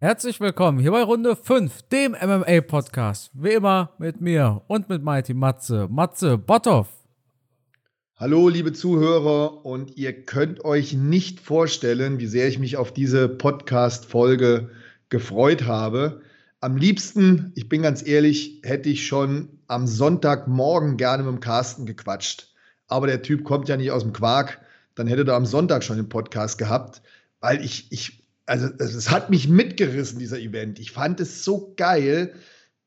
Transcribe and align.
Herzlich 0.00 0.38
willkommen 0.38 0.78
hier 0.78 0.92
bei 0.92 1.02
Runde 1.02 1.34
5, 1.34 1.82
dem 1.90 2.12
MMA-Podcast. 2.12 3.32
Wie 3.34 3.54
immer 3.54 3.94
mit 3.98 4.20
mir 4.20 4.62
und 4.68 4.88
mit 4.88 5.02
Mighty 5.02 5.34
Matze. 5.34 5.88
Matze 5.90 6.38
Botthoff. 6.38 6.86
Hallo, 8.14 8.48
liebe 8.48 8.72
Zuhörer, 8.72 9.66
und 9.66 9.96
ihr 9.96 10.24
könnt 10.24 10.64
euch 10.64 10.92
nicht 10.92 11.40
vorstellen, 11.40 12.20
wie 12.20 12.28
sehr 12.28 12.46
ich 12.46 12.60
mich 12.60 12.76
auf 12.76 12.92
diese 12.92 13.28
Podcast-Folge 13.28 14.70
gefreut 15.08 15.66
habe. 15.66 16.20
Am 16.60 16.76
liebsten, 16.76 17.50
ich 17.56 17.68
bin 17.68 17.82
ganz 17.82 18.06
ehrlich, 18.06 18.60
hätte 18.62 18.90
ich 18.90 19.04
schon 19.04 19.48
am 19.66 19.88
Sonntagmorgen 19.88 20.96
gerne 20.96 21.24
mit 21.24 21.32
dem 21.32 21.40
Carsten 21.40 21.86
gequatscht. 21.86 22.54
Aber 22.86 23.08
der 23.08 23.22
Typ 23.22 23.42
kommt 23.42 23.68
ja 23.68 23.76
nicht 23.76 23.90
aus 23.90 24.04
dem 24.04 24.12
Quark. 24.12 24.60
Dann 24.94 25.08
hätte 25.08 25.28
er 25.28 25.34
am 25.34 25.44
Sonntag 25.44 25.82
schon 25.82 25.96
den 25.96 26.08
Podcast 26.08 26.56
gehabt, 26.56 27.02
weil 27.40 27.64
ich, 27.64 27.90
ich 27.90 28.27
also 28.48 28.66
es 28.78 29.10
hat 29.10 29.30
mich 29.30 29.48
mitgerissen, 29.48 30.18
dieser 30.18 30.38
Event. 30.38 30.78
Ich 30.78 30.92
fand 30.92 31.20
es 31.20 31.44
so 31.44 31.74
geil. 31.76 32.34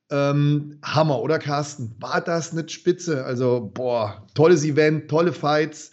Ähm, 0.10 0.80
Hammer, 0.84 1.22
oder 1.22 1.40
Carsten? 1.40 1.96
War 2.00 2.20
das 2.20 2.52
nicht 2.52 2.72
spitze? 2.72 3.24
Also, 3.24 3.72
boah, 3.74 4.28
tolles 4.34 4.66
Event, 4.66 5.10
tolle 5.10 5.32
Fights. 5.32 5.92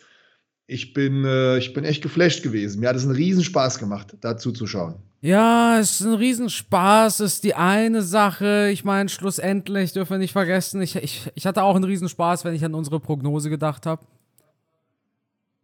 Ich 0.66 0.92
bin, 0.92 1.24
äh, 1.24 1.58
ich 1.58 1.72
bin 1.72 1.84
echt 1.84 2.02
geflasht 2.02 2.42
gewesen. 2.42 2.80
Mir 2.80 2.88
hat 2.88 2.96
es 2.96 3.04
einen 3.04 3.14
Riesenspaß 3.14 3.78
gemacht, 3.78 4.16
da 4.20 4.36
zuzuschauen. 4.36 4.96
Ja, 5.20 5.78
es 5.78 6.00
ist 6.00 6.06
ein 6.06 6.14
Riesenspaß, 6.14 7.20
ist 7.20 7.42
die 7.44 7.54
eine 7.54 8.02
Sache. 8.02 8.70
Ich 8.72 8.84
meine, 8.84 9.08
schlussendlich 9.08 9.92
dürfen 9.92 10.12
wir 10.12 10.18
nicht 10.18 10.32
vergessen, 10.32 10.80
ich, 10.80 10.96
ich, 10.96 11.30
ich 11.34 11.46
hatte 11.46 11.62
auch 11.62 11.74
einen 11.74 11.84
Riesenspaß, 11.84 12.44
wenn 12.44 12.54
ich 12.54 12.64
an 12.64 12.74
unsere 12.74 13.00
Prognose 13.00 13.50
gedacht 13.50 13.84
habe. 13.86 14.04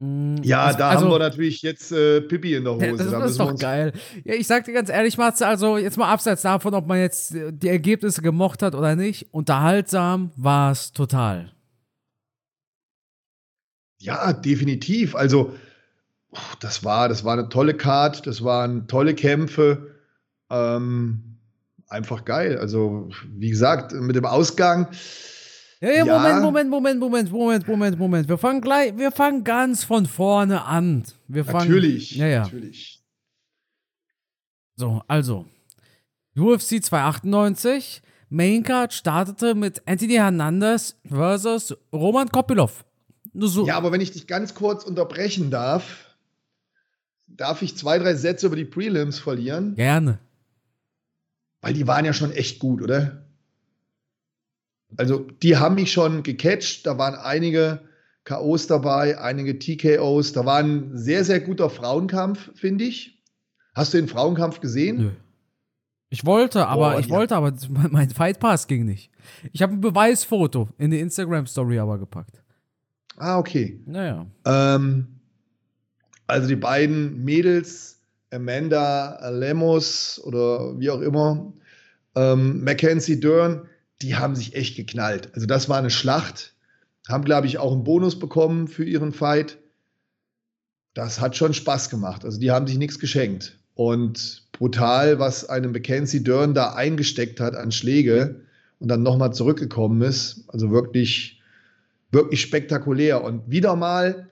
Mm, 0.05 0.43
ja, 0.43 0.65
also, 0.65 0.79
da 0.79 0.91
also, 0.91 1.05
haben 1.07 1.13
wir 1.13 1.19
natürlich 1.19 1.63
jetzt 1.63 1.91
äh, 1.93 2.21
Pippi 2.21 2.55
in 2.55 2.65
der 2.65 2.75
Hose. 2.75 2.97
Das, 2.97 3.11
das 3.11 3.31
ist 3.33 3.41
doch 3.41 3.59
geil. 3.59 3.93
Ja, 4.25 4.35
ich 4.35 4.47
sag 4.47 4.65
dir 4.65 4.73
ganz 4.73 4.91
ehrlich, 4.91 5.17
Matze, 5.17 5.47
also 5.47 5.79
jetzt 5.79 5.97
mal 5.97 6.13
abseits 6.13 6.43
davon, 6.43 6.75
ob 6.75 6.87
man 6.87 6.99
jetzt 6.99 7.35
die 7.35 7.69
Ergebnisse 7.69 8.21
gemocht 8.21 8.63
hat 8.63 8.75
oder 8.75 8.97
nicht, 8.97 9.33
unterhaltsam 9.33 10.31
war 10.37 10.73
es 10.73 10.93
total. 10.93 11.53
Ja, 13.99 14.33
definitiv. 14.35 15.15
Also, 15.15 15.55
das 16.61 16.85
war, 16.85 17.09
das 17.09 17.25
war 17.25 17.33
eine 17.35 17.49
tolle 17.49 17.75
Card, 17.75 18.27
das 18.27 18.45
waren 18.45 18.87
tolle 18.89 19.15
Kämpfe. 19.15 19.95
Ähm, 20.51 21.39
einfach 21.89 22.27
geil. 22.27 22.59
Also, 22.59 23.09
wie 23.35 23.49
gesagt, 23.49 23.93
mit 23.93 24.17
dem 24.17 24.27
Ausgang 24.27 24.89
ja, 25.85 26.05
ja, 26.05 26.05
Moment, 26.05 26.41
Moment, 26.41 26.71
Moment, 26.71 27.01
Moment, 27.01 27.33
Moment, 27.33 27.69
Moment, 27.69 27.99
Moment. 27.99 28.29
Wir 28.29 28.39
fangen 28.39 28.61
gleich, 28.61 28.97
wir 28.97 29.13
fangen 29.13 29.45
ganz 29.45 29.85
von 29.85 30.07
vorne 30.07 30.65
an. 30.65 31.05
Wir 31.29 31.45
fangen, 31.45 31.69
natürlich, 31.69 32.17
ja, 32.17 32.27
ja. 32.27 32.43
natürlich. 32.43 33.03
So, 34.77 35.03
also. 35.07 35.47
UFC 36.37 36.83
298, 36.83 38.03
Maincard 38.29 38.93
startete 38.93 39.55
mit 39.55 39.83
Anthony 39.87 40.15
Hernandez 40.15 40.97
versus 41.07 41.77
Roman 41.93 42.29
Kopilov. 42.29 42.85
So. 43.35 43.67
Ja, 43.67 43.77
aber 43.77 43.93
wenn 43.93 44.01
ich 44.01 44.13
dich 44.13 44.27
ganz 44.27 44.55
kurz 44.55 44.85
unterbrechen 44.85 45.51
darf, 45.51 46.17
darf 47.27 47.63
ich 47.63 47.77
zwei, 47.77 47.99
drei 47.99 48.15
Sätze 48.15 48.47
über 48.47 48.57
die 48.57 48.65
Prelims 48.65 49.19
verlieren? 49.19 49.75
Gerne. 49.75 50.19
Weil 51.61 51.75
die 51.75 51.87
waren 51.87 52.05
ja 52.05 52.13
schon 52.13 52.33
echt 52.33 52.59
gut, 52.59 52.83
oder? 52.83 53.24
Also 54.97 55.27
die 55.43 55.57
haben 55.57 55.75
mich 55.77 55.93
schon 55.93 56.23
gecatcht. 56.23 56.87
Da 56.87 56.99
waren 56.99 57.15
einige 57.15 57.81
KOs 58.25 58.67
dabei, 58.67 59.19
einige 59.19 59.59
TKOs. 59.59 60.33
Da 60.33 60.45
war 60.47 60.59
ein 60.59 60.97
sehr, 60.97 61.25
sehr 61.25 61.41
guter 61.41 61.71
Frauenkampf, 61.71 62.51
finde 62.55 62.85
ich. 62.85 63.23
Hast 63.75 63.93
du 63.93 63.99
den 63.99 64.09
Frauenkampf 64.09 64.61
gesehen? 64.61 64.97
Nö. 64.99 65.11
Ich 66.11 66.25
wollte, 66.25 66.69
aber 66.69 66.95
oh, 66.95 66.99
ich 67.01 67.09
ja. 67.09 67.17
wollte, 67.17 67.35
aber 67.35 67.53
mein 67.91 68.11
Fight 68.11 68.39
Pass 68.39 68.67
ging 68.67 68.85
nicht. 68.85 69.11
Ich 69.53 69.63
habe 69.63 69.73
ein 69.73 69.81
Beweisfoto 69.81 70.69
in 70.79 70.91
die 70.91 71.01
Instagram 71.01 71.47
Story 71.47 71.79
aber 71.79 71.99
gepackt. 71.99 72.41
Ah, 73.17 73.39
okay. 73.39 73.81
Naja. 73.87 74.27
Ähm, 74.45 75.07
also 76.27 76.49
die 76.49 76.57
beiden 76.57 77.25
Mädels, 77.25 78.01
Amanda 78.31 79.29
Lemos 79.31 80.21
oder 80.25 80.79
wie 80.79 80.91
auch 80.91 81.01
immer, 81.01 81.53
ähm, 82.15 82.63
Mackenzie 82.65 83.19
Dern, 83.21 83.69
die 84.05 84.17
haben 84.17 84.37
sich 84.37 84.55
echt 84.55 84.77
geknallt. 84.77 85.31
Also 85.35 85.47
das 85.47 85.69
war 85.69 85.79
eine 85.79 85.91
Schlacht. 85.91 86.55
Haben, 87.09 87.25
glaube 87.25 87.47
ich, 87.47 87.59
auch 87.59 87.73
einen 87.73 87.85
Bonus 87.85 88.19
bekommen 88.19 88.69
für 88.69 88.85
ihren 88.85 89.13
Fight. 89.13 89.59
Das 90.93 91.21
hat 91.21 91.37
schon 91.37 91.55
Spaß 91.55 91.89
gemacht. 91.89 92.25
Also 92.25 92.39
die 92.39 92.51
haben 92.51 92.67
sich 92.67 92.77
nichts 92.77 92.99
geschenkt. 92.99 93.59
Und 93.75 94.47
brutal, 94.53 95.19
was 95.19 95.49
einem 95.49 95.73
Mackenzie 95.73 96.23
Dern 96.23 96.55
da 96.55 96.75
eingesteckt 96.75 97.41
hat 97.41 97.57
an 97.57 97.73
Schläge 97.73 98.43
und 98.79 98.89
dann 98.89 99.03
nochmal 99.03 99.33
zurückgekommen 99.33 100.03
ist. 100.03 100.45
Also 100.49 100.71
wirklich, 100.71 101.41
wirklich 102.13 102.43
spektakulär. 102.43 103.25
Und 103.25 103.51
wieder 103.51 103.75
mal 103.75 104.29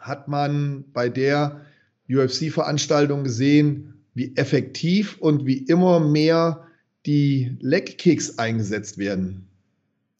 hat 0.00 0.26
man 0.26 0.84
bei 0.92 1.08
der 1.08 1.60
UFC-Veranstaltung 2.08 3.22
gesehen, 3.22 4.02
wie 4.14 4.36
effektiv 4.36 5.16
und 5.18 5.46
wie 5.46 5.58
immer 5.58 6.00
mehr 6.00 6.66
die 7.06 7.56
Leg-Kicks 7.60 8.38
eingesetzt 8.38 8.98
werden. 8.98 9.46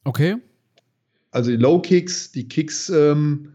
Okay. 0.04 0.36
Also 1.30 1.50
die 1.50 1.56
Low-Kicks, 1.56 2.32
die 2.32 2.48
Kicks 2.48 2.88
ähm, 2.88 3.52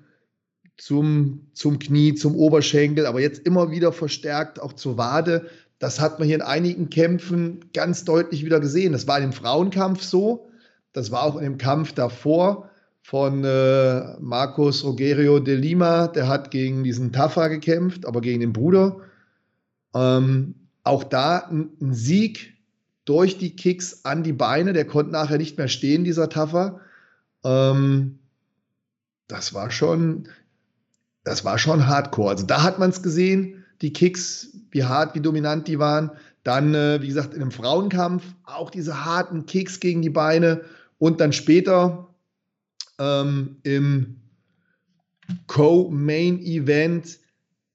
zum, 0.78 1.48
zum 1.54 1.80
Knie, 1.80 2.16
zum 2.16 2.36
Oberschenkel, 2.36 3.06
aber 3.06 3.22
jetzt 3.22 3.46
immer 3.46 3.72
wieder 3.72 3.92
verstärkt 3.92 4.62
auch 4.62 4.74
zur 4.74 4.98
Wade. 4.98 5.50
Das 5.80 6.00
hat 6.00 6.20
man 6.20 6.28
hier 6.28 6.38
in 6.38 6.42
einigen 6.42 6.90
Kämpfen 6.90 7.66
ganz 7.74 8.06
deutlich 8.06 8.46
wieder 8.46 8.60
gesehen. 8.60 8.94
Das 8.94 9.08
war 9.08 9.18
in 9.18 9.24
dem 9.24 9.34
Frauenkampf 9.34 10.02
so. 10.04 10.50
Das 10.94 11.12
war 11.12 11.24
auch 11.24 11.36
in 11.36 11.44
dem 11.44 11.58
Kampf 11.58 11.94
davor 11.94 12.70
von 13.02 13.44
äh, 13.44 14.18
Marcos 14.20 14.84
Rogerio 14.84 15.40
de 15.40 15.56
Lima. 15.56 16.08
Der 16.08 16.28
hat 16.28 16.52
gegen 16.52 16.84
diesen 16.84 17.12
Tafa 17.12 17.50
gekämpft, 17.50 18.06
aber 18.06 18.22
gegen 18.22 18.40
den 18.40 18.54
Bruder. 18.54 19.02
Ähm, 19.94 20.56
auch 20.84 21.04
da 21.04 21.40
ein, 21.40 21.70
ein 21.82 21.94
Sieg 21.94 22.55
durch 23.06 23.38
die 23.38 23.56
Kicks 23.56 24.04
an 24.04 24.24
die 24.24 24.34
Beine. 24.34 24.74
Der 24.74 24.86
konnte 24.86 25.12
nachher 25.12 25.38
nicht 25.38 25.58
mehr 25.58 25.68
stehen, 25.68 26.04
dieser 26.04 26.30
Taffer. 26.30 26.82
Ähm, 27.44 28.20
das 29.28 29.54
war 29.54 29.72
schon, 29.72 30.28
das 31.24 31.46
war 31.46 31.58
schon 31.58 31.88
Hardcore. 31.88 32.32
Also 32.32 32.46
da 32.46 32.64
hat 32.64 32.80
man 32.80 32.90
es 32.90 33.02
gesehen, 33.02 33.64
die 33.82 33.94
Kicks, 33.94 34.50
wie 34.72 34.84
hart, 34.84 35.16
wie 35.16 35.22
dominant 35.22 35.68
die 35.68 35.80
waren. 35.80 36.12
Dann, 36.44 36.74
äh, 36.76 37.02
wie 37.02 37.08
gesagt, 37.08 37.34
in 37.34 37.42
einem 37.42 37.52
Frauenkampf 37.52 38.24
auch 38.44 38.70
diese 38.70 39.06
harten 39.06 39.46
Kicks 39.46 39.80
gegen 39.80 40.02
die 40.02 40.10
Beine. 40.10 40.62
Und 40.98 41.20
dann 41.20 41.34
später 41.34 42.14
ähm, 43.00 43.58
im 43.64 44.22
Co-Main-Event, 45.48 47.20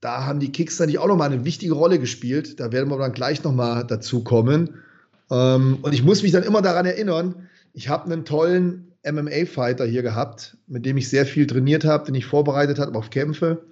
da 0.00 0.24
haben 0.24 0.40
die 0.40 0.52
Kicks 0.52 0.78
natürlich 0.78 0.98
auch 0.98 1.08
nochmal 1.08 1.32
eine 1.32 1.44
wichtige 1.44 1.74
Rolle 1.74 1.98
gespielt. 1.98 2.60
Da 2.60 2.72
werden 2.72 2.88
wir 2.90 2.98
dann 2.98 3.12
gleich 3.12 3.42
nochmal 3.42 3.86
dazu 3.86 4.24
kommen. 4.24 4.80
Ähm, 5.30 5.78
und 5.82 5.92
ich 5.92 6.02
muss 6.02 6.22
mich 6.22 6.32
dann 6.32 6.42
immer 6.42 6.62
daran 6.62 6.86
erinnern, 6.86 7.48
ich 7.72 7.88
habe 7.88 8.12
einen 8.12 8.24
tollen 8.24 8.92
MMA-Fighter 9.04 9.86
hier 9.86 10.02
gehabt, 10.02 10.56
mit 10.66 10.84
dem 10.84 10.96
ich 10.96 11.08
sehr 11.08 11.24
viel 11.24 11.46
trainiert 11.46 11.84
habe, 11.84 12.04
den 12.04 12.14
ich 12.14 12.26
vorbereitet 12.26 12.78
habe 12.78 12.98
auf 12.98 13.10
Kämpfe. 13.10 13.62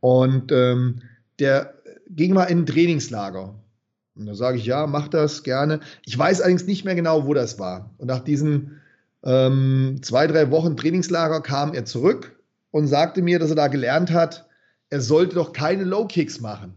Und 0.00 0.50
ähm, 0.52 1.02
der 1.38 1.74
ging 2.08 2.34
mal 2.34 2.44
in 2.44 2.60
ein 2.60 2.66
Trainingslager. 2.66 3.54
Und 4.14 4.26
da 4.26 4.34
sage 4.34 4.58
ich, 4.58 4.66
ja, 4.66 4.86
mach 4.86 5.08
das 5.08 5.42
gerne. 5.42 5.80
Ich 6.04 6.18
weiß 6.18 6.40
allerdings 6.40 6.66
nicht 6.66 6.84
mehr 6.84 6.94
genau, 6.94 7.26
wo 7.26 7.34
das 7.34 7.58
war. 7.58 7.90
Und 7.98 8.08
nach 8.08 8.20
diesen 8.20 8.80
ähm, 9.24 10.00
zwei, 10.02 10.26
drei 10.26 10.50
Wochen 10.50 10.76
Trainingslager 10.76 11.40
kam 11.40 11.74
er 11.74 11.84
zurück 11.84 12.36
und 12.70 12.88
sagte 12.88 13.22
mir, 13.22 13.38
dass 13.38 13.50
er 13.50 13.56
da 13.56 13.68
gelernt 13.68 14.10
hat, 14.10 14.48
er 14.90 15.00
sollte 15.00 15.36
doch 15.36 15.52
keine 15.52 15.84
Low 15.84 16.06
Kicks 16.06 16.40
machen. 16.40 16.74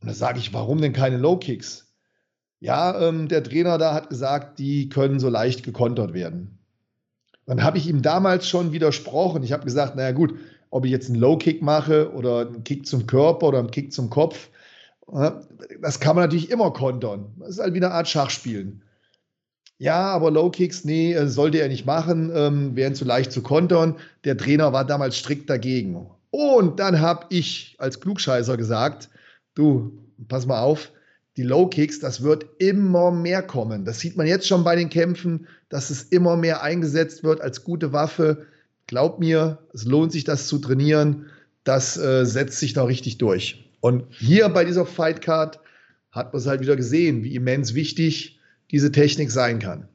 Und 0.00 0.08
da 0.08 0.14
sage 0.14 0.38
ich, 0.38 0.52
warum 0.52 0.80
denn 0.80 0.92
keine 0.92 1.16
Low 1.16 1.38
Kicks? 1.38 1.85
Ja, 2.60 3.08
ähm, 3.08 3.28
der 3.28 3.42
Trainer 3.42 3.78
da 3.78 3.94
hat 3.94 4.08
gesagt, 4.08 4.58
die 4.58 4.88
können 4.88 5.20
so 5.20 5.28
leicht 5.28 5.62
gekontert 5.62 6.14
werden. 6.14 6.58
Dann 7.46 7.62
habe 7.62 7.78
ich 7.78 7.86
ihm 7.86 8.02
damals 8.02 8.48
schon 8.48 8.72
widersprochen. 8.72 9.42
Ich 9.42 9.52
habe 9.52 9.64
gesagt, 9.64 9.94
naja 9.96 10.12
gut, 10.12 10.34
ob 10.70 10.84
ich 10.84 10.90
jetzt 10.90 11.08
einen 11.08 11.20
Low-Kick 11.20 11.62
mache 11.62 12.12
oder 12.12 12.40
einen 12.40 12.64
Kick 12.64 12.86
zum 12.86 13.06
Körper 13.06 13.48
oder 13.48 13.60
einen 13.60 13.70
Kick 13.70 13.92
zum 13.92 14.10
Kopf, 14.10 14.48
äh, 15.12 15.30
das 15.80 16.00
kann 16.00 16.16
man 16.16 16.24
natürlich 16.24 16.50
immer 16.50 16.72
kontern. 16.72 17.32
Das 17.38 17.50
ist 17.50 17.60
halt 17.60 17.74
wie 17.74 17.78
eine 17.78 17.92
Art 17.92 18.08
Schachspielen. 18.08 18.82
Ja, 19.78 20.06
aber 20.06 20.30
Low-Kicks, 20.30 20.84
nee, 20.84 21.12
äh, 21.12 21.28
sollte 21.28 21.58
er 21.58 21.68
nicht 21.68 21.86
machen, 21.86 22.32
ähm, 22.34 22.74
wären 22.76 22.94
zu 22.94 23.04
leicht 23.04 23.30
zu 23.30 23.42
kontern. 23.42 23.96
Der 24.24 24.36
Trainer 24.36 24.72
war 24.72 24.84
damals 24.84 25.16
strikt 25.16 25.50
dagegen. 25.50 26.10
Und 26.30 26.80
dann 26.80 27.00
habe 27.00 27.26
ich 27.28 27.76
als 27.78 28.00
Klugscheißer 28.00 28.56
gesagt, 28.56 29.10
du, 29.54 29.92
pass 30.28 30.46
mal 30.46 30.60
auf, 30.60 30.90
die 31.36 31.42
Low 31.42 31.66
Kicks, 31.68 32.00
das 32.00 32.22
wird 32.22 32.46
immer 32.58 33.10
mehr 33.10 33.42
kommen. 33.42 33.84
Das 33.84 34.00
sieht 34.00 34.16
man 34.16 34.26
jetzt 34.26 34.46
schon 34.46 34.64
bei 34.64 34.74
den 34.74 34.88
Kämpfen, 34.88 35.46
dass 35.68 35.90
es 35.90 36.04
immer 36.04 36.36
mehr 36.36 36.62
eingesetzt 36.62 37.24
wird 37.24 37.40
als 37.40 37.62
gute 37.62 37.92
Waffe. 37.92 38.46
Glaub 38.86 39.18
mir, 39.18 39.58
es 39.74 39.84
lohnt 39.84 40.12
sich, 40.12 40.24
das 40.24 40.48
zu 40.48 40.58
trainieren. 40.58 41.26
Das 41.64 41.96
äh, 41.98 42.24
setzt 42.24 42.58
sich 42.58 42.72
da 42.72 42.84
richtig 42.84 43.18
durch. 43.18 43.70
Und 43.80 44.04
hier 44.10 44.48
bei 44.48 44.64
dieser 44.64 44.86
Fight 44.86 45.20
Card 45.20 45.60
hat 46.10 46.32
man 46.32 46.40
es 46.40 46.46
halt 46.46 46.60
wieder 46.60 46.76
gesehen, 46.76 47.22
wie 47.22 47.34
immens 47.34 47.74
wichtig 47.74 48.40
diese 48.70 48.90
Technik 48.90 49.30
sein 49.30 49.58
kann. 49.58 49.88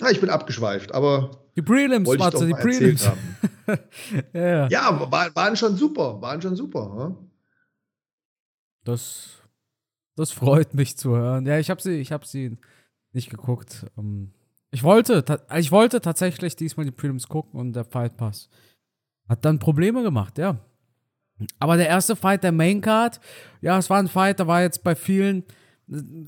Ah, 0.00 0.10
ich 0.10 0.20
bin 0.20 0.30
abgeschweift, 0.30 0.92
aber 0.94 1.42
die 1.56 1.62
Prelims, 1.62 2.08
Matze, 2.16 2.46
die 2.46 2.54
Prelims. 2.54 3.10
ja, 4.32 4.66
ja 4.68 5.10
war, 5.10 5.34
waren 5.34 5.56
schon 5.56 5.76
super, 5.76 6.22
waren 6.22 6.40
schon 6.40 6.56
super. 6.56 6.94
Ja? 6.96 7.29
Das, 8.90 9.42
das 10.16 10.32
freut 10.32 10.74
mich 10.74 10.96
zu 10.96 11.16
hören. 11.16 11.46
Ja, 11.46 11.58
ich 11.58 11.70
habe 11.70 11.80
sie, 11.80 12.00
ich 12.00 12.12
sie 12.24 12.56
nicht 13.12 13.30
geguckt. 13.30 13.86
Ähm, 13.96 14.32
ich 14.72 14.82
wollte, 14.82 15.24
ich 15.56 15.72
wollte 15.72 16.00
tatsächlich 16.00 16.56
diesmal 16.56 16.86
die 16.86 16.92
Prelims 16.92 17.28
gucken 17.28 17.58
und 17.58 17.74
der 17.74 17.84
Fight 17.84 18.16
Pass 18.16 18.48
hat 19.28 19.44
dann 19.44 19.60
Probleme 19.60 20.02
gemacht, 20.02 20.38
ja. 20.38 20.58
Aber 21.58 21.76
der 21.76 21.88
erste 21.88 22.16
Fight 22.16 22.42
der 22.42 22.52
Main 22.52 22.80
Card, 22.80 23.20
ja, 23.60 23.78
es 23.78 23.88
war 23.88 23.98
ein 23.98 24.08
Fight, 24.08 24.40
da 24.40 24.46
war 24.46 24.60
jetzt 24.60 24.82
bei 24.82 24.94
vielen, 24.94 25.44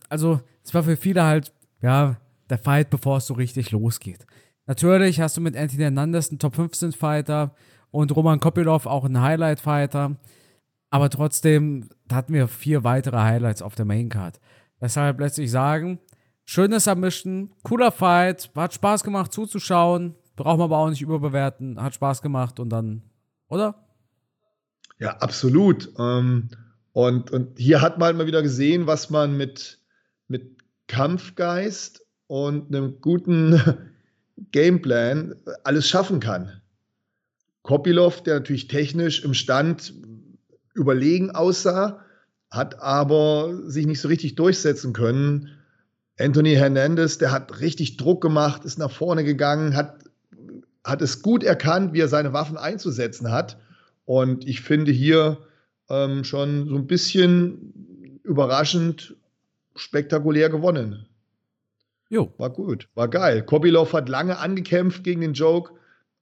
also 0.08 0.40
es 0.64 0.72
war 0.72 0.84
für 0.84 0.96
viele 0.96 1.24
halt, 1.24 1.52
ja, 1.82 2.16
der 2.48 2.58
Fight, 2.58 2.90
bevor 2.90 3.18
es 3.18 3.26
so 3.26 3.34
richtig 3.34 3.72
losgeht. 3.72 4.24
Natürlich 4.66 5.20
hast 5.20 5.36
du 5.36 5.40
mit 5.40 5.56
Anthony 5.56 5.82
Hernandez 5.82 6.30
einen 6.30 6.38
Top 6.38 6.54
15 6.54 6.92
Fighter 6.92 7.54
und 7.90 8.14
Roman 8.14 8.38
Kopilov 8.38 8.86
auch 8.86 9.04
einen 9.04 9.20
Highlight 9.20 9.60
Fighter. 9.60 10.16
Aber 10.92 11.08
trotzdem 11.08 11.88
hatten 12.12 12.34
wir 12.34 12.46
vier 12.48 12.84
weitere 12.84 13.16
Highlights 13.16 13.62
auf 13.62 13.74
der 13.74 13.86
Main 13.86 14.10
Card. 14.10 14.38
Deshalb 14.78 15.18
lässt 15.20 15.36
sich 15.36 15.50
sagen, 15.50 15.98
schönes 16.44 16.84
Submission, 16.84 17.50
cooler 17.62 17.90
Fight, 17.90 18.50
hat 18.54 18.74
Spaß 18.74 19.02
gemacht 19.02 19.32
zuzuschauen, 19.32 20.14
braucht 20.36 20.58
man 20.58 20.66
aber 20.66 20.76
auch 20.76 20.90
nicht 20.90 21.00
überbewerten, 21.00 21.80
hat 21.80 21.94
Spaß 21.94 22.20
gemacht 22.20 22.60
und 22.60 22.68
dann, 22.68 23.00
oder? 23.48 23.86
Ja, 24.98 25.16
absolut. 25.16 25.88
Ähm, 25.98 26.50
und, 26.92 27.30
und 27.30 27.58
hier 27.58 27.80
hat 27.80 27.98
man 27.98 28.18
mal 28.18 28.26
wieder 28.26 28.42
gesehen, 28.42 28.86
was 28.86 29.08
man 29.08 29.34
mit, 29.34 29.80
mit 30.28 30.58
Kampfgeist 30.88 32.04
und 32.26 32.68
einem 32.68 33.00
guten 33.00 33.58
Gameplan 34.52 35.36
alles 35.64 35.88
schaffen 35.88 36.20
kann. 36.20 36.60
Kopilov, 37.62 38.22
der 38.24 38.34
natürlich 38.34 38.68
technisch 38.68 39.24
im 39.24 39.32
Stand 39.32 39.94
überlegen 40.74 41.30
aussah, 41.30 42.00
hat 42.50 42.80
aber 42.80 43.60
sich 43.64 43.86
nicht 43.86 44.00
so 44.00 44.08
richtig 44.08 44.34
durchsetzen 44.34 44.92
können. 44.92 45.50
Anthony 46.18 46.54
Hernandez, 46.54 47.18
der 47.18 47.32
hat 47.32 47.60
richtig 47.60 47.96
Druck 47.96 48.20
gemacht, 48.20 48.64
ist 48.64 48.78
nach 48.78 48.90
vorne 48.90 49.24
gegangen, 49.24 49.74
hat, 49.74 50.04
hat 50.84 51.02
es 51.02 51.22
gut 51.22 51.42
erkannt, 51.42 51.92
wie 51.94 52.00
er 52.00 52.08
seine 52.08 52.32
Waffen 52.32 52.56
einzusetzen 52.56 53.32
hat. 53.32 53.58
Und 54.04 54.46
ich 54.46 54.60
finde 54.60 54.92
hier 54.92 55.38
ähm, 55.88 56.24
schon 56.24 56.68
so 56.68 56.76
ein 56.76 56.86
bisschen 56.86 58.20
überraschend 58.24 59.16
spektakulär 59.74 60.50
gewonnen. 60.50 61.06
Jo. 62.10 62.32
War 62.36 62.50
gut, 62.50 62.88
war 62.94 63.08
geil. 63.08 63.42
Kobilov 63.42 63.94
hat 63.94 64.08
lange 64.08 64.38
angekämpft 64.38 65.02
gegen 65.02 65.22
den 65.22 65.32
Joke, 65.32 65.72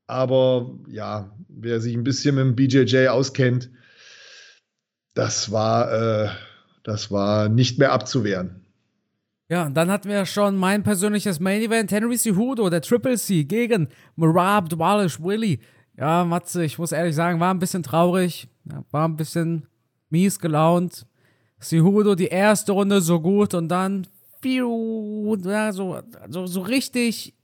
aber 0.07 0.79
ja, 0.89 1.37
wer 1.49 1.81
sich 1.81 1.95
ein 1.95 2.05
bisschen 2.05 2.37
mit 2.37 2.45
dem 2.45 2.55
BJJ 2.55 3.09
auskennt, 3.09 3.71
das 5.15 5.51
war, 5.53 5.93
äh, 5.93 6.29
das 6.83 7.11
war 7.11 7.49
nicht 7.49 7.79
mehr 7.79 7.93
abzuwehren. 7.93 8.65
Ja, 9.49 9.67
und 9.67 9.75
dann 9.75 9.91
hatten 9.91 10.09
wir 10.09 10.27
schon 10.27 10.57
mein 10.57 10.85
persönliches 10.85 11.41
Main 11.41 11.61
Event, 11.61 11.91
Henry 11.91 12.17
Cejudo, 12.17 12.71
der 12.71 12.83
Triple 12.83 13.19
C 13.19 13.45
gegen 13.45 13.89
Marab 14.15 14.69
Dwalish 14.69 15.21
Willy. 15.21 15.61
Ja, 15.99 16.25
Matze, 16.25 16.65
ich 16.65 16.79
muss 16.79 16.93
ehrlich 16.93 17.17
sagen, 17.17 17.41
war 17.41 17.53
ein 17.53 17.59
bisschen 17.59 17.83
traurig, 17.83 18.49
war 18.91 19.09
ein 19.09 19.17
bisschen 19.17 19.67
mies 20.09 20.39
gelaunt. 20.39 21.05
Cejudo 21.61 22.15
die 22.15 22.29
erste 22.29 22.73
Runde 22.73 23.01
so 23.01 23.21
gut 23.21 23.53
und 23.55 23.69
dann 23.69 24.07
ja, 24.43 25.73
so, 25.73 26.01
so, 26.29 26.47
so 26.47 26.61
richtig 26.63 27.35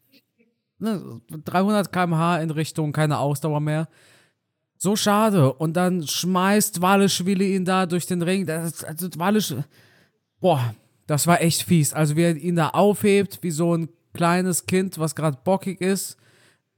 ne, 0.78 1.20
300 1.28 1.92
km/h 1.92 2.38
in 2.38 2.50
Richtung 2.50 2.92
keine 2.92 3.18
Ausdauer 3.18 3.60
mehr. 3.60 3.88
So 4.78 4.96
schade. 4.96 5.52
Und 5.52 5.74
dann 5.74 6.06
schmeißt 6.06 6.82
Waleschwili 6.82 7.54
ihn 7.54 7.64
da 7.64 7.86
durch 7.86 8.06
den 8.06 8.22
Ring. 8.22 8.46
Das, 8.46 8.84
also 8.84 9.08
Walisch, 9.16 9.54
boah, 10.40 10.74
das 11.06 11.26
war 11.26 11.40
echt 11.40 11.62
fies. 11.62 11.92
Also 11.92 12.16
wie 12.16 12.22
er 12.22 12.36
ihn 12.36 12.56
da 12.56 12.70
aufhebt, 12.70 13.38
wie 13.42 13.50
so 13.50 13.76
ein 13.76 13.88
kleines 14.12 14.66
Kind, 14.66 14.98
was 14.98 15.14
gerade 15.14 15.38
bockig 15.44 15.80
ist 15.80 16.16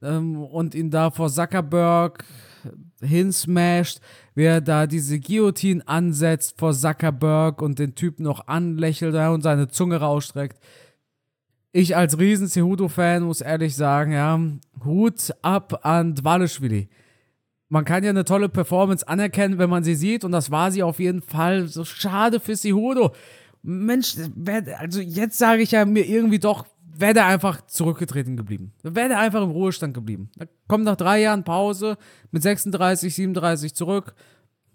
ähm, 0.01 0.41
und 0.43 0.75
ihn 0.75 0.91
da 0.91 1.11
vor 1.11 1.29
Zuckerberg 1.29 2.23
hinsmasht, 3.01 4.01
wie 4.35 4.43
er 4.43 4.61
da 4.61 4.85
diese 4.85 5.19
Guillotine 5.19 5.87
ansetzt 5.87 6.55
vor 6.57 6.73
Zuckerberg 6.73 7.61
und 7.61 7.79
den 7.79 7.95
Typen 7.95 8.23
noch 8.23 8.47
anlächelt 8.47 9.15
und 9.15 9.41
seine 9.41 9.69
Zunge 9.69 9.97
rausstreckt. 9.97 10.59
Ich 11.71 11.95
als 11.95 12.17
riesen 12.17 12.47
Cejudo-Fan 12.47 13.23
muss 13.23 13.41
ehrlich 13.41 13.75
sagen, 13.75 14.11
ja, 14.11 14.39
Hut 14.83 15.33
ab 15.41 15.85
an 15.85 16.15
Dwaleschwili. 16.15 16.89
Man 17.69 17.85
kann 17.85 18.03
ja 18.03 18.09
eine 18.09 18.25
tolle 18.25 18.49
Performance 18.49 19.07
anerkennen, 19.07 19.59
wenn 19.59 19.69
man 19.69 19.83
sie 19.83 19.93
sieht 19.93 20.23
und 20.23 20.31
das 20.31 20.49
war 20.49 20.71
sie 20.71 20.81
auf 20.81 20.99
jeden 20.99 21.21
Fall. 21.21 21.67
So 21.67 21.85
schade 21.85 22.39
für 22.39 22.55
Cejudo. 22.55 23.13
Mensch, 23.61 24.15
also 24.77 25.01
jetzt 25.01 25.37
sage 25.37 25.61
ich 25.61 25.71
ja 25.71 25.85
mir 25.85 26.05
irgendwie 26.05 26.39
doch, 26.39 26.65
wäre 26.99 27.13
der 27.13 27.27
einfach 27.27 27.65
zurückgetreten 27.67 28.37
geblieben. 28.37 28.73
Wäre 28.81 29.09
der 29.09 29.19
einfach 29.19 29.43
im 29.43 29.51
Ruhestand 29.51 29.93
geblieben. 29.93 30.31
Er 30.39 30.47
kommt 30.67 30.83
nach 30.83 30.95
drei 30.95 31.21
Jahren 31.21 31.43
Pause 31.43 31.97
mit 32.31 32.41
36, 32.41 33.13
37 33.13 33.75
zurück, 33.75 34.15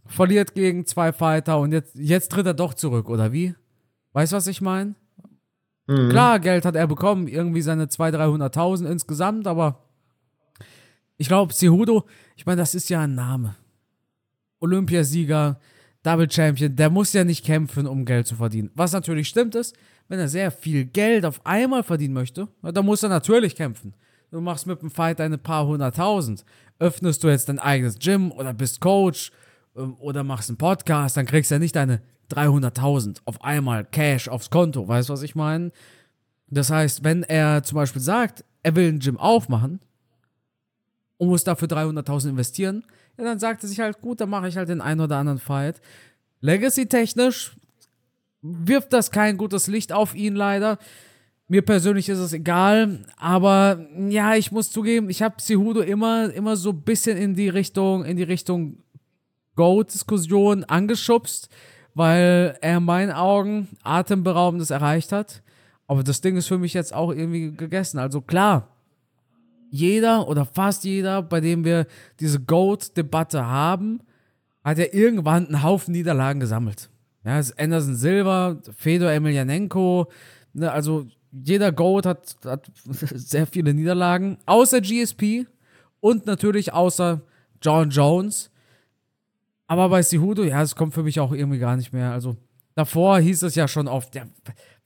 verliert 0.07 0.55
gegen 0.55 0.87
zwei 0.87 1.13
Fighter 1.13 1.59
und 1.59 1.73
jetzt, 1.73 1.97
jetzt 1.97 2.31
tritt 2.31 2.47
er 2.47 2.55
doch 2.55 2.75
zurück, 2.75 3.09
oder 3.09 3.33
wie? 3.33 3.55
Weißt 4.13 4.33
du, 4.33 4.37
was 4.37 4.47
ich 4.47 4.61
meine? 4.61 4.95
Mhm. 5.89 6.11
Klar, 6.11 6.39
Geld 6.39 6.65
hat 6.65 6.77
er 6.77 6.87
bekommen, 6.87 7.27
irgendwie 7.27 7.63
seine 7.63 7.87
200.000, 7.87 8.53
300.000 8.53 8.87
insgesamt, 8.87 9.47
aber 9.47 9.81
ich 11.17 11.29
glaube, 11.29 11.55
Cejudo, 11.55 12.05
ich 12.37 12.47
meine, 12.47 12.61
das 12.61 12.75
ist 12.75 12.89
ja 12.91 13.03
ein 13.03 13.15
Name. 13.15 13.57
Olympiasieger, 14.61 15.59
Double 16.03 16.31
Champion, 16.31 16.75
der 16.77 16.91
muss 16.91 17.13
ja 17.13 17.25
nicht 17.25 17.45
kämpfen, 17.45 17.87
um 17.87 18.05
Geld 18.05 18.27
zu 18.27 18.37
verdienen. 18.37 18.71
Was 18.75 18.93
natürlich 18.93 19.29
stimmt 19.29 19.55
ist, 19.55 19.75
wenn 20.09 20.19
er 20.19 20.29
sehr 20.29 20.51
viel 20.51 20.85
Geld 20.85 21.25
auf 21.25 21.45
einmal 21.47 21.83
verdienen 21.83 22.15
möchte, 22.15 22.49
dann 22.63 22.85
muss 22.85 23.03
er 23.03 23.09
natürlich 23.09 23.57
kämpfen. 23.57 23.95
Du 24.31 24.41
machst 24.41 24.67
mit 24.67 24.83
dem 24.83 24.91
Fight 24.91 25.21
eine 25.21 25.39
paar 25.39 25.67
hunderttausend. 25.67 26.45
Öffnest 26.79 27.23
du 27.23 27.29
jetzt 27.29 27.49
dein 27.49 27.59
eigenes 27.59 27.99
Gym 27.99 28.33
oder 28.33 28.53
bist 28.53 28.81
Coach 28.81 29.31
ähm, 29.77 29.95
oder 29.99 30.25
machst 30.25 30.51
einen 30.51 30.59
Podcast, 30.59 31.17
dann 31.17 31.27
kriegst 31.27 31.51
du 31.51 31.55
ja 31.55 31.59
nicht 31.61 31.77
deine 31.77 32.03
300.000 32.31 33.19
auf 33.27 33.43
einmal 33.43 33.85
Cash 33.85 34.29
aufs 34.29 34.51
Konto. 34.51 34.89
Weißt 34.89 35.09
du, 35.09 35.13
was 35.13 35.23
ich 35.23 35.35
meine? 35.35 35.71
Das 36.49 36.71
heißt, 36.71 37.05
wenn 37.05 37.23
er 37.23 37.63
zum 37.63 37.77
Beispiel 37.77 38.03
sagt, 38.03 38.45
er 38.63 38.75
will 38.75 38.89
ein 38.89 38.99
Gym 38.99 39.19
aufmachen 39.19 39.81
und 41.25 41.31
muss 41.31 41.45
dafür 41.45 41.69
300.000 41.69 42.31
investieren, 42.31 42.85
ja, 43.17 43.25
dann 43.25 43.39
sagt 43.39 43.63
er 43.63 43.69
sich 43.69 43.81
halt, 43.81 44.01
gut, 44.01 44.21
dann 44.21 44.31
mache 44.31 44.49
ich 44.49 44.57
halt 44.57 44.69
den 44.69 44.81
einen 44.81 45.01
oder 45.01 45.17
anderen 45.17 45.39
Fight. 45.39 45.81
Legacy-technisch 46.41 47.57
wirft 48.43 48.93
das 48.93 49.11
kein 49.11 49.37
gutes 49.37 49.67
Licht 49.67 49.93
auf 49.93 50.15
ihn 50.15 50.35
leider. 50.35 50.79
Mir 51.49 51.63
persönlich 51.63 52.09
ist 52.09 52.19
es 52.19 52.33
egal, 52.33 53.05
aber 53.17 53.87
ja, 54.09 54.35
ich 54.35 54.51
muss 54.51 54.71
zugeben, 54.71 55.11
ich 55.11 55.23
habe 55.23 55.37
Cejudo 55.41 55.81
immer, 55.81 56.33
immer 56.33 56.57
so 56.57 56.71
ein 56.71 56.83
bisschen 56.83 57.17
in 57.17 57.35
die 57.35 57.49
Richtung, 57.49 58.05
in 58.05 58.17
die 58.17 58.23
Richtung 58.23 58.79
Goat-Diskussion 59.57 60.65
angeschubst, 60.65 61.49
weil 61.95 62.57
er 62.61 62.79
in 62.79 62.85
meinen 62.85 63.13
Augen 63.13 63.69
atemberaubendes 63.83 64.71
erreicht 64.71 65.13
hat. 65.13 65.43
Aber 65.87 66.03
das 66.03 66.21
Ding 66.21 66.37
ist 66.37 66.49
für 66.49 66.59
mich 66.59 66.75
jetzt 66.75 66.95
auch 66.95 67.11
irgendwie 67.11 67.53
gegessen. 67.53 67.99
Also 67.99 68.21
klar, 68.21 68.74
jeder 69.75 70.29
oder 70.29 70.45
fast 70.45 70.85
jeder, 70.85 71.21
bei 71.21 71.41
dem 71.41 71.65
wir 71.65 71.87
diese 72.21 72.39
Goat-Debatte 72.39 73.45
haben, 73.45 74.01
hat 74.63 74.79
ja 74.79 74.85
irgendwann 74.93 75.47
einen 75.47 75.65
Haufen 75.65 75.93
Niederlagen 75.93 76.39
gesammelt. 76.39 76.91
Ja, 77.25 77.41
es 77.41 77.51
ist 77.51 77.59
Anderson 77.59 77.97
Silva, 77.97 78.59
Fedor 78.77 79.11
Emelianenko, 79.11 80.07
ne, 80.53 80.71
also 80.71 81.07
jeder 81.33 81.73
Goat 81.73 82.07
hat, 82.07 82.37
hat 82.45 82.71
sehr 82.85 83.49
viele 83.49 83.75
Niederlagen, 83.75 84.39
außer 84.47 84.81
GSP 84.81 85.47
und 85.99 86.27
natürlich 86.27 86.73
außer 86.73 87.23
John 87.61 87.91
Jones. 87.91 88.53
Aber 89.67 89.89
bei 89.89 90.03
Sihudo, 90.03 90.45
ja, 90.45 90.63
es 90.63 90.77
kommt 90.77 90.95
für 90.95 91.03
mich 91.03 91.19
auch 91.19 91.33
irgendwie 91.33 91.59
gar 91.59 91.77
nicht 91.77 91.93
mehr. 91.93 92.13
Also 92.13 92.37
davor 92.77 93.19
hieß 93.19 93.43
es 93.43 93.57
ja 93.57 93.67
schon 93.67 93.89
oft, 93.89 94.15
ja, 94.15 94.25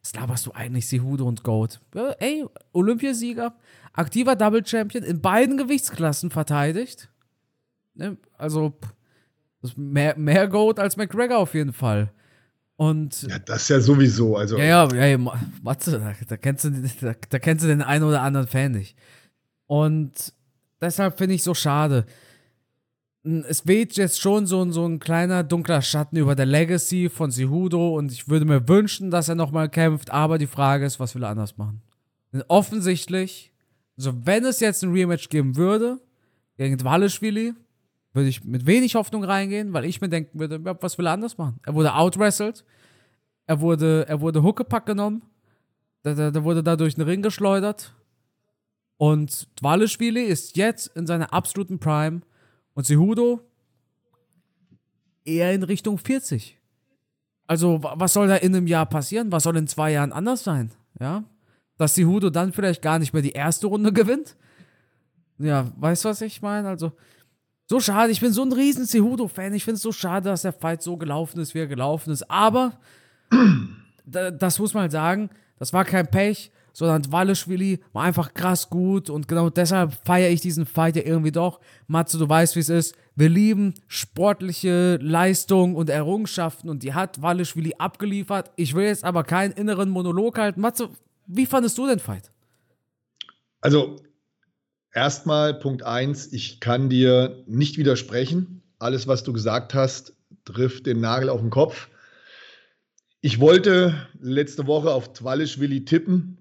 was 0.01 0.15
laberst 0.15 0.47
du 0.47 0.53
eigentlich, 0.53 0.89
Sihudo 0.89 1.27
und 1.27 1.43
Goat? 1.43 1.79
Ja, 1.95 2.13
ey, 2.13 2.47
Olympiasieger, 2.73 3.55
aktiver 3.99 4.37
Double 4.37 4.65
Champion, 4.65 5.05
in 5.05 5.21
beiden 5.21 5.57
Gewichtsklassen 5.57 6.31
verteidigt. 6.31 7.11
Ne, 7.95 8.17
also 8.37 8.79
mehr, 9.77 10.17
mehr 10.17 10.49
Goat 10.49 10.79
als 10.79 10.97
McGregor 10.97 11.39
auf 11.39 11.55
jeden 11.55 11.73
Fall. 11.73 12.13
Und 12.77 13.23
ja, 13.23 13.41
das 13.41 13.63
ist 13.63 13.69
ja 13.71 13.81
sowieso. 13.81 14.37
Also. 14.37 14.57
Ja, 14.57 14.87
ja, 14.87 15.07
ja, 15.07 15.19
Matze, 15.63 15.99
da, 15.99 16.15
da, 16.29 16.37
kennst 16.37 16.65
du, 16.65 16.71
da, 16.71 17.15
da, 17.29 17.39
kennst 17.41 17.65
du 17.65 17.69
den 17.69 17.83
einen 17.83 18.05
oder 18.05 18.23
anderen 18.23 18.47
Fan 18.47 18.71
nicht. 18.71 18.97
Und 19.67 20.33
deshalb 20.81 21.19
finde 21.19 21.35
ich 21.35 21.43
so 21.43 21.55
schade. 21.55 22.07
es 23.25 23.67
weht 23.67 23.97
jetzt 23.97 24.21
schon 24.21 24.47
so, 24.47 24.71
so 24.71 24.87
ein 24.87 25.01
kleiner 25.01 25.43
dunkler 25.43 25.83
Schatten 25.83 26.17
über 26.17 26.37
der 26.37 26.47
Legacy 26.47 27.09
von 27.09 27.33
Sihudo 27.33 27.97
und 27.97 28.13
ich 28.13 28.29
würde 28.29 28.47
mir 28.47 28.69
wünschen, 28.69 29.11
dass 29.11 29.29
er 29.29 29.35
nochmal 29.35 29.69
kämpft, 29.69 30.13
aber 30.13 30.39
die 30.39 30.47
Frage 30.47 30.87
ist, 30.87 31.01
was 31.01 31.17
will 31.17 31.25
er 31.25 31.31
anders 31.31 31.57
machen? 31.57 31.83
Denn 32.33 32.45
offensichtlich, 32.47 33.53
also 33.99 34.15
wenn 34.25 34.45
es 34.45 34.61
jetzt 34.61 34.83
ein 34.83 34.93
Rematch 34.93 35.29
geben 35.29 35.57
würde, 35.57 36.01
gegen 36.57 36.79
Dwaleschwili, 36.79 37.55
würde 38.13 38.29
ich 38.29 38.45
mit 38.45 38.65
wenig 38.65 38.95
Hoffnung 38.95 39.25
reingehen, 39.25 39.73
weil 39.73 39.85
ich 39.85 40.01
mir 40.01 40.09
denken 40.09 40.39
würde, 40.39 40.65
was 40.81 40.97
will 40.97 41.07
er 41.07 41.13
anders 41.13 41.37
machen? 41.37 41.61
Er 41.65 41.75
wurde 41.75 41.95
outwrestled, 41.95 42.65
er 43.47 43.61
wurde, 43.61 44.07
er 44.09 44.21
wurde 44.21 44.43
Huckepack 44.43 44.87
genommen, 44.87 45.23
der, 46.05 46.15
der, 46.15 46.31
der 46.31 46.45
wurde 46.45 46.63
dadurch 46.63 46.95
den 46.95 47.05
Ring 47.05 47.23
geschleudert 47.23 47.93
und 48.97 49.49
Dwaleschwili 49.61 50.25
ist 50.25 50.57
jetzt 50.57 50.89
in 50.97 51.07
seiner 51.07 51.33
absoluten 51.33 51.79
Prime 51.79 52.23
und 52.75 52.87
Sehudo 52.87 53.41
eher 55.25 55.53
in 55.53 55.65
Richtung 55.65 55.99
40. 55.99 56.59
Also, 57.47 57.81
was 57.83 58.13
soll 58.13 58.29
da 58.29 58.37
in 58.37 58.55
einem 58.55 58.67
Jahr 58.67 58.87
passieren? 58.87 59.33
Was 59.33 59.45
soll 59.45 59.57
in 59.57 59.67
zwei 59.67 59.93
Jahren 59.93 60.13
anders 60.13 60.45
sein? 60.45 60.71
Ja? 61.01 61.25
Dass 61.79 61.95
Sehudo 61.95 62.29
dann 62.31 62.53
vielleicht 62.53 62.83
gar 62.83 62.99
nicht 62.99 63.13
mehr 63.13 63.23
die 63.23 63.33
erste 63.33 63.69
Runde 63.69 63.93
gewinnt? 63.93 64.37
Ja, 65.39 65.67
weißt 65.77 66.05
du, 66.05 66.09
was 66.11 66.21
ich 66.21 66.43
meine? 66.43 66.69
Also, 66.69 66.93
so 67.67 67.81
schade. 67.81 68.13
Ich 68.13 68.21
bin 68.21 68.33
so 68.33 68.43
ein 68.43 68.53
riesen 68.53 68.85
Sehudo-Fan. 68.85 69.55
Ich 69.55 69.65
finde 69.65 69.77
es 69.77 69.83
so 69.83 69.93
schade, 69.93 70.29
dass 70.29 70.43
der 70.43 70.53
Fight 70.53 70.83
so 70.83 70.97
gelaufen 70.97 71.41
ist, 71.41 71.55
wie 71.55 71.61
er 71.61 71.67
gelaufen 71.67 72.13
ist. 72.13 72.31
Aber, 72.31 72.79
das 74.05 74.59
muss 74.59 74.75
man 74.75 74.83
halt 74.83 74.93
sagen, 74.93 75.31
das 75.59 75.73
war 75.73 75.85
kein 75.85 76.11
Pech 76.11 76.51
sondern 76.79 77.03
Dwaleschwili 77.03 77.81
war 77.93 78.05
einfach 78.05 78.35
krass 78.35 78.71
gut 78.71 79.11
und 79.11 79.27
genau 79.27 79.51
deshalb 79.51 79.95
feiere 80.05 80.31
ich 80.31 80.41
diesen 80.41 80.65
Fight 80.65 80.95
ja 80.95 81.03
irgendwie 81.03 81.33
doch. 81.33 81.59
Matze, 81.89 82.19
du 82.19 82.29
weißt, 82.29 82.55
wie 82.55 82.61
es 82.61 82.69
ist. 82.69 82.95
Wir 83.17 83.29
lieben 83.29 83.75
sportliche 83.89 84.97
Leistung 85.03 85.75
und 85.75 85.91
Errungenschaften 85.91 86.71
und 86.71 86.85
die 86.85 86.95
hat 86.95 87.17
Dwaleschwili 87.17 87.75
abgeliefert. 87.79 88.53
Ich 88.55 88.75
will 88.75 88.85
jetzt 88.85 89.03
aber 89.03 89.25
keinen 89.25 89.55
inneren 89.55 89.91
Monolog 89.91 90.39
halten. 90.39 90.61
Matze, 90.61 90.91
wie 91.29 91.47
fandest 91.47 91.79
du 91.79 91.87
den 91.87 92.01
Fight? 92.01 92.33
Also, 93.61 93.97
erstmal 94.93 95.55
Punkt 95.55 95.85
1, 95.85 96.33
ich 96.33 96.61
kann 96.61 96.89
dir 96.89 97.45
nicht 97.47 97.79
widersprechen. 97.79 98.63
Alles, 98.79 99.07
was 99.07 99.23
du 99.23 99.33
gesagt 99.33 99.75
hast, 99.75 100.15
trifft 100.45 100.87
den 100.87 101.01
Nagel 101.01 101.29
auf 101.29 101.41
den 101.41 101.51
Kopf. 101.51 101.89
Ich 103.21 103.41
wollte 103.41 104.09
letzte 104.21 104.67
Woche 104.67 104.93
auf 104.93 105.13
Twalischwili 105.13 105.85
tippen, 105.85 106.39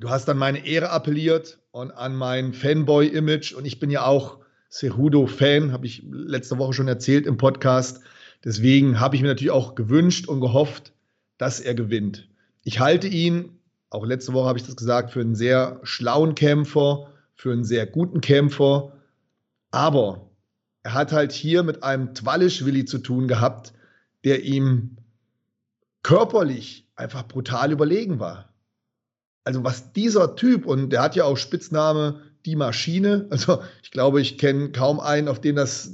Du 0.00 0.08
hast 0.08 0.30
an 0.30 0.38
meine 0.38 0.66
Ehre 0.66 0.88
appelliert 0.88 1.58
und 1.72 1.90
an 1.90 2.16
mein 2.16 2.54
Fanboy-Image. 2.54 3.52
Und 3.52 3.66
ich 3.66 3.78
bin 3.80 3.90
ja 3.90 4.06
auch 4.06 4.38
Cerudo-Fan, 4.70 5.72
habe 5.72 5.84
ich 5.84 6.02
letzte 6.10 6.56
Woche 6.56 6.72
schon 6.72 6.88
erzählt 6.88 7.26
im 7.26 7.36
Podcast. 7.36 8.00
Deswegen 8.42 8.98
habe 8.98 9.14
ich 9.14 9.20
mir 9.20 9.28
natürlich 9.28 9.50
auch 9.50 9.74
gewünscht 9.74 10.26
und 10.26 10.40
gehofft, 10.40 10.94
dass 11.36 11.60
er 11.60 11.74
gewinnt. 11.74 12.30
Ich 12.64 12.80
halte 12.80 13.08
ihn, 13.08 13.59
auch 13.90 14.04
letzte 14.04 14.32
Woche 14.32 14.48
habe 14.48 14.58
ich 14.58 14.66
das 14.66 14.76
gesagt, 14.76 15.10
für 15.10 15.20
einen 15.20 15.34
sehr 15.34 15.80
schlauen 15.82 16.34
Kämpfer, 16.34 17.08
für 17.34 17.52
einen 17.52 17.64
sehr 17.64 17.86
guten 17.86 18.20
Kämpfer. 18.20 18.92
Aber 19.70 20.30
er 20.82 20.94
hat 20.94 21.12
halt 21.12 21.32
hier 21.32 21.62
mit 21.62 21.82
einem 21.82 22.14
Twalisch-Willi 22.14 22.84
zu 22.84 22.98
tun 22.98 23.28
gehabt, 23.28 23.72
der 24.24 24.42
ihm 24.44 24.96
körperlich 26.02 26.88
einfach 26.96 27.26
brutal 27.26 27.72
überlegen 27.72 28.20
war 28.20 28.50
also 29.44 29.64
was 29.64 29.92
dieser 29.92 30.36
Typ, 30.36 30.66
und 30.66 30.90
der 30.90 31.02
hat 31.02 31.16
ja 31.16 31.24
auch 31.24 31.36
Spitzname 31.36 32.20
die 32.46 32.56
Maschine, 32.56 33.26
also 33.30 33.62
ich 33.82 33.90
glaube, 33.90 34.20
ich 34.20 34.38
kenne 34.38 34.70
kaum 34.72 35.00
einen, 35.00 35.28
auf 35.28 35.40
den 35.40 35.56
das 35.56 35.92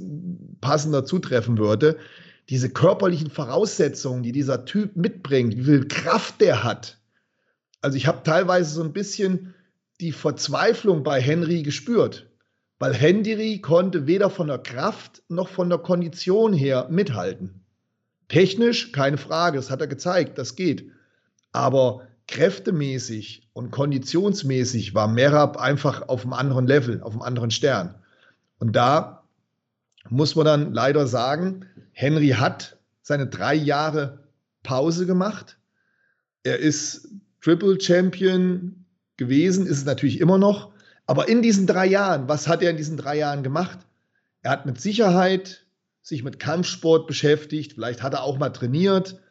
passender 0.61 1.05
zutreffen 1.05 1.57
würde, 1.57 1.97
diese 2.49 2.69
körperlichen 2.69 3.29
Voraussetzungen, 3.29 4.23
die 4.23 4.31
dieser 4.31 4.65
Typ 4.65 4.95
mitbringt, 4.95 5.57
wie 5.57 5.63
viel 5.63 5.87
Kraft 5.87 6.39
der 6.39 6.63
hat. 6.63 6.97
Also 7.81 7.97
ich 7.97 8.07
habe 8.07 8.23
teilweise 8.23 8.71
so 8.71 8.83
ein 8.83 8.93
bisschen 8.93 9.53
die 9.99 10.11
Verzweiflung 10.11 11.03
bei 11.03 11.21
Henry 11.21 11.63
gespürt, 11.63 12.29
weil 12.79 12.93
Henry 12.93 13.59
konnte 13.59 14.07
weder 14.07 14.29
von 14.29 14.47
der 14.47 14.59
Kraft 14.59 15.23
noch 15.29 15.49
von 15.49 15.69
der 15.69 15.79
Kondition 15.79 16.53
her 16.53 16.87
mithalten. 16.89 17.65
Technisch 18.27 18.91
keine 18.91 19.17
Frage, 19.17 19.57
das 19.57 19.71
hat 19.71 19.81
er 19.81 19.87
gezeigt, 19.87 20.37
das 20.37 20.55
geht. 20.55 20.91
Aber 21.51 22.07
kräftemäßig 22.27 23.49
und 23.53 23.71
konditionsmäßig 23.71 24.93
war 24.93 25.07
Merab 25.07 25.57
einfach 25.57 26.07
auf 26.09 26.23
einem 26.23 26.33
anderen 26.33 26.67
Level, 26.67 27.01
auf 27.01 27.13
einem 27.13 27.21
anderen 27.21 27.51
Stern. 27.51 27.95
Und 28.59 28.75
da 28.75 29.23
muss 30.09 30.35
man 30.35 30.45
dann 30.45 30.73
leider 30.73 31.07
sagen, 31.07 31.65
Henry 31.91 32.29
hat 32.29 32.77
seine 33.01 33.27
drei 33.27 33.55
Jahre 33.55 34.27
Pause 34.63 35.05
gemacht. 35.05 35.57
Er 36.43 36.59
ist 36.59 37.09
Triple 37.47 37.79
Champion 37.79 38.83
gewesen, 39.15 39.67
ist 39.67 39.77
es 39.77 39.85
natürlich 39.85 40.19
immer 40.19 40.37
noch. 40.37 40.73
Aber 41.05 41.29
in 41.29 41.41
diesen 41.41 41.65
drei 41.65 41.85
Jahren, 41.85 42.27
was 42.27 42.45
hat 42.45 42.61
er 42.61 42.71
in 42.71 42.75
diesen 42.75 42.97
drei 42.97 43.19
Jahren 43.19 43.41
gemacht? 43.41 43.79
Er 44.41 44.51
hat 44.51 44.65
mit 44.65 44.81
Sicherheit 44.81 45.65
sich 46.01 46.25
mit 46.25 46.39
Kampfsport 46.39 47.07
beschäftigt, 47.07 47.71
vielleicht 47.71 48.03
hat 48.03 48.13
er 48.13 48.23
auch 48.23 48.37
mal 48.37 48.49
trainiert, 48.49 49.21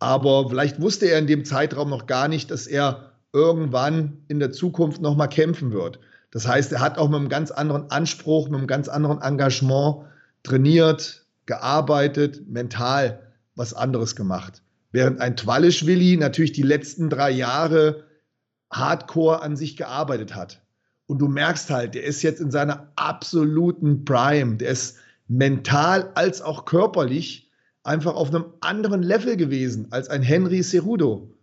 aber 0.00 0.48
vielleicht 0.48 0.80
wusste 0.80 1.06
er 1.06 1.20
in 1.20 1.28
dem 1.28 1.44
Zeitraum 1.44 1.88
noch 1.88 2.08
gar 2.08 2.26
nicht, 2.26 2.50
dass 2.50 2.66
er 2.66 3.12
irgendwann 3.32 4.24
in 4.26 4.40
der 4.40 4.50
Zukunft 4.50 5.00
noch 5.00 5.14
mal 5.14 5.28
kämpfen 5.28 5.70
wird. 5.72 6.00
Das 6.32 6.48
heißt, 6.48 6.72
er 6.72 6.80
hat 6.80 6.98
auch 6.98 7.08
mit 7.08 7.20
einem 7.20 7.28
ganz 7.28 7.52
anderen 7.52 7.92
Anspruch, 7.92 8.48
mit 8.48 8.58
einem 8.58 8.66
ganz 8.66 8.88
anderen 8.88 9.22
Engagement 9.22 10.06
trainiert, 10.42 11.26
gearbeitet, 11.46 12.42
mental 12.48 13.22
was 13.54 13.72
anderes 13.72 14.16
gemacht. 14.16 14.62
Während 14.92 15.20
ein 15.20 15.36
Twalischwili 15.36 16.16
natürlich 16.16 16.52
die 16.52 16.62
letzten 16.62 17.10
drei 17.10 17.30
Jahre 17.30 18.04
hardcore 18.70 19.42
an 19.42 19.56
sich 19.56 19.76
gearbeitet 19.76 20.34
hat. 20.34 20.62
Und 21.06 21.18
du 21.18 21.28
merkst 21.28 21.70
halt, 21.70 21.94
der 21.94 22.04
ist 22.04 22.22
jetzt 22.22 22.40
in 22.40 22.50
seiner 22.50 22.92
absoluten 22.96 24.04
Prime. 24.04 24.56
Der 24.56 24.70
ist 24.70 24.96
mental 25.28 26.10
als 26.14 26.42
auch 26.42 26.64
körperlich 26.64 27.50
einfach 27.82 28.14
auf 28.14 28.28
einem 28.28 28.46
anderen 28.60 29.02
Level 29.02 29.36
gewesen 29.36 29.88
als 29.90 30.08
ein 30.08 30.22
Henry 30.22 30.62
Cerudo. 30.62 31.34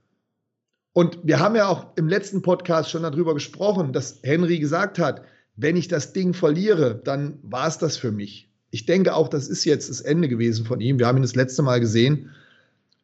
Und 0.93 1.19
wir 1.23 1.39
haben 1.39 1.55
ja 1.55 1.67
auch 1.67 1.87
im 1.97 2.07
letzten 2.07 2.41
Podcast 2.41 2.89
schon 2.89 3.03
darüber 3.03 3.33
gesprochen, 3.33 3.93
dass 3.93 4.19
Henry 4.23 4.59
gesagt 4.59 4.99
hat, 4.99 5.21
wenn 5.55 5.75
ich 5.75 5.87
das 5.87 6.13
Ding 6.13 6.33
verliere, 6.33 6.95
dann 7.03 7.39
war 7.43 7.67
es 7.67 7.77
das 7.77 7.97
für 7.97 8.11
mich. 8.11 8.49
Ich 8.71 8.85
denke 8.85 9.13
auch, 9.13 9.27
das 9.27 9.47
ist 9.47 9.65
jetzt 9.65 9.89
das 9.89 10.01
Ende 10.01 10.29
gewesen 10.29 10.65
von 10.65 10.79
ihm. 10.79 10.99
Wir 10.99 11.07
haben 11.07 11.17
ihn 11.17 11.23
das 11.23 11.35
letzte 11.35 11.63
Mal 11.63 11.79
gesehen. 11.79 12.29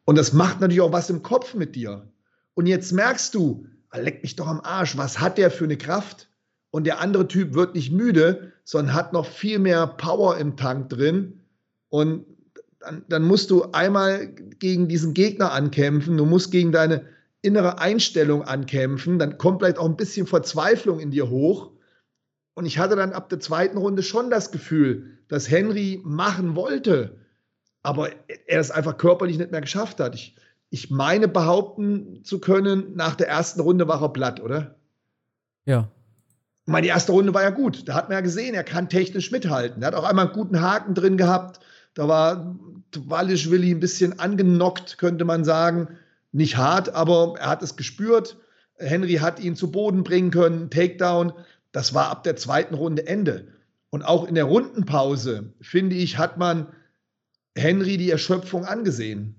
Und 0.06 0.16
das 0.16 0.32
macht 0.32 0.60
natürlich 0.60 0.80
auch 0.80 0.92
was 0.92 1.10
im 1.10 1.22
Kopf 1.22 1.54
mit 1.54 1.74
dir. 1.74 2.08
Und 2.54 2.66
jetzt 2.66 2.92
merkst 2.92 3.34
du, 3.34 3.66
ah, 3.90 3.98
leck 3.98 4.22
mich 4.22 4.36
doch 4.36 4.46
am 4.46 4.60
Arsch, 4.60 4.96
was 4.96 5.20
hat 5.20 5.36
der 5.36 5.50
für 5.50 5.64
eine 5.64 5.76
Kraft? 5.76 6.28
Und 6.70 6.84
der 6.84 7.00
andere 7.00 7.28
Typ 7.28 7.54
wird 7.54 7.74
nicht 7.74 7.92
müde, 7.92 8.52
sondern 8.64 8.94
hat 8.94 9.12
noch 9.12 9.26
viel 9.26 9.58
mehr 9.58 9.86
Power 9.86 10.38
im 10.38 10.56
Tank 10.56 10.88
drin. 10.90 11.40
Und 11.88 12.24
dann, 12.78 13.04
dann 13.08 13.24
musst 13.24 13.50
du 13.50 13.72
einmal 13.72 14.28
gegen 14.28 14.88
diesen 14.88 15.12
Gegner 15.12 15.52
ankämpfen, 15.52 16.16
du 16.16 16.24
musst 16.24 16.52
gegen 16.52 16.72
deine 16.72 17.04
innere 17.42 17.78
Einstellung 17.78 18.42
ankämpfen, 18.42 19.18
dann 19.18 19.38
kommt 19.38 19.60
vielleicht 19.60 19.78
auch 19.78 19.88
ein 19.88 19.96
bisschen 19.96 20.26
Verzweiflung 20.26 21.00
in 21.00 21.10
dir 21.10 21.30
hoch. 21.30 21.72
Und 22.54 22.64
ich 22.64 22.78
hatte 22.78 22.96
dann 22.96 23.12
ab 23.12 23.28
der 23.28 23.40
zweiten 23.40 23.76
Runde 23.76 24.02
schon 24.02 24.30
das 24.30 24.50
Gefühl, 24.50 25.18
dass 25.28 25.50
Henry 25.50 26.00
machen 26.04 26.54
wollte, 26.54 27.18
aber 27.86 28.10
er 28.48 28.58
es 28.58 28.72
einfach 28.72 28.98
körperlich 28.98 29.38
nicht 29.38 29.52
mehr 29.52 29.60
geschafft 29.60 30.00
hat. 30.00 30.16
Ich, 30.16 30.34
ich 30.70 30.90
meine 30.90 31.28
behaupten 31.28 32.24
zu 32.24 32.40
können, 32.40 32.96
nach 32.96 33.14
der 33.14 33.28
ersten 33.28 33.60
Runde 33.60 33.86
war 33.86 34.02
er 34.02 34.12
platt, 34.12 34.40
oder? 34.40 34.74
Ja. 35.66 35.88
Ich 36.64 36.72
meine, 36.72 36.82
die 36.82 36.88
erste 36.88 37.12
Runde 37.12 37.32
war 37.32 37.44
ja 37.44 37.50
gut. 37.50 37.88
Da 37.88 37.94
hat 37.94 38.08
man 38.08 38.16
ja 38.16 38.22
gesehen, 38.22 38.56
er 38.56 38.64
kann 38.64 38.88
technisch 38.88 39.30
mithalten. 39.30 39.82
Er 39.82 39.86
hat 39.86 39.94
auch 39.94 40.02
einmal 40.02 40.26
einen 40.26 40.34
guten 40.34 40.60
Haken 40.60 40.94
drin 40.94 41.16
gehabt. 41.16 41.60
Da 41.94 42.08
war 42.08 42.56
Walischwili 42.92 43.70
ein 43.70 43.78
bisschen 43.78 44.18
angenockt, 44.18 44.98
könnte 44.98 45.24
man 45.24 45.44
sagen. 45.44 45.96
Nicht 46.32 46.56
hart, 46.56 46.92
aber 46.92 47.34
er 47.38 47.50
hat 47.50 47.62
es 47.62 47.76
gespürt. 47.76 48.36
Henry 48.78 49.14
hat 49.14 49.38
ihn 49.38 49.54
zu 49.54 49.70
Boden 49.70 50.02
bringen 50.02 50.32
können, 50.32 50.70
Takedown. 50.70 51.32
Das 51.70 51.94
war 51.94 52.10
ab 52.10 52.24
der 52.24 52.34
zweiten 52.34 52.74
Runde 52.74 53.06
Ende. 53.06 53.46
Und 53.90 54.02
auch 54.02 54.26
in 54.26 54.34
der 54.34 54.44
Rundenpause, 54.44 55.52
finde 55.60 55.94
ich, 55.94 56.18
hat 56.18 56.36
man 56.36 56.66
Henry 57.56 57.96
die 57.96 58.10
Erschöpfung 58.10 58.64
angesehen. 58.64 59.34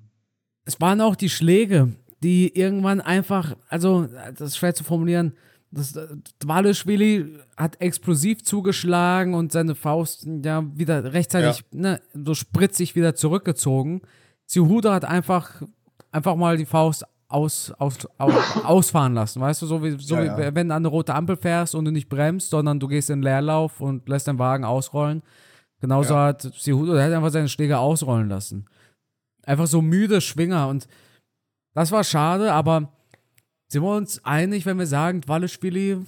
Es 0.65 0.81
waren 0.81 1.00
auch 1.01 1.15
die 1.15 1.29
Schläge, 1.29 1.93
die 2.24 2.57
irgendwann 2.57 3.00
einfach, 3.00 3.55
also 3.69 4.07
das 4.33 4.50
ist 4.50 4.57
schwer 4.57 4.74
zu 4.74 4.83
formulieren, 4.83 5.33
das, 5.71 6.00
Dwaleschwili 6.39 7.39
hat 7.57 7.79
explosiv 7.81 8.43
zugeschlagen 8.43 9.33
und 9.33 9.51
seine 9.51 9.75
Faust 9.75 10.25
ja 10.43 10.65
wieder 10.75 11.13
rechtzeitig, 11.13 11.63
ja. 11.71 11.79
ne, 11.79 12.01
so 12.13 12.33
spritzig 12.33 12.95
wieder 12.95 13.15
zurückgezogen. 13.15 14.01
Zihuda 14.45 14.93
hat 14.93 15.05
einfach, 15.05 15.62
einfach 16.12 16.36
mal 16.36 16.57
die 16.57 16.65
Faust 16.65 17.05
aus, 17.27 17.74
aus, 17.77 17.97
aus, 18.17 18.33
ausfahren 18.63 19.13
lassen, 19.13 19.41
weißt 19.41 19.62
du, 19.62 19.65
so 19.65 19.83
wie, 19.83 20.00
so 20.00 20.15
ja, 20.15 20.38
wie 20.38 20.55
wenn 20.55 20.69
du 20.69 20.75
an 20.75 20.83
eine 20.83 20.88
rote 20.88 21.13
Ampel 21.13 21.36
fährst 21.36 21.75
und 21.75 21.83
du 21.83 21.91
nicht 21.91 22.07
bremst, 22.07 22.50
sondern 22.50 22.79
du 22.79 22.88
gehst 22.88 23.09
in 23.09 23.19
den 23.19 23.24
Leerlauf 23.24 23.81
und 23.81 24.07
lässt 24.07 24.27
den 24.27 24.39
Wagen 24.39 24.63
ausrollen. 24.63 25.21
Genauso 25.79 26.13
ja. 26.13 26.25
hat 26.25 26.41
Cejudo, 26.41 26.93
der 26.93 27.05
hat 27.05 27.13
einfach 27.13 27.31
seine 27.31 27.50
Schläge 27.50 27.77
ausrollen 27.77 28.29
lassen. 28.29 28.65
Einfach 29.43 29.67
so 29.67 29.81
müde 29.81 30.22
Schwinger 30.22 30.67
und 30.67 30.88
das 31.74 31.91
war 31.91 32.03
schade, 32.03 32.51
aber 32.53 32.91
sind 33.67 33.84
wir 33.84 33.96
uns 33.96 34.24
einig, 34.25 34.65
wenn 34.65 34.79
wir 34.79 34.88
sagen, 34.88 35.22
Dvalishvili 35.22 36.00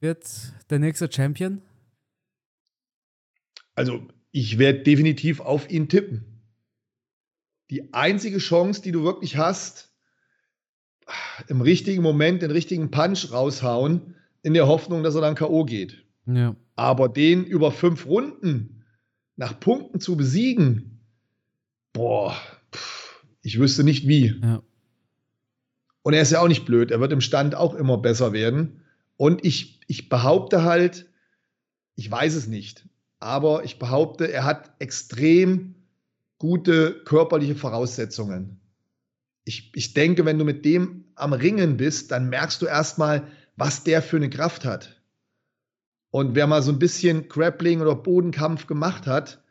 wird 0.00 0.26
der 0.70 0.78
nächste 0.78 1.10
Champion? 1.10 1.60
Also, 3.74 4.06
ich 4.32 4.58
werde 4.58 4.80
definitiv 4.80 5.40
auf 5.40 5.70
ihn 5.70 5.88
tippen. 5.88 6.24
Die 7.70 7.92
einzige 7.92 8.38
Chance, 8.38 8.82
die 8.82 8.92
du 8.92 9.04
wirklich 9.04 9.36
hast, 9.36 9.92
im 11.48 11.60
richtigen 11.60 12.02
Moment 12.02 12.42
den 12.42 12.50
richtigen 12.50 12.90
Punch 12.90 13.30
raushauen, 13.32 14.14
in 14.42 14.54
der 14.54 14.66
Hoffnung, 14.66 15.02
dass 15.02 15.14
er 15.14 15.20
dann 15.20 15.34
K.O. 15.34 15.64
geht. 15.64 16.04
Ja. 16.26 16.56
Aber 16.76 17.08
den 17.08 17.44
über 17.44 17.72
fünf 17.72 18.06
Runden 18.06 18.77
nach 19.38 19.58
Punkten 19.58 20.00
zu 20.00 20.16
besiegen, 20.16 21.00
boah, 21.92 22.36
ich 23.40 23.58
wüsste 23.58 23.84
nicht 23.84 24.06
wie. 24.06 24.38
Ja. 24.42 24.62
Und 26.02 26.12
er 26.12 26.22
ist 26.22 26.32
ja 26.32 26.40
auch 26.40 26.48
nicht 26.48 26.66
blöd, 26.66 26.90
er 26.90 27.00
wird 27.00 27.12
im 27.12 27.20
Stand 27.20 27.54
auch 27.54 27.74
immer 27.74 27.98
besser 27.98 28.32
werden. 28.32 28.82
Und 29.16 29.44
ich, 29.44 29.80
ich 29.86 30.08
behaupte 30.08 30.64
halt, 30.64 31.06
ich 31.94 32.10
weiß 32.10 32.34
es 32.34 32.48
nicht, 32.48 32.88
aber 33.20 33.64
ich 33.64 33.78
behaupte, 33.78 34.30
er 34.30 34.44
hat 34.44 34.72
extrem 34.80 35.76
gute 36.38 37.02
körperliche 37.04 37.54
Voraussetzungen. 37.54 38.60
Ich, 39.44 39.70
ich 39.74 39.94
denke, 39.94 40.24
wenn 40.24 40.38
du 40.38 40.44
mit 40.44 40.64
dem 40.64 41.04
am 41.14 41.32
Ringen 41.32 41.76
bist, 41.76 42.10
dann 42.10 42.28
merkst 42.28 42.60
du 42.60 42.66
erstmal, 42.66 43.28
was 43.56 43.84
der 43.84 44.02
für 44.02 44.16
eine 44.16 44.30
Kraft 44.30 44.64
hat. 44.64 44.97
Und 46.10 46.34
wer 46.34 46.46
mal 46.46 46.62
so 46.62 46.72
ein 46.72 46.78
bisschen 46.78 47.28
Grappling 47.28 47.80
oder 47.80 47.94
Bodenkampf 47.94 48.66
gemacht 48.66 49.06
hat, 49.06 49.42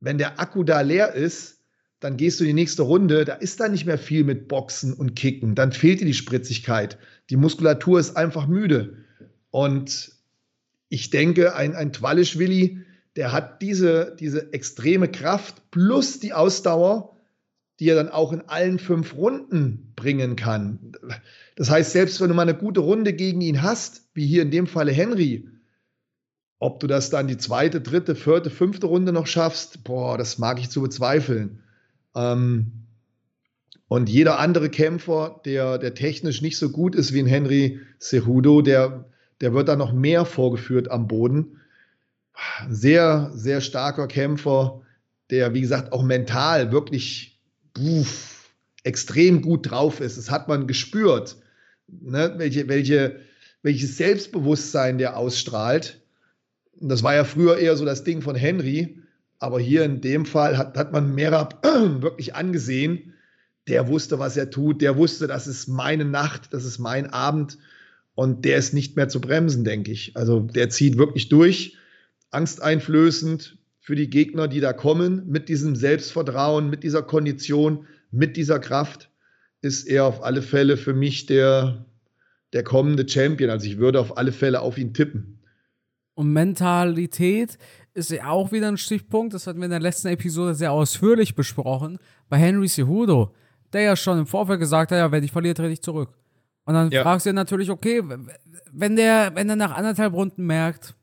wenn 0.00 0.18
der 0.18 0.40
Akku 0.40 0.64
da 0.64 0.80
leer 0.80 1.14
ist, 1.14 1.60
dann 2.00 2.16
gehst 2.16 2.38
du 2.38 2.44
in 2.44 2.48
die 2.48 2.54
nächste 2.54 2.82
Runde, 2.82 3.24
da 3.24 3.34
ist 3.34 3.60
da 3.60 3.68
nicht 3.68 3.86
mehr 3.86 3.98
viel 3.98 4.24
mit 4.24 4.48
Boxen 4.48 4.92
und 4.92 5.16
Kicken, 5.16 5.54
dann 5.54 5.72
fehlt 5.72 6.00
dir 6.00 6.06
die 6.06 6.14
Spritzigkeit. 6.14 6.98
Die 7.30 7.36
Muskulatur 7.36 7.98
ist 7.98 8.16
einfach 8.16 8.46
müde. 8.46 8.98
Und 9.50 10.12
ich 10.88 11.10
denke, 11.10 11.54
ein, 11.54 11.74
ein 11.74 11.92
Twalischwilli, 11.92 12.82
der 13.16 13.32
hat 13.32 13.62
diese, 13.62 14.14
diese 14.20 14.52
extreme 14.52 15.08
Kraft 15.08 15.70
plus 15.70 16.20
die 16.20 16.34
Ausdauer, 16.34 17.16
die 17.80 17.88
er 17.88 17.96
dann 17.96 18.10
auch 18.10 18.32
in 18.32 18.42
allen 18.42 18.78
fünf 18.78 19.14
Runden 19.14 19.92
bringen 19.96 20.36
kann. 20.36 20.92
Das 21.56 21.70
heißt, 21.70 21.92
selbst 21.92 22.20
wenn 22.20 22.28
du 22.28 22.34
mal 22.34 22.42
eine 22.42 22.56
gute 22.56 22.80
Runde 22.80 23.14
gegen 23.14 23.40
ihn 23.40 23.62
hast, 23.62 24.08
wie 24.14 24.26
hier 24.26 24.42
in 24.42 24.50
dem 24.50 24.66
Falle 24.66 24.92
Henry, 24.92 25.48
ob 26.58 26.80
du 26.80 26.86
das 26.86 27.10
dann 27.10 27.28
die 27.28 27.36
zweite, 27.36 27.80
dritte, 27.80 28.14
vierte, 28.14 28.50
fünfte 28.50 28.86
Runde 28.86 29.12
noch 29.12 29.26
schaffst, 29.26 29.84
boah, 29.84 30.16
das 30.16 30.38
mag 30.38 30.58
ich 30.58 30.70
zu 30.70 30.82
bezweifeln. 30.82 31.62
Ähm, 32.14 32.72
und 33.88 34.08
jeder 34.08 34.38
andere 34.40 34.68
Kämpfer, 34.68 35.40
der, 35.44 35.78
der 35.78 35.94
technisch 35.94 36.42
nicht 36.42 36.58
so 36.58 36.70
gut 36.70 36.94
ist 36.94 37.12
wie 37.12 37.20
ein 37.20 37.26
Henry 37.26 37.80
Cejudo, 38.00 38.62
der, 38.62 39.04
der 39.40 39.52
wird 39.52 39.68
da 39.68 39.76
noch 39.76 39.92
mehr 39.92 40.24
vorgeführt 40.24 40.90
am 40.90 41.06
Boden. 41.06 41.60
Sehr, 42.68 43.30
sehr 43.34 43.60
starker 43.60 44.08
Kämpfer, 44.08 44.82
der, 45.30 45.54
wie 45.54 45.60
gesagt, 45.60 45.92
auch 45.92 46.02
mental 46.02 46.72
wirklich 46.72 47.40
uff, 47.78 48.50
extrem 48.82 49.42
gut 49.42 49.70
drauf 49.70 50.00
ist. 50.00 50.18
Das 50.18 50.30
hat 50.30 50.48
man 50.48 50.66
gespürt, 50.66 51.36
ne? 51.86 52.34
welche, 52.38 52.68
welche, 52.68 53.20
welches 53.62 53.96
Selbstbewusstsein 53.96 54.98
der 54.98 55.16
ausstrahlt. 55.16 56.00
Das 56.80 57.02
war 57.02 57.14
ja 57.14 57.24
früher 57.24 57.58
eher 57.58 57.76
so 57.76 57.84
das 57.84 58.04
Ding 58.04 58.22
von 58.22 58.36
Henry, 58.36 58.98
aber 59.38 59.60
hier 59.60 59.84
in 59.84 60.00
dem 60.00 60.26
Fall 60.26 60.58
hat, 60.58 60.76
hat 60.76 60.92
man 60.92 61.14
Merab 61.14 61.64
wirklich 62.00 62.34
angesehen. 62.34 63.14
Der 63.68 63.88
wusste, 63.88 64.18
was 64.18 64.36
er 64.36 64.50
tut. 64.50 64.80
Der 64.80 64.96
wusste, 64.96 65.26
das 65.26 65.46
ist 65.46 65.66
meine 65.68 66.04
Nacht, 66.04 66.52
das 66.52 66.64
ist 66.64 66.78
mein 66.78 67.10
Abend. 67.10 67.58
Und 68.14 68.44
der 68.44 68.56
ist 68.56 68.72
nicht 68.72 68.96
mehr 68.96 69.08
zu 69.08 69.20
bremsen, 69.20 69.64
denke 69.64 69.92
ich. 69.92 70.16
Also 70.16 70.40
der 70.40 70.70
zieht 70.70 70.96
wirklich 70.96 71.28
durch. 71.28 71.76
Angsteinflößend 72.30 73.58
für 73.80 73.94
die 73.94 74.08
Gegner, 74.08 74.48
die 74.48 74.60
da 74.60 74.72
kommen. 74.72 75.28
Mit 75.28 75.48
diesem 75.48 75.76
Selbstvertrauen, 75.76 76.70
mit 76.70 76.82
dieser 76.82 77.02
Kondition, 77.02 77.86
mit 78.10 78.36
dieser 78.36 78.58
Kraft 78.58 79.10
ist 79.60 79.86
er 79.86 80.04
auf 80.04 80.22
alle 80.22 80.42
Fälle 80.42 80.76
für 80.76 80.94
mich 80.94 81.26
der, 81.26 81.84
der 82.52 82.62
kommende 82.62 83.08
Champion. 83.08 83.50
Also 83.50 83.66
ich 83.66 83.78
würde 83.78 84.00
auf 84.00 84.16
alle 84.16 84.32
Fälle 84.32 84.60
auf 84.60 84.78
ihn 84.78 84.94
tippen. 84.94 85.35
Und 86.16 86.32
Mentalität 86.32 87.58
ist 87.92 88.10
ja 88.10 88.28
auch 88.28 88.50
wieder 88.50 88.68
ein 88.68 88.78
Stichpunkt, 88.78 89.34
das 89.34 89.46
hatten 89.46 89.58
wir 89.58 89.66
in 89.66 89.70
der 89.70 89.80
letzten 89.80 90.08
Episode 90.08 90.54
sehr 90.54 90.72
ausführlich 90.72 91.34
besprochen, 91.34 91.98
bei 92.28 92.38
Henry 92.38 92.68
Cejudo, 92.68 93.34
der 93.72 93.82
ja 93.82 93.96
schon 93.96 94.18
im 94.18 94.26
Vorfeld 94.26 94.58
gesagt 94.58 94.92
hat, 94.92 94.98
ja, 94.98 95.12
wenn 95.12 95.22
ich 95.22 95.30
verliere, 95.30 95.54
trete 95.54 95.72
ich 95.72 95.82
zurück. 95.82 96.16
Und 96.64 96.74
dann 96.74 96.90
ja. 96.90 97.02
fragst 97.02 97.26
du 97.26 97.30
dir 97.30 97.34
natürlich, 97.34 97.70
okay, 97.70 98.02
wenn 98.72 98.96
der, 98.96 99.34
wenn 99.34 99.48
er 99.50 99.56
nach 99.56 99.76
anderthalb 99.76 100.14
Runden 100.14 100.46
merkt, 100.46 100.96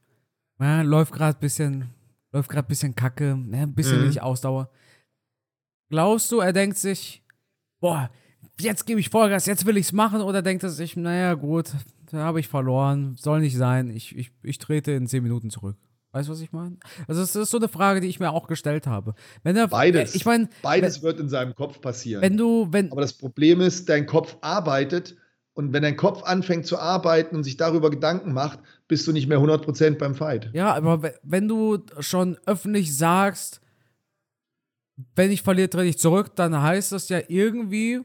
ja, 0.59 0.81
läuft 0.81 1.13
gerade 1.13 1.37
ein 1.37 1.41
bisschen, 1.41 1.89
läuft 2.31 2.49
gerade 2.49 2.65
ein 2.65 2.69
bisschen 2.69 2.95
Kacke, 2.95 3.37
ne, 3.37 3.61
ein 3.61 3.75
bisschen 3.75 4.01
mhm. 4.01 4.07
nicht 4.07 4.21
Ausdauer. 4.21 4.69
Glaubst 5.89 6.31
du, 6.31 6.39
er 6.39 6.53
denkt 6.53 6.77
sich, 6.77 7.23
boah, 7.79 8.09
jetzt 8.59 8.87
gebe 8.87 8.99
ich 8.99 9.09
Vollgas, 9.09 9.45
jetzt 9.45 9.67
will 9.67 9.77
ich 9.77 9.85
es 9.85 9.93
machen, 9.93 10.21
oder 10.21 10.41
denkt 10.41 10.63
er 10.63 10.69
sich, 10.69 10.97
naja, 10.97 11.35
gut, 11.35 11.71
da 12.19 12.25
habe 12.25 12.39
ich 12.39 12.47
verloren, 12.47 13.15
soll 13.17 13.41
nicht 13.41 13.57
sein, 13.57 13.89
ich, 13.89 14.15
ich, 14.15 14.31
ich 14.43 14.57
trete 14.57 14.91
in 14.91 15.07
zehn 15.07 15.23
Minuten 15.23 15.49
zurück. 15.49 15.77
Weißt 16.11 16.29
du, 16.29 16.33
was 16.33 16.41
ich 16.41 16.51
meine? 16.51 16.77
Also, 17.07 17.21
das 17.21 17.35
ist 17.35 17.49
so 17.49 17.57
eine 17.57 17.67
Frage, 17.67 17.99
die 17.99 18.07
ich 18.07 18.19
mir 18.19 18.31
auch 18.31 18.47
gestellt 18.47 18.85
habe. 18.85 19.15
Wenn 19.41 19.57
er, 19.57 19.67
beides. 19.67 20.13
Ich 20.13 20.25
meine, 20.25 20.47
beides 20.61 20.97
wenn, 20.97 21.03
wird 21.03 21.19
in 21.19 21.27
seinem 21.27 21.55
Kopf 21.55 21.81
passieren. 21.81 22.21
Wenn 22.21 22.37
du, 22.37 22.67
wenn, 22.69 22.91
Aber 22.91 23.01
das 23.01 23.13
Problem 23.13 23.61
ist, 23.61 23.89
dein 23.89 24.05
Kopf 24.05 24.37
arbeitet 24.41 25.17
und 25.55 25.73
wenn 25.73 25.81
dein 25.81 25.97
Kopf 25.97 26.21
anfängt 26.23 26.67
zu 26.67 26.77
arbeiten 26.77 27.35
und 27.35 27.43
sich 27.43 27.57
darüber 27.57 27.89
Gedanken 27.89 28.31
macht, 28.31 28.59
bist 28.87 29.07
du 29.07 29.11
nicht 29.11 29.27
mehr 29.27 29.39
100% 29.39 29.97
beim 29.97 30.13
Fight. 30.13 30.51
Ja, 30.53 30.75
aber 30.75 31.13
wenn 31.23 31.47
du 31.47 31.79
schon 31.99 32.37
öffentlich 32.45 32.95
sagst, 32.95 33.59
wenn 35.15 35.31
ich 35.31 35.41
verliere, 35.41 35.69
trete 35.69 35.85
ich 35.85 35.97
zurück, 35.97 36.35
dann 36.35 36.61
heißt 36.61 36.91
das 36.91 37.09
ja 37.09 37.21
irgendwie, 37.27 38.01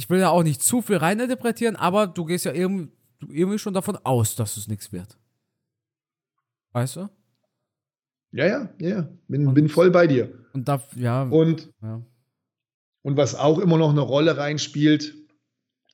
ich 0.00 0.08
will 0.08 0.18
ja 0.18 0.30
auch 0.30 0.42
nicht 0.42 0.62
zu 0.62 0.80
viel 0.80 0.96
reininterpretieren, 0.96 1.76
aber 1.76 2.06
du 2.06 2.24
gehst 2.24 2.46
ja 2.46 2.54
irgendwie, 2.54 2.90
irgendwie 3.28 3.58
schon 3.58 3.74
davon 3.74 3.98
aus, 4.02 4.34
dass 4.34 4.56
es 4.56 4.66
nichts 4.66 4.92
wird. 4.92 5.18
Weißt 6.72 6.96
du? 6.96 7.10
Ja, 8.32 8.46
ja, 8.46 8.70
ja. 8.80 9.08
Bin, 9.28 9.48
und, 9.48 9.52
bin 9.52 9.68
voll 9.68 9.90
bei 9.90 10.06
dir. 10.06 10.32
Und 10.54 10.68
da, 10.68 10.82
ja. 10.96 11.24
Und, 11.24 11.68
ja. 11.82 12.00
und 13.02 13.18
was 13.18 13.34
auch 13.34 13.58
immer 13.58 13.76
noch 13.76 13.90
eine 13.90 14.00
Rolle 14.00 14.38
reinspielt, 14.38 15.16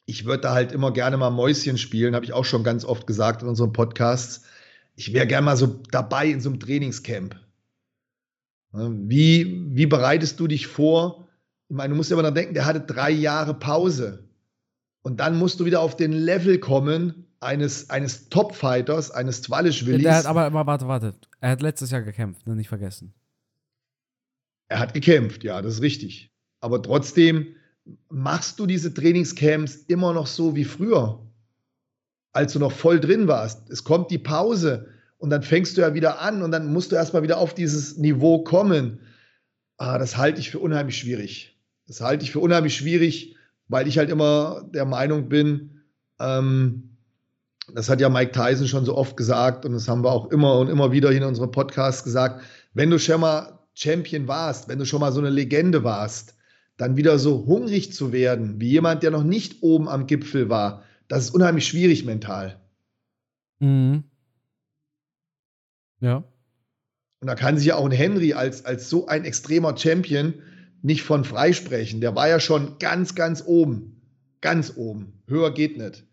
ich 0.05 0.25
würde 0.25 0.43
da 0.43 0.55
halt 0.55 0.71
immer 0.71 0.93
gerne 0.93 1.17
mal 1.17 1.31
Mäuschen 1.31 1.77
spielen, 1.77 2.15
habe 2.15 2.25
ich 2.25 2.33
auch 2.33 2.45
schon 2.45 2.63
ganz 2.63 2.85
oft 2.85 3.09
gesagt 3.09 3.43
in 3.43 3.49
unseren 3.49 3.73
Podcasts. 3.73 4.45
Ich 4.95 5.15
wäre 5.15 5.27
gerne 5.27 5.47
mal 5.47 5.57
so 5.57 5.81
dabei 5.91 6.29
in 6.29 6.41
so 6.41 6.51
einem 6.51 6.61
Trainingscamp. 6.61 7.35
Wie, 8.71 9.65
wie 9.75 9.87
bereitest 9.87 10.39
du 10.39 10.47
dich 10.47 10.69
vor? 10.69 11.26
Ich 11.69 11.77
meine, 11.77 11.91
du 11.91 11.97
musst 11.97 12.11
ja 12.11 12.19
immer 12.19 12.31
denken, 12.31 12.55
der 12.55 12.65
hatte 12.65 12.81
drei 12.81 13.11
Jahre 13.11 13.55
Pause. 13.55 14.29
Und 15.03 15.21
dann 15.21 15.39
musst 15.39 15.61
du 15.61 15.65
wieder 15.65 15.81
auf 15.81 15.97
den 15.97 16.13
Level 16.13 16.59
kommen, 16.59 17.27
eines, 17.41 17.91
eines 17.91 18.29
Top-Fighters, 18.29 19.11
eines 19.11 19.43
Twalish-Willis. 19.43 20.03
Der 20.03 20.17
hat 20.17 20.27
aber, 20.27 20.45
aber 20.45 20.67
warte, 20.67 20.89
warte. 20.89 21.15
Er 21.41 21.51
hat 21.51 21.63
letztes 21.63 21.91
Jahr 21.91 22.03
gekämpft, 22.03 22.47
ne? 22.47 22.57
nicht 22.57 22.69
vergessen. 22.69 23.15
Er 24.69 24.81
hat 24.81 24.95
gekämpft, 24.95 25.45
ja, 25.45 25.63
das 25.63 25.75
ist 25.75 25.83
richtig. 25.83 26.33
Aber 26.61 26.83
trotzdem 26.83 27.55
machst 28.09 28.59
du 28.59 28.67
diese 28.67 28.93
Trainingscamps 28.93 29.77
immer 29.87 30.13
noch 30.13 30.27
so 30.27 30.57
wie 30.57 30.65
früher, 30.65 31.21
als 32.33 32.53
du 32.53 32.59
noch 32.59 32.73
voll 32.73 32.99
drin 32.99 33.29
warst. 33.29 33.71
Es 33.71 33.85
kommt 33.85 34.11
die 34.11 34.19
Pause 34.19 34.89
und 35.19 35.31
dann 35.31 35.43
fängst 35.43 35.77
du 35.77 35.83
ja 35.83 35.95
wieder 35.95 36.21
an 36.21 36.43
und 36.43 36.51
dann 36.51 36.73
musst 36.73 36.91
du 36.91 36.97
erstmal 36.97 37.23
wieder 37.23 37.39
auf 37.39 37.55
dieses 37.55 37.97
Niveau 37.97 38.43
kommen. 38.43 39.01
Ah, 39.77 39.99
das 39.99 40.17
halte 40.17 40.41
ich 40.41 40.51
für 40.51 40.59
unheimlich 40.59 40.99
schwierig. 40.99 41.56
Das 41.87 42.01
halte 42.01 42.25
ich 42.25 42.33
für 42.33 42.41
unheimlich 42.41 42.77
schwierig, 42.77 43.37
weil 43.69 43.87
ich 43.87 43.99
halt 43.99 44.11
immer 44.11 44.69
der 44.73 44.85
Meinung 44.85 45.29
bin, 45.29 45.83
ähm, 46.19 46.97
das 47.75 47.89
hat 47.89 48.01
ja 48.01 48.09
Mike 48.09 48.33
Tyson 48.33 48.69
schon 48.69 48.85
so 48.85 48.97
oft 48.97 49.17
gesagt 49.17 49.65
und 49.65 49.73
das 49.73 49.89
haben 49.89 50.05
wir 50.05 50.13
auch 50.13 50.31
immer 50.31 50.59
und 50.59 50.69
immer 50.69 50.93
wieder 50.93 51.11
in 51.11 51.25
unserem 51.25 51.51
Podcast 51.51 52.05
gesagt, 52.05 52.45
wenn 52.75 52.91
du 52.91 52.99
schon 52.99 53.21
mal 53.21 53.59
Champion 53.75 54.29
warst, 54.29 54.69
wenn 54.69 54.79
du 54.79 54.87
schon 54.87 55.01
mal 55.01 55.13
so 55.13 55.21
eine 55.21 55.31
Legende 55.31 55.83
warst, 55.83 56.37
dann 56.77 56.97
wieder 56.97 57.19
so 57.19 57.47
hungrig 57.47 57.93
zu 57.93 58.13
werden, 58.13 58.61
wie 58.61 58.71
jemand, 58.71 59.03
der 59.03 59.11
noch 59.11 59.25
nicht 59.25 59.63
oben 59.63 59.89
am 59.89 60.07
Gipfel 60.07 60.49
war, 60.49 60.85
das 61.09 61.25
ist 61.25 61.31
unheimlich 61.31 61.67
schwierig 61.67 62.05
mental. 62.05 62.61
Mhm. 63.59 64.05
Ja. 66.01 66.25
Und 67.21 67.29
da 67.29 67.35
kann 67.35 67.57
sich 67.57 67.67
ja 67.67 67.77
auch 67.77 67.87
ein 67.87 67.93
Henry 67.93 68.35
als, 68.35 68.65
als 68.65 68.89
so 68.89 69.07
ein 69.07 69.25
extremer 69.25 69.77
Champion 69.77 70.35
nicht 70.87 71.03
von 71.03 71.25
freisprechen. 71.25 72.01
Der 72.01 72.15
war 72.15 72.29
ja 72.29 72.39
schon 72.39 72.79
ganz, 72.79 73.17
ganz 73.17 73.43
oben. 73.45 74.01
Ganz 74.41 74.75
oben. 74.77 75.21
Höher 75.27 75.53
geht 75.53 75.77
nicht. 75.77 76.05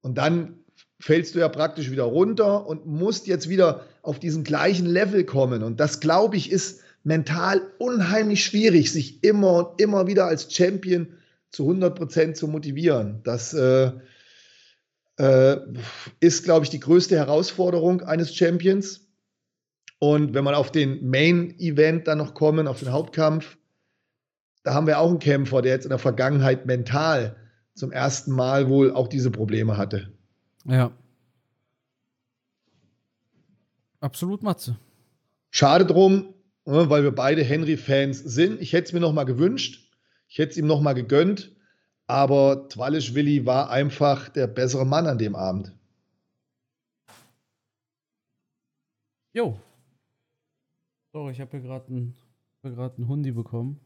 Und 0.00 0.16
dann 0.16 0.60
fällst 1.00 1.34
du 1.34 1.40
ja 1.40 1.48
praktisch 1.48 1.90
wieder 1.90 2.04
runter 2.04 2.68
und 2.68 2.86
musst 2.86 3.26
jetzt 3.26 3.48
wieder 3.48 3.84
auf 4.02 4.20
diesen 4.20 4.44
gleichen 4.44 4.86
Level 4.86 5.24
kommen. 5.24 5.64
Und 5.64 5.80
das, 5.80 5.98
glaube 5.98 6.36
ich, 6.36 6.52
ist 6.52 6.82
mental 7.02 7.60
unheimlich 7.78 8.44
schwierig, 8.44 8.92
sich 8.92 9.24
immer 9.24 9.54
und 9.54 9.80
immer 9.80 10.06
wieder 10.06 10.26
als 10.26 10.54
Champion 10.54 11.08
zu 11.50 11.64
100 11.64 11.96
Prozent 11.96 12.36
zu 12.36 12.46
motivieren. 12.46 13.22
Das 13.24 13.54
äh, 13.54 13.90
äh, 15.16 15.56
ist, 16.20 16.44
glaube 16.44 16.64
ich, 16.64 16.70
die 16.70 16.78
größte 16.78 17.16
Herausforderung 17.16 18.02
eines 18.02 18.32
Champions. 18.36 19.00
Und 19.98 20.32
wenn 20.32 20.44
man 20.44 20.54
auf 20.54 20.70
den 20.70 21.10
Main-Event 21.10 22.06
dann 22.06 22.18
noch 22.18 22.34
kommen, 22.34 22.68
auf 22.68 22.78
den 22.78 22.92
Hauptkampf, 22.92 23.56
da 24.66 24.74
haben 24.74 24.88
wir 24.88 24.98
auch 24.98 25.10
einen 25.10 25.20
Kämpfer, 25.20 25.62
der 25.62 25.74
jetzt 25.74 25.84
in 25.84 25.90
der 25.90 26.00
Vergangenheit 26.00 26.66
mental 26.66 27.36
zum 27.74 27.92
ersten 27.92 28.32
Mal 28.32 28.68
wohl 28.68 28.92
auch 28.92 29.06
diese 29.06 29.30
Probleme 29.30 29.76
hatte. 29.76 30.12
Ja. 30.64 30.90
Absolut, 34.00 34.42
Matze. 34.42 34.76
Schade 35.50 35.86
drum, 35.86 36.34
ne, 36.64 36.90
weil 36.90 37.04
wir 37.04 37.12
beide 37.14 37.44
Henry-Fans 37.44 38.18
sind. 38.18 38.60
Ich 38.60 38.72
hätte 38.72 38.88
es 38.88 38.92
mir 38.92 38.98
noch 38.98 39.12
mal 39.12 39.22
gewünscht. 39.22 39.88
Ich 40.26 40.38
hätte 40.38 40.50
es 40.50 40.56
ihm 40.56 40.66
noch 40.66 40.80
mal 40.80 40.94
gegönnt. 40.94 41.54
Aber 42.08 42.68
Twalischwili 42.68 43.46
war 43.46 43.70
einfach 43.70 44.30
der 44.30 44.48
bessere 44.48 44.84
Mann 44.84 45.06
an 45.06 45.18
dem 45.18 45.36
Abend. 45.36 45.76
Jo. 49.32 49.60
So, 51.12 51.30
ich 51.30 51.40
habe 51.40 51.52
hier 51.52 51.60
gerade 51.60 51.86
einen, 51.86 52.16
einen 52.64 53.06
Hundi 53.06 53.30
bekommen. 53.30 53.78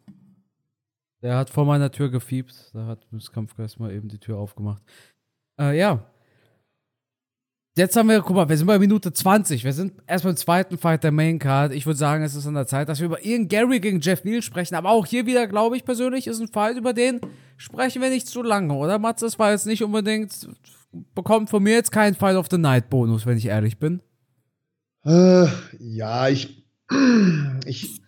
Der 1.23 1.37
hat 1.37 1.51
vor 1.51 1.67
meiner 1.67 1.91
Tür 1.91 2.11
gefiebt. 2.11 2.71
Da 2.73 2.87
hat 2.87 3.07
das 3.13 3.31
Kampfgeist 3.31 3.79
mal 3.79 3.93
eben 3.93 4.09
die 4.09 4.19
Tür 4.19 4.39
aufgemacht. 4.39 4.83
Äh, 5.59 5.79
ja. 5.79 6.05
Jetzt 7.77 7.97
haben 7.97 8.09
wir, 8.09 8.21
guck 8.21 8.35
mal, 8.35 8.49
wir 8.49 8.57
sind 8.57 8.67
bei 8.67 8.79
Minute 8.79 9.13
20. 9.13 9.65
Wir 9.65 9.73
sind 9.73 10.03
erst 10.07 10.25
beim 10.25 10.37
zweiten 10.37 10.77
Fight 10.77 11.05
der 11.05 11.13
Main 11.13 11.39
Card. 11.39 11.73
Ich 11.73 11.87
würde 11.87 11.99
sagen, 11.99 12.25
es 12.25 12.35
ist 12.35 12.47
an 12.47 12.55
der 12.55 12.67
Zeit, 12.67 12.89
dass 12.89 12.99
wir 12.99 13.07
über 13.07 13.25
Ian 13.25 13.49
Gary 13.49 13.79
gegen 13.81 14.01
Jeff 14.01 14.25
Neal 14.25 14.43
sprechen. 14.43 14.75
Aber 14.75 14.91
auch 14.91 15.07
hier 15.07 15.25
wieder, 15.25 15.47
glaube 15.47 15.77
ich 15.77 15.85
persönlich, 15.85 16.27
ist 16.27 16.41
ein 16.41 16.49
Fight, 16.49 16.77
über 16.77 16.93
den 16.93 17.21
sprechen 17.57 18.03
wir 18.03 18.11
nicht 18.11 18.27
zu 18.27 18.43
lange, 18.43 18.75
oder? 18.75 18.99
Matze, 18.99 19.27
das 19.27 19.39
war 19.39 19.53
jetzt 19.53 19.67
nicht 19.67 19.85
unbedingt, 19.85 20.49
bekommt 21.15 21.49
von 21.49 21.63
mir 21.63 21.75
jetzt 21.75 21.93
keinen 21.93 22.17
Fight 22.17 22.37
of 22.37 22.49
the 22.51 22.59
Night 22.59 22.91
Bonus, 22.91 23.25
wenn 23.25 23.39
ich 23.39 23.47
ehrlich 23.47 23.79
bin. 23.79 24.01
Äh, 25.05 25.47
ja, 25.79 26.29
ich, 26.29 26.67
ich, 27.67 28.03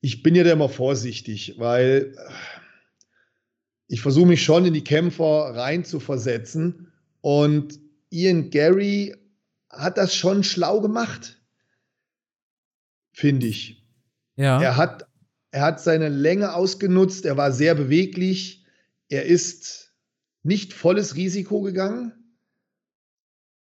ich 0.00 0.22
bin 0.22 0.34
ja 0.34 0.44
da 0.44 0.52
immer 0.52 0.68
vorsichtig, 0.68 1.54
weil 1.58 2.16
ich 3.88 4.00
versuche 4.00 4.26
mich 4.26 4.42
schon 4.42 4.64
in 4.66 4.74
die 4.74 4.84
Kämpfer 4.84 5.54
rein 5.54 5.84
zu 5.84 5.98
versetzen 5.98 6.92
und 7.20 7.80
Ian 8.10 8.50
Gary 8.50 9.16
hat 9.70 9.98
das 9.98 10.14
schon 10.14 10.44
schlau 10.44 10.80
gemacht, 10.80 11.40
finde 13.12 13.46
ich. 13.46 13.84
Ja. 14.36 14.60
Er 14.62 14.76
hat, 14.76 15.08
er 15.50 15.62
hat 15.62 15.80
seine 15.80 16.08
Länge 16.08 16.54
ausgenutzt, 16.54 17.24
er 17.24 17.36
war 17.36 17.52
sehr 17.52 17.74
beweglich, 17.74 18.64
er 19.08 19.24
ist 19.24 19.94
nicht 20.42 20.72
volles 20.72 21.16
Risiko 21.16 21.60
gegangen, 21.60 22.12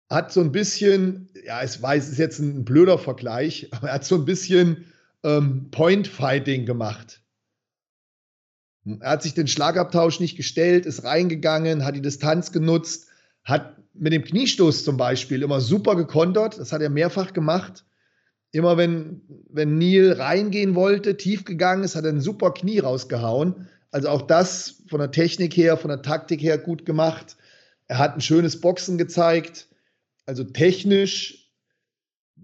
hat 0.09 0.31
so 0.31 0.41
ein 0.41 0.51
bisschen, 0.51 1.29
ja, 1.45 1.63
ich 1.63 1.81
weiß, 1.81 2.05
es 2.05 2.11
ist 2.13 2.17
jetzt 2.17 2.39
ein 2.39 2.63
blöder 2.63 2.97
Vergleich, 2.97 3.67
aber 3.71 3.89
er 3.89 3.95
hat 3.95 4.05
so 4.05 4.15
ein 4.15 4.25
bisschen 4.25 4.90
ähm, 5.23 5.69
Point-Fighting 5.71 6.65
gemacht. 6.65 7.21
Er 8.99 9.11
hat 9.11 9.23
sich 9.23 9.33
den 9.33 9.47
Schlagabtausch 9.47 10.19
nicht 10.19 10.37
gestellt, 10.37 10.85
ist 10.85 11.03
reingegangen, 11.03 11.85
hat 11.85 11.95
die 11.95 12.01
Distanz 12.01 12.51
genutzt, 12.51 13.07
hat 13.43 13.77
mit 13.93 14.13
dem 14.13 14.23
Kniestoß 14.23 14.83
zum 14.83 14.97
Beispiel 14.97 15.43
immer 15.43 15.61
super 15.61 15.95
gekontert. 15.95 16.57
Das 16.57 16.71
hat 16.71 16.81
er 16.81 16.89
mehrfach 16.89 17.33
gemacht. 17.33 17.85
Immer 18.51 18.77
wenn, 18.77 19.21
wenn 19.49 19.77
Neil 19.77 20.13
reingehen 20.13 20.75
wollte, 20.75 21.15
tief 21.15 21.45
gegangen 21.45 21.83
ist, 21.83 21.95
hat 21.95 22.05
er 22.05 22.11
ein 22.11 22.21
super 22.21 22.51
Knie 22.53 22.79
rausgehauen. 22.79 23.67
Also 23.91 24.09
auch 24.09 24.21
das 24.23 24.83
von 24.89 24.99
der 24.99 25.11
Technik 25.11 25.55
her, 25.55 25.77
von 25.77 25.89
der 25.89 26.01
Taktik 26.01 26.41
her 26.41 26.57
gut 26.57 26.85
gemacht. 26.85 27.37
Er 27.87 27.97
hat 27.97 28.15
ein 28.15 28.21
schönes 28.21 28.59
Boxen 28.59 28.97
gezeigt. 28.97 29.67
Also 30.25 30.43
technisch 30.43 31.40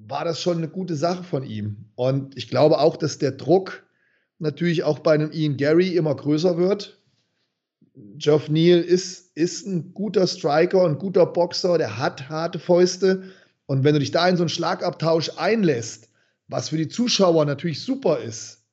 war 0.07 0.23
das 0.23 0.41
schon 0.41 0.57
eine 0.57 0.69
gute 0.69 0.95
Sache 0.95 1.23
von 1.23 1.43
ihm. 1.43 1.85
Und 1.95 2.37
ich 2.37 2.47
glaube 2.47 2.79
auch, 2.79 2.97
dass 2.97 3.17
der 3.17 3.31
Druck 3.31 3.83
natürlich 4.39 4.83
auch 4.83 4.99
bei 4.99 5.13
einem 5.13 5.31
Ian 5.31 5.57
Gary 5.57 5.95
immer 5.95 6.15
größer 6.15 6.57
wird. 6.57 7.01
Geoff 8.17 8.49
Neal 8.49 8.79
ist, 8.79 9.35
ist 9.35 9.65
ein 9.65 9.93
guter 9.93 10.27
Striker, 10.27 10.85
ein 10.85 10.99
guter 10.99 11.25
Boxer, 11.25 11.77
der 11.77 11.97
hat 11.97 12.29
harte 12.29 12.59
Fäuste. 12.59 13.23
Und 13.65 13.83
wenn 13.83 13.93
du 13.93 13.99
dich 13.99 14.11
da 14.11 14.27
in 14.29 14.37
so 14.37 14.43
einen 14.43 14.49
Schlagabtausch 14.49 15.31
einlässt, 15.37 16.09
was 16.47 16.69
für 16.69 16.77
die 16.77 16.87
Zuschauer 16.87 17.45
natürlich 17.45 17.81
super 17.81 18.19
ist, 18.19 18.63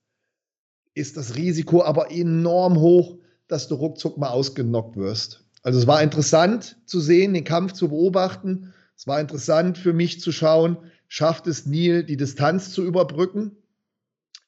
ist 0.95 1.17
das 1.17 1.35
Risiko 1.35 1.83
aber 1.83 2.13
enorm 2.13 2.79
hoch, 2.79 3.19
dass 3.49 3.67
du 3.67 3.75
ruckzuck 3.75 4.19
mal 4.19 4.29
ausgenockt 4.29 4.97
wirst. 4.97 5.45
Also 5.63 5.79
es 5.79 5.87
war 5.87 6.03
interessant 6.03 6.77
zu 6.87 7.01
sehen, 7.01 7.35
den 7.35 7.45
Kampf 7.45 7.73
zu 7.73 7.89
beobachten. 7.89 8.73
Es 8.97 9.07
war 9.07 9.21
interessant 9.21 9.79
für 9.79 9.93
mich 9.93 10.21
zu 10.21 10.31
schauen, 10.31 10.77
schafft 11.15 11.47
es 11.47 11.65
Neil, 11.65 12.03
die 12.03 12.17
Distanz 12.17 12.73
zu 12.73 12.85
überbrücken. 12.85 13.53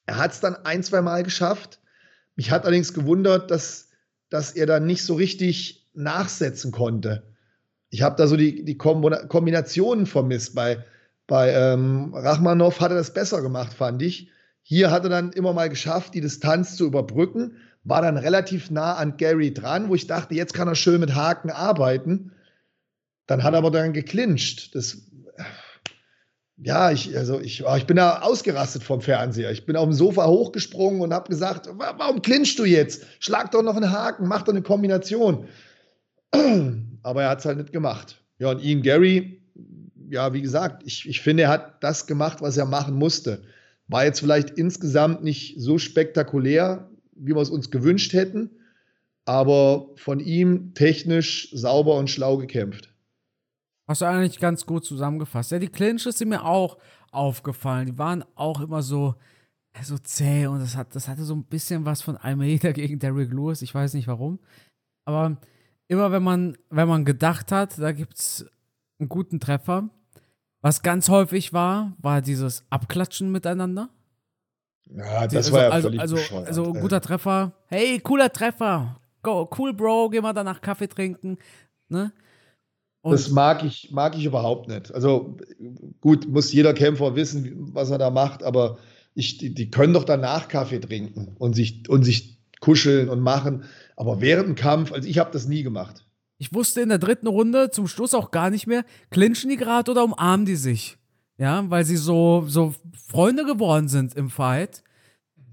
Er 0.05 0.17
hat 0.17 0.33
es 0.33 0.41
dann 0.41 0.55
ein, 0.65 0.83
zwei 0.83 1.01
Mal 1.01 1.23
geschafft. 1.23 1.79
Mich 2.35 2.51
hat 2.51 2.65
allerdings 2.65 2.93
gewundert, 2.93 3.51
dass 3.51 3.87
dass 4.29 4.51
er 4.51 4.65
da 4.65 4.81
nicht 4.81 5.03
so 5.03 5.15
richtig 5.15 5.87
nachsetzen 5.93 6.73
konnte. 6.73 7.23
Ich 7.89 8.01
habe 8.01 8.17
da 8.17 8.27
so 8.27 8.35
die, 8.35 8.65
die 8.65 8.77
Kombinationen 8.77 10.05
vermisst. 10.05 10.55
Bei, 10.55 10.83
bei 11.25 11.53
ähm, 11.53 12.13
Rachmanov 12.13 12.81
hat 12.81 12.91
er 12.91 12.97
das 12.97 13.13
besser 13.13 13.41
gemacht, 13.41 13.73
fand 13.73 14.01
ich. 14.01 14.29
Hier 14.61 14.91
hat 14.91 15.05
er 15.05 15.09
dann 15.09 15.31
immer 15.31 15.53
mal 15.53 15.69
geschafft, 15.69 16.13
die 16.15 16.19
Distanz 16.19 16.75
zu 16.75 16.85
überbrücken, 16.85 17.55
war 17.85 18.01
dann 18.01 18.17
relativ 18.17 18.69
nah 18.69 18.95
an 18.95 19.15
Gary 19.15 19.53
dran, 19.53 19.87
wo 19.87 19.95
ich 19.95 20.07
dachte, 20.07 20.35
jetzt 20.35 20.53
kann 20.53 20.67
er 20.67 20.75
schön 20.75 20.99
mit 20.99 21.15
Haken 21.15 21.49
arbeiten. 21.49 22.33
Dann 23.25 23.43
hat 23.43 23.53
er 23.53 23.59
aber 23.59 23.71
dann 23.71 23.93
geclincht. 23.93 24.75
Das 24.75 24.97
ja, 26.59 26.91
ich, 26.91 27.15
also 27.15 27.39
ich, 27.39 27.63
ich 27.63 27.85
bin 27.85 27.97
da 27.97 28.21
ausgerastet 28.21 28.83
vom 28.83 29.01
Fernseher. 29.01 29.51
Ich 29.51 29.65
bin 29.65 29.75
auf 29.75 29.85
dem 29.85 29.93
Sofa 29.93 30.25
hochgesprungen 30.25 31.01
und 31.01 31.13
habe 31.13 31.29
gesagt, 31.29 31.69
warum 31.77 32.21
clinchst 32.21 32.57
du 32.57 32.65
jetzt? 32.65 33.05
Schlag 33.19 33.51
doch 33.51 33.61
noch 33.61 33.75
einen 33.75 33.91
Haken, 33.91 34.27
mach 34.27 34.41
doch 34.41 34.53
eine 34.53 34.63
Kombination. 34.63 35.47
Aber 37.03 37.23
er 37.23 37.29
hat 37.29 37.39
es 37.39 37.45
halt 37.45 37.59
nicht 37.59 37.71
gemacht. 37.71 38.21
Ja, 38.39 38.51
und 38.51 38.63
Ian 38.63 38.81
Gary, 38.81 39.41
ja, 40.09 40.33
wie 40.33 40.41
gesagt, 40.41 40.81
ich, 40.85 41.07
ich 41.07 41.21
finde, 41.21 41.43
er 41.43 41.49
hat 41.49 41.83
das 41.83 42.07
gemacht, 42.07 42.41
was 42.41 42.57
er 42.57 42.65
machen 42.65 42.95
musste. 42.95 43.43
War 43.87 44.05
jetzt 44.05 44.19
vielleicht 44.19 44.51
insgesamt 44.51 45.23
nicht 45.23 45.61
so 45.61 45.77
spektakulär, 45.77 46.89
wie 47.15 47.35
wir 47.35 47.41
es 47.41 47.49
uns 47.49 47.69
gewünscht 47.69 48.13
hätten, 48.13 48.49
aber 49.25 49.89
von 49.95 50.19
ihm 50.19 50.73
technisch 50.73 51.49
sauber 51.53 51.95
und 51.97 52.09
schlau 52.09 52.37
gekämpft. 52.37 52.93
Hast 53.87 54.01
du 54.01 54.05
eigentlich 54.05 54.39
ganz 54.39 54.65
gut 54.65 54.83
zusammengefasst. 54.83 55.51
Ja, 55.51 55.59
die 55.59 55.69
Clinches 55.69 56.17
sind 56.17 56.29
mir 56.29 56.43
auch 56.43 56.77
aufgefallen. 57.11 57.85
Die 57.85 57.97
waren 57.97 58.25
auch 58.35 58.59
immer 58.59 58.81
so, 58.81 59.15
so 59.81 59.97
zäh 59.97 60.47
und 60.47 60.59
das, 60.59 60.75
hat, 60.75 60.93
das 60.93 61.07
hatte 61.07 61.23
so 61.23 61.33
ein 61.33 61.45
bisschen 61.45 61.85
was 61.85 62.01
von 62.01 62.17
Almeida 62.17 62.71
gegen 62.73 62.99
Derrick 62.99 63.31
Lewis. 63.31 63.61
Ich 63.61 63.73
weiß 63.73 63.93
nicht 63.93 64.07
warum. 64.07 64.39
Aber 65.05 65.37
immer 65.87 66.11
wenn 66.11 66.23
man, 66.23 66.57
wenn 66.69 66.87
man 66.87 67.05
gedacht 67.05 67.51
hat, 67.51 67.79
da 67.79 67.93
gibt 67.93 68.19
es 68.19 68.45
einen 68.99 69.07
guten 69.07 69.39
Treffer. 69.39 69.89
Was 70.61 70.81
ganz 70.81 71.07
häufig 71.07 71.53
war, 71.53 71.93
war 71.99 72.21
dieses 72.21 72.65
Abklatschen 72.69 73.31
miteinander. 73.31 73.89
Ja, 74.89 75.27
das 75.27 75.35
also, 75.35 75.53
war 75.53 75.61
ja 75.61 75.69
also, 75.69 75.87
völlig 75.87 76.01
also, 76.01 76.15
bescheuert, 76.15 76.47
also 76.47 76.73
ein 76.73 76.81
guter 76.81 77.01
Treffer. 77.01 77.53
Hey, 77.67 77.99
cooler 77.99 78.31
Treffer. 78.31 78.99
Go, 79.21 79.49
cool, 79.57 79.73
Bro, 79.73 80.09
geh 80.09 80.21
mal 80.21 80.33
danach 80.33 80.59
Kaffee 80.59 80.87
trinken. 80.87 81.37
Ne? 81.89 82.11
Und 83.07 83.13
das 83.13 83.29
mag 83.29 83.63
ich, 83.63 83.89
mag 83.91 84.17
ich 84.17 84.25
überhaupt 84.25 84.67
nicht. 84.67 84.93
Also 84.93 85.37
gut, 86.01 86.27
muss 86.27 86.51
jeder 86.51 86.73
Kämpfer 86.73 87.15
wissen, 87.15 87.73
was 87.73 87.89
er 87.89 87.97
da 87.97 88.09
macht, 88.09 88.43
aber 88.43 88.77
ich, 89.13 89.37
die, 89.37 89.53
die 89.53 89.71
können 89.71 89.93
doch 89.93 90.03
danach 90.03 90.47
Kaffee 90.47 90.79
trinken 90.79 91.35
und 91.39 91.55
sich, 91.55 91.89
und 91.89 92.03
sich 92.03 92.39
kuscheln 92.59 93.09
und 93.09 93.19
machen. 93.19 93.63
Aber 93.95 94.21
während 94.21 94.47
dem 94.47 94.55
Kampf, 94.55 94.91
also 94.91 95.07
ich 95.07 95.17
habe 95.17 95.31
das 95.31 95.47
nie 95.47 95.63
gemacht. 95.63 96.05
Ich 96.37 96.53
wusste 96.53 96.81
in 96.81 96.89
der 96.89 96.99
dritten 96.99 97.27
Runde 97.27 97.71
zum 97.71 97.87
Schluss 97.87 98.13
auch 98.13 98.29
gar 98.29 98.49
nicht 98.49 98.67
mehr, 98.67 98.85
clinchen 99.09 99.49
die 99.49 99.57
gerade 99.57 99.89
oder 99.89 100.03
umarmen 100.03 100.45
die 100.45 100.55
sich? 100.55 100.97
Ja, 101.39 101.67
weil 101.69 101.83
sie 101.85 101.97
so, 101.97 102.45
so 102.47 102.75
Freunde 103.07 103.45
geworden 103.45 103.87
sind 103.87 104.13
im 104.15 104.29
Fight. 104.29 104.83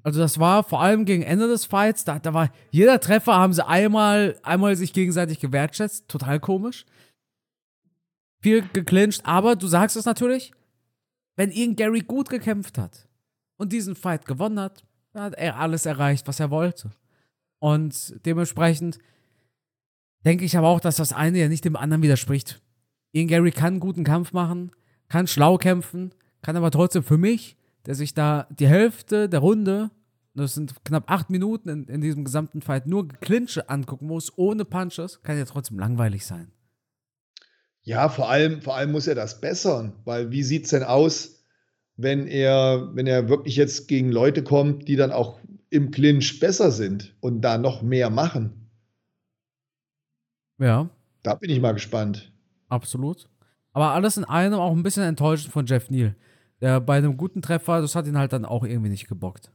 Also 0.02 0.20
das 0.20 0.38
war 0.38 0.64
vor 0.64 0.82
allem 0.82 1.06
gegen 1.06 1.22
Ende 1.22 1.48
des 1.48 1.64
Fights, 1.64 2.04
da, 2.04 2.18
da 2.18 2.34
war 2.34 2.50
jeder 2.70 3.00
Treffer, 3.00 3.34
haben 3.34 3.54
sie 3.54 3.66
einmal, 3.66 4.36
einmal 4.42 4.76
sich 4.76 4.92
gegenseitig 4.92 5.40
gewertschätzt. 5.40 6.08
Total 6.08 6.40
komisch 6.40 6.84
viel 8.44 8.62
geclincht, 8.74 9.22
aber 9.24 9.56
du 9.56 9.66
sagst 9.66 9.96
es 9.96 10.04
natürlich, 10.04 10.52
wenn 11.34 11.50
Ian 11.50 11.76
Gary 11.76 12.00
gut 12.00 12.28
gekämpft 12.28 12.76
hat 12.76 13.08
und 13.56 13.72
diesen 13.72 13.96
Fight 13.96 14.26
gewonnen 14.26 14.60
hat, 14.60 14.84
dann 15.14 15.22
hat 15.22 15.34
er 15.34 15.58
alles 15.58 15.86
erreicht, 15.86 16.28
was 16.28 16.40
er 16.40 16.50
wollte. 16.50 16.90
Und 17.58 18.14
dementsprechend 18.26 18.98
denke 20.26 20.44
ich 20.44 20.58
aber 20.58 20.68
auch, 20.68 20.80
dass 20.80 20.96
das 20.96 21.14
eine 21.14 21.38
ja 21.38 21.48
nicht 21.48 21.64
dem 21.64 21.74
anderen 21.74 22.02
widerspricht. 22.02 22.60
Ian 23.12 23.28
Gary 23.28 23.50
kann 23.50 23.80
guten 23.80 24.04
Kampf 24.04 24.34
machen, 24.34 24.72
kann 25.08 25.26
schlau 25.26 25.56
kämpfen, 25.56 26.14
kann 26.42 26.56
aber 26.56 26.70
trotzdem 26.70 27.02
für 27.02 27.16
mich, 27.16 27.56
der 27.86 27.94
sich 27.94 28.12
da 28.12 28.46
die 28.50 28.68
Hälfte 28.68 29.30
der 29.30 29.40
Runde, 29.40 29.90
das 30.34 30.52
sind 30.52 30.84
knapp 30.84 31.10
acht 31.10 31.30
Minuten 31.30 31.70
in, 31.70 31.84
in 31.84 32.02
diesem 32.02 32.24
gesamten 32.24 32.60
Fight, 32.60 32.86
nur 32.86 33.08
Clinche 33.08 33.70
angucken 33.70 34.06
muss, 34.06 34.36
ohne 34.36 34.66
Punches, 34.66 35.22
kann 35.22 35.38
ja 35.38 35.46
trotzdem 35.46 35.78
langweilig 35.78 36.26
sein. 36.26 36.52
Ja, 37.84 38.08
vor 38.08 38.30
allem, 38.30 38.62
vor 38.62 38.76
allem 38.76 38.92
muss 38.92 39.06
er 39.06 39.14
das 39.14 39.40
bessern, 39.40 39.92
weil 40.04 40.30
wie 40.30 40.42
sieht 40.42 40.64
es 40.64 40.70
denn 40.70 40.82
aus, 40.82 41.44
wenn 41.96 42.26
er, 42.26 42.90
wenn 42.94 43.06
er 43.06 43.28
wirklich 43.28 43.56
jetzt 43.56 43.88
gegen 43.88 44.10
Leute 44.10 44.42
kommt, 44.42 44.88
die 44.88 44.96
dann 44.96 45.12
auch 45.12 45.38
im 45.68 45.90
Clinch 45.90 46.40
besser 46.40 46.70
sind 46.70 47.14
und 47.20 47.42
da 47.42 47.58
noch 47.58 47.82
mehr 47.82 48.08
machen? 48.08 48.70
Ja. 50.58 50.88
Da 51.22 51.34
bin 51.34 51.50
ich 51.50 51.60
mal 51.60 51.72
gespannt. 51.72 52.32
Absolut. 52.68 53.28
Aber 53.72 53.90
alles 53.90 54.16
in 54.16 54.24
allem 54.24 54.54
auch 54.54 54.72
ein 54.72 54.82
bisschen 54.82 55.02
enttäuschend 55.02 55.52
von 55.52 55.66
Jeff 55.66 55.90
Neal. 55.90 56.16
Der 56.60 56.80
bei 56.80 56.96
einem 56.96 57.16
guten 57.16 57.42
Treffer, 57.42 57.80
das 57.82 57.94
hat 57.94 58.06
ihn 58.06 58.16
halt 58.16 58.32
dann 58.32 58.44
auch 58.44 58.64
irgendwie 58.64 58.90
nicht 58.90 59.08
gebockt. 59.08 59.50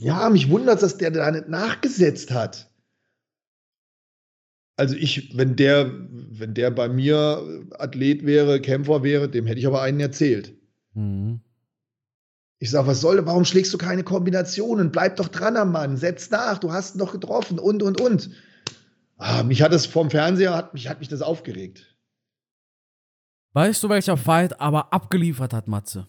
Ja, 0.00 0.30
mich 0.30 0.48
wundert, 0.48 0.82
dass 0.82 0.96
der 0.96 1.10
da 1.10 1.30
nicht 1.30 1.48
nachgesetzt 1.48 2.30
hat. 2.30 2.65
Also 4.76 4.94
ich, 4.94 5.36
wenn 5.36 5.56
der, 5.56 5.90
wenn 6.10 6.52
der 6.52 6.70
bei 6.70 6.88
mir 6.88 7.42
Athlet 7.78 8.26
wäre, 8.26 8.60
Kämpfer 8.60 9.02
wäre, 9.02 9.28
dem 9.28 9.46
hätte 9.46 9.58
ich 9.58 9.66
aber 9.66 9.80
einen 9.80 10.00
erzählt. 10.00 10.54
Mhm. 10.94 11.40
Ich 12.58 12.70
sage, 12.70 12.86
was 12.86 13.00
soll, 13.00 13.24
warum 13.26 13.44
schlägst 13.44 13.72
du 13.72 13.78
keine 13.78 14.02
Kombinationen? 14.02 14.90
Bleib 14.90 15.16
doch 15.16 15.28
dran 15.28 15.56
am 15.56 15.72
Mann, 15.72 15.96
setz 15.96 16.30
nach, 16.30 16.58
du 16.58 16.72
hast 16.72 16.94
ihn 16.94 16.98
doch 16.98 17.12
getroffen 17.12 17.58
und, 17.58 17.82
und, 17.82 18.00
und. 18.00 18.30
Ah, 19.18 19.42
mich 19.42 19.62
hat 19.62 19.72
es 19.72 19.86
vom 19.86 20.10
Fernseher, 20.10 20.54
hat 20.54 20.74
mich, 20.74 20.88
hat 20.88 21.00
mich 21.00 21.08
das 21.08 21.22
aufgeregt. 21.22 21.96
Weißt 23.52 23.82
du, 23.82 23.88
welcher 23.88 24.18
Fight 24.18 24.60
aber 24.60 24.92
abgeliefert 24.92 25.54
hat, 25.54 25.68
Matze? 25.68 26.06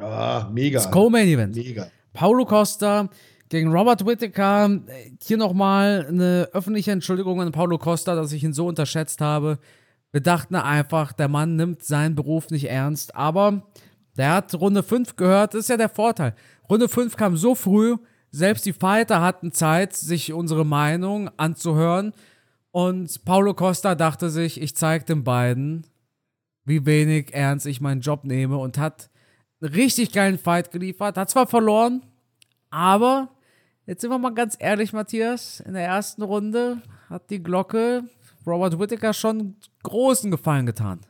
Ah, 0.00 0.50
mega. 0.52 0.80
Das 0.80 0.90
Co-Main 0.90 1.28
Event. 1.28 1.54
Mega. 1.54 1.90
Paulo 2.12 2.44
Costa 2.44 3.08
gegen 3.48 3.72
Robert 3.72 4.04
Whittaker. 4.06 4.80
Hier 5.22 5.36
nochmal 5.36 6.06
eine 6.08 6.48
öffentliche 6.52 6.92
Entschuldigung 6.92 7.40
an 7.40 7.52
Paulo 7.52 7.78
Costa, 7.78 8.14
dass 8.14 8.32
ich 8.32 8.44
ihn 8.44 8.52
so 8.52 8.66
unterschätzt 8.66 9.20
habe. 9.20 9.58
Wir 10.12 10.20
dachten 10.20 10.54
einfach, 10.54 11.12
der 11.12 11.28
Mann 11.28 11.56
nimmt 11.56 11.82
seinen 11.82 12.14
Beruf 12.14 12.50
nicht 12.50 12.68
ernst. 12.70 13.14
Aber 13.14 13.62
der 14.16 14.32
hat 14.32 14.54
Runde 14.54 14.82
5 14.82 15.16
gehört. 15.16 15.54
Das 15.54 15.60
ist 15.60 15.68
ja 15.68 15.76
der 15.76 15.88
Vorteil. 15.88 16.34
Runde 16.68 16.88
5 16.88 17.16
kam 17.16 17.36
so 17.36 17.54
früh. 17.54 17.96
Selbst 18.30 18.66
die 18.66 18.72
Fighter 18.72 19.22
hatten 19.22 19.52
Zeit, 19.52 19.94
sich 19.94 20.32
unsere 20.32 20.66
Meinung 20.66 21.30
anzuhören. 21.36 22.12
Und 22.70 23.24
Paulo 23.24 23.54
Costa 23.54 23.94
dachte 23.94 24.28
sich, 24.28 24.60
ich 24.60 24.76
zeige 24.76 25.04
den 25.04 25.24
beiden, 25.24 25.86
wie 26.64 26.84
wenig 26.84 27.32
ernst 27.32 27.66
ich 27.66 27.80
meinen 27.80 28.02
Job 28.02 28.24
nehme 28.24 28.58
und 28.58 28.76
hat 28.76 29.08
einen 29.60 29.72
richtig 29.72 30.12
geilen 30.12 30.38
Fight 30.38 30.70
geliefert. 30.70 31.16
Hat 31.16 31.30
zwar 31.30 31.46
verloren, 31.46 32.02
aber 32.70 33.30
jetzt 33.88 34.02
sind 34.02 34.10
wir 34.10 34.18
mal 34.18 34.34
ganz 34.34 34.56
ehrlich, 34.60 34.92
Matthias. 34.92 35.60
In 35.60 35.72
der 35.72 35.84
ersten 35.84 36.22
Runde 36.22 36.82
hat 37.08 37.30
die 37.30 37.42
Glocke 37.42 38.04
Robert 38.46 38.78
Whittaker 38.78 39.12
schon 39.12 39.56
großen 39.82 40.30
Gefallen 40.30 40.66
getan. 40.66 41.00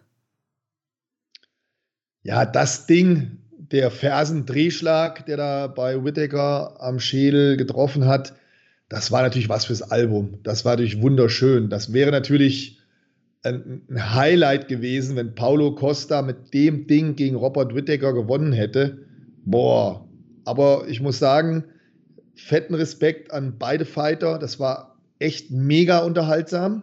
Ja, 2.22 2.46
das 2.46 2.86
Ding, 2.86 3.38
der 3.58 3.90
Fersendrehschlag, 3.90 5.26
der 5.26 5.36
da 5.36 5.66
bei 5.66 6.02
Whittaker 6.02 6.80
am 6.80 7.00
Schädel 7.00 7.56
getroffen 7.56 8.06
hat, 8.06 8.34
das 8.88 9.12
war 9.12 9.22
natürlich 9.22 9.48
was 9.48 9.66
fürs 9.66 9.82
Album. 9.82 10.38
Das 10.42 10.64
war 10.64 10.72
natürlich 10.72 11.02
wunderschön. 11.02 11.68
Das 11.68 11.92
wäre 11.92 12.10
natürlich 12.10 12.78
ein, 13.42 13.82
Highlight 13.94 14.68
gewesen, 14.68 15.16
wenn 15.16 15.34
Paulo 15.34 15.74
Costa 15.74 16.22
mit 16.22 16.54
dem 16.54 16.86
Ding 16.86 17.16
gegen 17.16 17.36
Robert 17.36 17.74
Whittaker 17.74 18.12
gewonnen 18.12 18.52
hätte. 18.52 19.06
Boah, 19.44 20.08
aber 20.44 20.88
ich 20.88 21.00
muss 21.00 21.18
sagen, 21.18 21.64
fetten 22.40 22.74
Respekt 22.74 23.32
an 23.32 23.58
beide 23.58 23.84
Fighter. 23.84 24.38
Das 24.38 24.58
war 24.58 24.96
echt 25.18 25.50
mega 25.50 25.98
unterhaltsam. 25.98 26.82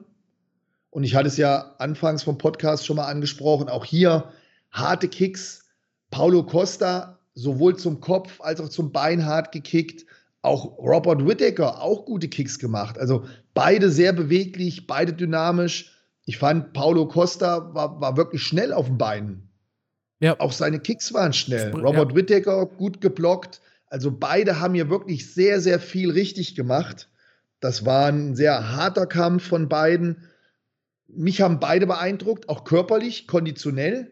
Und 0.89 1.03
ich 1.03 1.15
hatte 1.15 1.27
es 1.27 1.37
ja 1.37 1.75
anfangs 1.79 2.23
vom 2.23 2.37
Podcast 2.37 2.85
schon 2.85 2.97
mal 2.97 3.07
angesprochen. 3.07 3.69
Auch 3.69 3.85
hier 3.85 4.31
harte 4.71 5.07
Kicks. 5.07 5.65
Paulo 6.11 6.43
Costa 6.43 7.19
sowohl 7.33 7.75
zum 7.75 7.99
Kopf 7.99 8.39
als 8.41 8.61
auch 8.61 8.69
zum 8.69 8.91
Bein 8.91 9.25
hart 9.25 9.51
gekickt. 9.51 10.05
Auch 10.41 10.77
Robert 10.77 11.27
Whittaker 11.27 11.81
auch 11.81 12.05
gute 12.05 12.29
Kicks 12.29 12.59
gemacht. 12.59 12.97
Also 12.97 13.25
beide 13.53 13.89
sehr 13.89 14.13
beweglich, 14.13 14.87
beide 14.87 15.11
dynamisch. 15.11 15.91
Ich 16.25 16.37
fand, 16.37 16.73
Paulo 16.73 17.07
Costa 17.07 17.73
war, 17.73 17.99
war 17.99 18.17
wirklich 18.17 18.43
schnell 18.43 18.71
auf 18.71 18.87
den 18.87 18.97
Beinen. 18.97 19.49
Ja. 20.19 20.39
Auch 20.39 20.51
seine 20.51 20.79
Kicks 20.79 21.13
waren 21.13 21.33
schnell. 21.33 21.71
Robert 21.71 22.11
ja. 22.11 22.15
Whittaker 22.15 22.65
gut 22.65 23.01
geblockt. 23.01 23.61
Also 23.87 24.11
beide 24.11 24.59
haben 24.59 24.73
hier 24.73 24.89
wirklich 24.89 25.33
sehr, 25.33 25.61
sehr 25.61 25.79
viel 25.79 26.11
richtig 26.11 26.55
gemacht. 26.55 27.09
Das 27.59 27.85
war 27.85 28.07
ein 28.07 28.35
sehr 28.35 28.75
harter 28.75 29.05
Kampf 29.05 29.47
von 29.47 29.69
beiden. 29.69 30.23
Mich 31.07 31.41
haben 31.41 31.59
beide 31.59 31.87
beeindruckt, 31.87 32.49
auch 32.49 32.63
körperlich, 32.63 33.27
konditionell. 33.27 34.11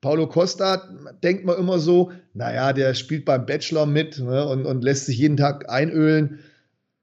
Paulo 0.00 0.28
Costa 0.28 0.88
denkt 1.22 1.46
man 1.46 1.58
immer 1.58 1.78
so, 1.78 2.12
naja, 2.34 2.74
der 2.74 2.92
spielt 2.94 3.24
beim 3.24 3.46
Bachelor 3.46 3.86
mit 3.86 4.18
ne, 4.18 4.46
und, 4.46 4.66
und 4.66 4.84
lässt 4.84 5.06
sich 5.06 5.16
jeden 5.16 5.38
Tag 5.38 5.70
einölen. 5.70 6.40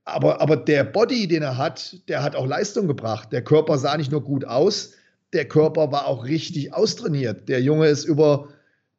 Aber, 0.03 0.39
aber 0.41 0.57
der 0.57 0.83
Body, 0.83 1.27
den 1.27 1.41
er 1.41 1.57
hat, 1.57 2.07
der 2.09 2.21
hat 2.21 2.35
auch 2.35 2.45
Leistung 2.45 2.87
gebracht. 2.87 3.31
Der 3.31 3.43
Körper 3.43 3.77
sah 3.77 3.97
nicht 3.97 4.11
nur 4.11 4.23
gut 4.23 4.45
aus, 4.45 4.93
der 5.33 5.47
Körper 5.47 5.91
war 5.91 6.07
auch 6.07 6.25
richtig 6.25 6.73
austrainiert. 6.73 7.49
Der 7.49 7.61
Junge 7.61 7.87
ist 7.87 8.05
über 8.05 8.49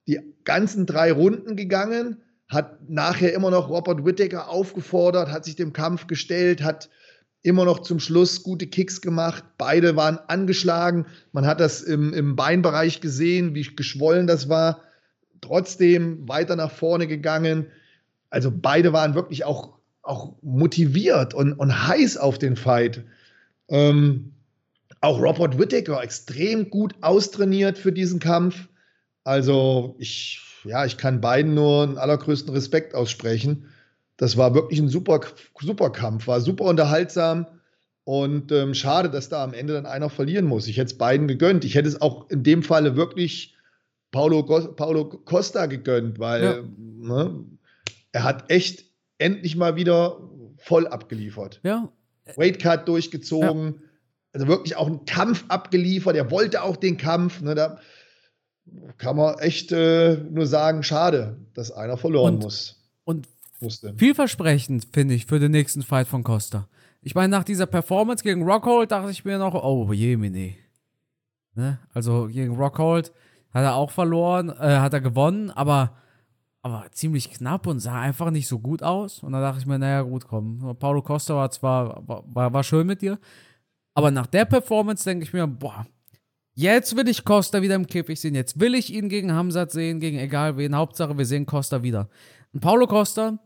die 0.09 0.21
ganzen 0.45 0.87
drei 0.87 1.13
Runden 1.13 1.55
gegangen, 1.55 2.23
hat 2.53 2.89
nachher 2.89 3.33
immer 3.33 3.51
noch 3.51 3.69
Robert 3.69 4.05
Whittaker 4.05 4.49
aufgefordert, 4.49 5.31
hat 5.31 5.45
sich 5.45 5.57
dem 5.57 5.73
Kampf 5.73 6.07
gestellt, 6.07 6.63
hat 6.63 6.89
immer 7.43 7.65
noch 7.65 7.81
zum 7.81 7.99
Schluss 7.99 8.43
gute 8.43 8.67
Kicks 8.67 9.01
gemacht. 9.01 9.45
Beide 9.59 9.97
waren 9.97 10.19
angeschlagen. 10.29 11.07
Man 11.33 11.47
hat 11.47 11.61
das 11.61 11.83
im, 11.83 12.13
im 12.13 12.37
Beinbereich 12.37 13.01
gesehen, 13.01 13.55
wie 13.55 13.63
geschwollen 13.63 14.27
das 14.27 14.49
war. 14.49 14.83
Trotzdem 15.41 16.29
weiter 16.29 16.55
nach 16.55 16.71
vorne 16.71 17.07
gegangen. 17.07 17.67
Also 18.31 18.53
beide 18.55 18.93
waren 18.93 19.15
wirklich 19.15 19.45
auch, 19.45 19.79
auch 20.03 20.35
motiviert 20.43 21.35
und, 21.35 21.55
und 21.55 21.89
heiß 21.89 22.17
auf 22.17 22.39
den 22.39 22.57
Fight. 22.57 23.05
Ähm, 23.69 24.35
auch 25.01 25.21
Robert 25.21 25.59
Whittaker 25.59 26.03
extrem 26.03 26.71
gut 26.71 26.95
austrainiert 27.01 27.77
für 27.77 27.93
diesen 27.93 28.21
Kampf. 28.21 28.69
Also 29.25 29.97
ich, 29.99 30.41
ja, 30.65 30.85
ich 30.85 30.97
kann 30.97 31.21
beiden 31.21 31.55
nur 31.55 31.83
einen 31.83 31.99
allergrößten 31.99 32.53
Respekt 32.53 32.95
aussprechen. 32.95 33.69
Das 34.17 34.37
war 34.37 34.55
wirklich 34.55 34.81
ein 34.81 34.89
super, 34.89 35.21
super 35.61 35.91
Kampf, 35.91 36.27
war 36.27 36.41
super 36.41 36.65
unterhaltsam. 36.65 37.47
Und 38.05 38.51
ähm, 38.51 38.75
schade, 38.75 39.11
dass 39.11 39.29
da 39.29 39.45
am 39.45 39.55
Ende 39.55 39.75
dann 39.75 39.87
einer 39.87 40.11
verlieren 40.11 40.47
muss. 40.47 40.67
Ich 40.67 40.77
hätte 40.77 40.93
es 40.93 40.99
beiden 40.99 41.29
gegönnt. 41.29 41.65
Ich 41.65 41.75
hätte 41.75 41.89
es 41.89 42.01
auch 42.01 42.29
in 42.31 42.43
dem 42.43 42.63
Falle 42.63 42.97
wirklich 42.97 43.57
Paulo, 44.11 44.43
Paulo 44.43 45.05
Costa 45.05 45.67
gegönnt, 45.67 46.19
weil 46.19 46.43
ja. 46.43 46.63
ne, 46.77 47.45
er 48.11 48.25
hat 48.25 48.51
echt 48.51 48.85
endlich 49.19 49.57
mal 49.57 49.77
wieder 49.77 50.19
voll 50.59 50.87
abgeliefert. 50.89 51.61
Ja. 51.63 51.89
Weight 52.37 52.59
Cut 52.59 52.89
durchgezogen. 52.89 53.65
Ja 53.67 53.89
also 54.33 54.49
wirklich 54.49 54.77
auch 54.77 54.87
einen 54.87 55.05
Kampf 55.05 55.45
abgeliefert. 55.49 56.17
Er 56.17 56.31
wollte 56.31 56.63
auch 56.63 56.77
den 56.77 56.97
Kampf. 56.97 57.41
Ne, 57.43 57.55
da 57.55 57.79
kann 58.99 59.17
man 59.17 59.39
echt 59.39 59.73
äh, 59.73 60.17
nur 60.31 60.47
sagen, 60.47 60.83
schade, 60.83 61.37
dass 61.55 61.71
einer 61.71 61.97
verloren 61.97 62.35
und, 62.35 62.43
muss. 62.43 62.77
Und 63.05 63.29
musste. 63.61 63.95
vielversprechend, 63.97 64.87
finde 64.93 65.15
ich, 65.15 65.27
für 65.27 65.39
den 65.39 65.53
nächsten 65.53 65.83
Fight 65.83 66.07
von 66.07 66.23
Costa. 66.23 66.69
Ich 67.01 67.15
meine, 67.15 67.29
nach 67.29 67.45
dieser 67.45 67.67
Performance 67.67 68.23
gegen 68.23 68.43
Rockhold 68.43 68.93
dachte 68.93 69.11
ich 69.11 69.25
mir 69.25 69.39
noch, 69.39 69.55
oh 69.55 69.93
Jemini. 69.93 70.57
Ne? 71.55 71.79
Also 71.93 72.29
gegen 72.29 72.55
Rockhold 72.55 73.13
hat 73.53 73.65
er 73.65 73.75
auch 73.75 73.91
verloren, 73.91 74.49
äh, 74.51 74.79
hat 74.79 74.95
er 74.95 75.01
gewonnen, 75.01 75.51
aber, 75.51 75.97
aber 76.63 76.87
ziemlich 76.93 77.31
knapp 77.31 77.67
und 77.67 77.81
sah 77.81 78.01
einfach 78.01 78.31
nicht 78.31 78.49
so 78.49 78.59
gut 78.59 78.83
aus. 78.83 79.23
Und 79.23 79.33
da 79.33 79.41
dachte 79.41 79.61
ich 79.61 79.67
mir, 79.67 79.79
naja, 79.79 80.03
gut, 80.03 80.27
komm. 80.27 80.77
Paulo 80.79 81.03
Costa 81.03 81.35
war 81.35 81.51
zwar, 81.51 82.03
war, 82.07 82.53
war 82.53 82.63
schön 82.63 82.87
mit 82.87 83.03
dir, 83.03 83.19
aber 83.95 84.11
nach 84.11 84.27
der 84.27 84.45
Performance 84.45 85.05
denke 85.05 85.25
ich 85.25 85.33
mir, 85.33 85.47
boah, 85.47 85.87
jetzt 86.55 86.97
will 86.97 87.09
ich 87.09 87.25
Costa 87.25 87.63
wieder 87.63 87.75
im 87.75 87.87
Käfig 87.87 88.21
sehen. 88.21 88.35
Jetzt 88.35 88.61
will 88.61 88.75
ich 88.75 88.93
ihn 88.93 89.09
gegen 89.09 89.33
Hamzat 89.33 89.71
sehen, 89.71 90.01
gegen 90.01 90.19
egal 90.19 90.57
wen. 90.57 90.77
Hauptsache, 90.77 91.17
wir 91.17 91.27
sehen 91.27 91.47
Costa 91.47 91.83
wieder. 91.83 92.09
Und 92.53 92.61
Paulo 92.61 92.87
Costa 92.87 93.39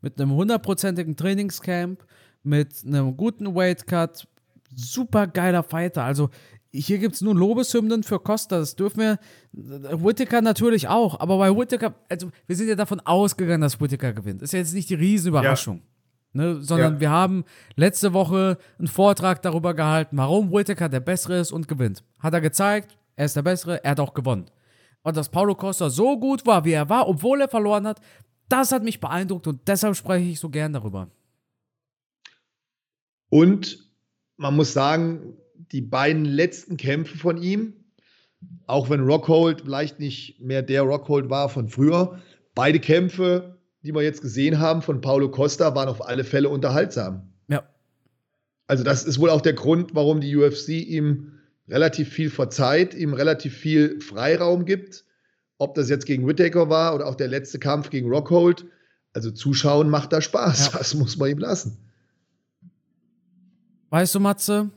mit 0.00 0.20
einem 0.20 0.32
hundertprozentigen 0.32 1.16
Trainingscamp, 1.16 2.04
mit 2.42 2.84
einem 2.86 3.16
guten 3.16 3.54
Weightcut, 3.54 4.26
super 4.74 5.26
geiler 5.26 5.62
Fighter. 5.62 6.04
Also 6.04 6.30
hier 6.72 6.98
gibt 6.98 7.16
es 7.16 7.20
nur 7.20 7.34
Lobeshymnen 7.34 8.02
für 8.02 8.20
Costa. 8.20 8.58
Das 8.58 8.76
dürfen 8.76 9.00
wir. 9.00 9.18
Whittaker 9.52 10.40
natürlich 10.40 10.88
auch. 10.88 11.18
Aber 11.18 11.38
bei 11.38 11.54
Whittaker, 11.54 11.94
also 12.08 12.30
wir 12.46 12.56
sind 12.56 12.68
ja 12.68 12.76
davon 12.76 13.00
ausgegangen, 13.00 13.62
dass 13.62 13.80
Whittaker 13.80 14.12
gewinnt. 14.12 14.42
Ist 14.42 14.52
ja 14.52 14.60
jetzt 14.60 14.74
nicht 14.74 14.88
die 14.88 14.94
Riesenüberraschung. 14.94 15.78
Ja. 15.78 15.82
Ne, 16.32 16.62
sondern 16.62 16.94
ja. 16.94 17.00
wir 17.00 17.10
haben 17.10 17.44
letzte 17.74 18.12
Woche 18.12 18.56
einen 18.78 18.86
Vortrag 18.86 19.42
darüber 19.42 19.74
gehalten, 19.74 20.16
warum 20.16 20.52
Whittaker 20.52 20.88
der 20.88 21.00
Bessere 21.00 21.38
ist 21.38 21.50
und 21.50 21.66
gewinnt. 21.66 22.04
Hat 22.20 22.34
er 22.34 22.40
gezeigt, 22.40 22.96
er 23.16 23.24
ist 23.24 23.34
der 23.34 23.42
Bessere, 23.42 23.82
er 23.82 23.90
hat 23.92 24.00
auch 24.00 24.14
gewonnen. 24.14 24.46
Und 25.02 25.16
dass 25.16 25.28
Paulo 25.28 25.56
Costa 25.56 25.90
so 25.90 26.18
gut 26.20 26.46
war, 26.46 26.64
wie 26.64 26.72
er 26.72 26.88
war, 26.88 27.08
obwohl 27.08 27.40
er 27.40 27.48
verloren 27.48 27.86
hat, 27.86 28.00
das 28.48 28.70
hat 28.70 28.84
mich 28.84 29.00
beeindruckt 29.00 29.46
und 29.46 29.66
deshalb 29.66 29.96
spreche 29.96 30.28
ich 30.28 30.38
so 30.38 30.50
gern 30.50 30.72
darüber. 30.72 31.08
Und 33.28 33.90
man 34.36 34.54
muss 34.54 34.72
sagen, 34.72 35.36
die 35.72 35.80
beiden 35.80 36.24
letzten 36.24 36.76
Kämpfe 36.76 37.16
von 37.16 37.42
ihm, 37.42 37.74
auch 38.66 38.88
wenn 38.88 39.00
Rockhold 39.00 39.62
vielleicht 39.62 40.00
nicht 40.00 40.40
mehr 40.40 40.62
der 40.62 40.82
Rockhold 40.82 41.28
war 41.28 41.48
von 41.48 41.68
früher, 41.68 42.20
beide 42.54 42.80
Kämpfe, 42.80 43.59
die 43.82 43.94
wir 43.94 44.02
jetzt 44.02 44.22
gesehen 44.22 44.58
haben 44.58 44.82
von 44.82 45.00
Paulo 45.00 45.30
Costa, 45.30 45.74
waren 45.74 45.88
auf 45.88 46.06
alle 46.06 46.24
Fälle 46.24 46.48
unterhaltsam. 46.48 47.32
Ja. 47.48 47.64
Also 48.66 48.84
das 48.84 49.04
ist 49.04 49.18
wohl 49.18 49.30
auch 49.30 49.40
der 49.40 49.54
Grund, 49.54 49.94
warum 49.94 50.20
die 50.20 50.36
UFC 50.36 50.68
ihm 50.68 51.32
relativ 51.68 52.08
viel 52.08 52.30
verzeiht, 52.30 52.94
ihm 52.94 53.14
relativ 53.14 53.56
viel 53.56 54.00
Freiraum 54.00 54.64
gibt. 54.64 55.04
Ob 55.58 55.74
das 55.74 55.88
jetzt 55.88 56.06
gegen 56.06 56.26
Whittaker 56.26 56.68
war 56.68 56.94
oder 56.94 57.06
auch 57.06 57.14
der 57.14 57.28
letzte 57.28 57.58
Kampf 57.58 57.90
gegen 57.90 58.08
Rockhold. 58.08 58.66
Also 59.12 59.30
zuschauen 59.30 59.90
macht 59.90 60.12
da 60.12 60.20
Spaß. 60.20 60.72
Ja. 60.72 60.72
Das 60.78 60.94
muss 60.94 61.16
man 61.16 61.30
ihm 61.30 61.38
lassen. 61.38 61.78
Weißt 63.90 64.14
du, 64.14 64.20
Matze, 64.20 64.70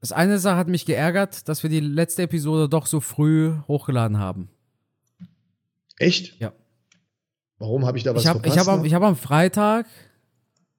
das 0.00 0.12
eine 0.12 0.38
Sache 0.38 0.56
hat 0.56 0.68
mich 0.68 0.86
geärgert, 0.86 1.48
dass 1.48 1.62
wir 1.62 1.70
die 1.70 1.80
letzte 1.80 2.22
Episode 2.22 2.68
doch 2.68 2.86
so 2.86 3.00
früh 3.00 3.52
hochgeladen 3.66 4.18
haben. 4.18 4.48
Echt? 5.98 6.38
Ja. 6.38 6.52
Warum 7.58 7.86
habe 7.86 7.98
ich 7.98 8.04
da 8.04 8.14
was 8.14 8.22
ich 8.22 8.28
hab, 8.28 8.36
verpasst? 8.36 8.56
Ich 8.86 8.94
habe 8.94 9.04
hab 9.06 9.10
am 9.10 9.16
Freitag, 9.16 9.86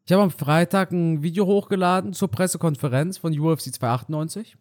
ich 0.05 0.13
habe 0.13 0.23
am 0.23 0.31
Freitag 0.31 0.91
ein 0.91 1.21
Video 1.21 1.45
hochgeladen 1.45 2.13
zur 2.13 2.29
Pressekonferenz 2.29 3.17
von 3.17 3.37
UFC 3.37 3.73
298 3.73 4.55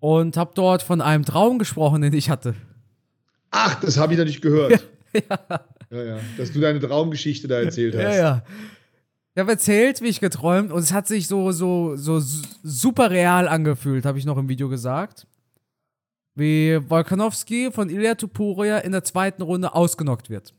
und 0.00 0.36
habe 0.36 0.52
dort 0.54 0.82
von 0.82 1.00
einem 1.00 1.24
Traum 1.24 1.58
gesprochen, 1.58 2.02
den 2.02 2.12
ich 2.12 2.28
hatte. 2.30 2.54
Ach, 3.50 3.80
das 3.80 3.96
habe 3.96 4.12
ich 4.12 4.18
natürlich 4.18 4.42
gehört. 4.42 4.86
ja. 5.12 5.60
ja, 5.90 6.02
ja. 6.02 6.18
Dass 6.36 6.52
du 6.52 6.60
deine 6.60 6.80
Traumgeschichte 6.80 7.48
da 7.48 7.60
erzählt 7.60 7.94
hast. 7.94 8.02
Ja, 8.02 8.14
ja. 8.14 8.42
Ich 9.34 9.40
habe 9.40 9.52
erzählt, 9.52 10.02
wie 10.02 10.08
ich 10.08 10.20
geträumt 10.20 10.72
und 10.72 10.80
es 10.80 10.92
hat 10.92 11.06
sich 11.06 11.26
so, 11.26 11.52
so, 11.52 11.96
so 11.96 12.20
super 12.20 13.10
real 13.10 13.48
angefühlt, 13.48 14.04
habe 14.04 14.18
ich 14.18 14.24
noch 14.24 14.36
im 14.36 14.48
Video 14.48 14.68
gesagt. 14.68 15.26
Wie 16.40 16.80
Volkanovski 16.88 17.70
von 17.70 17.88
Ilya 17.88 18.16
Tupuria 18.16 18.78
in 18.78 18.92
der 18.92 19.04
zweiten 19.04 19.42
Runde 19.42 19.74
ausgenockt 19.74 20.30
wird. 20.30 20.54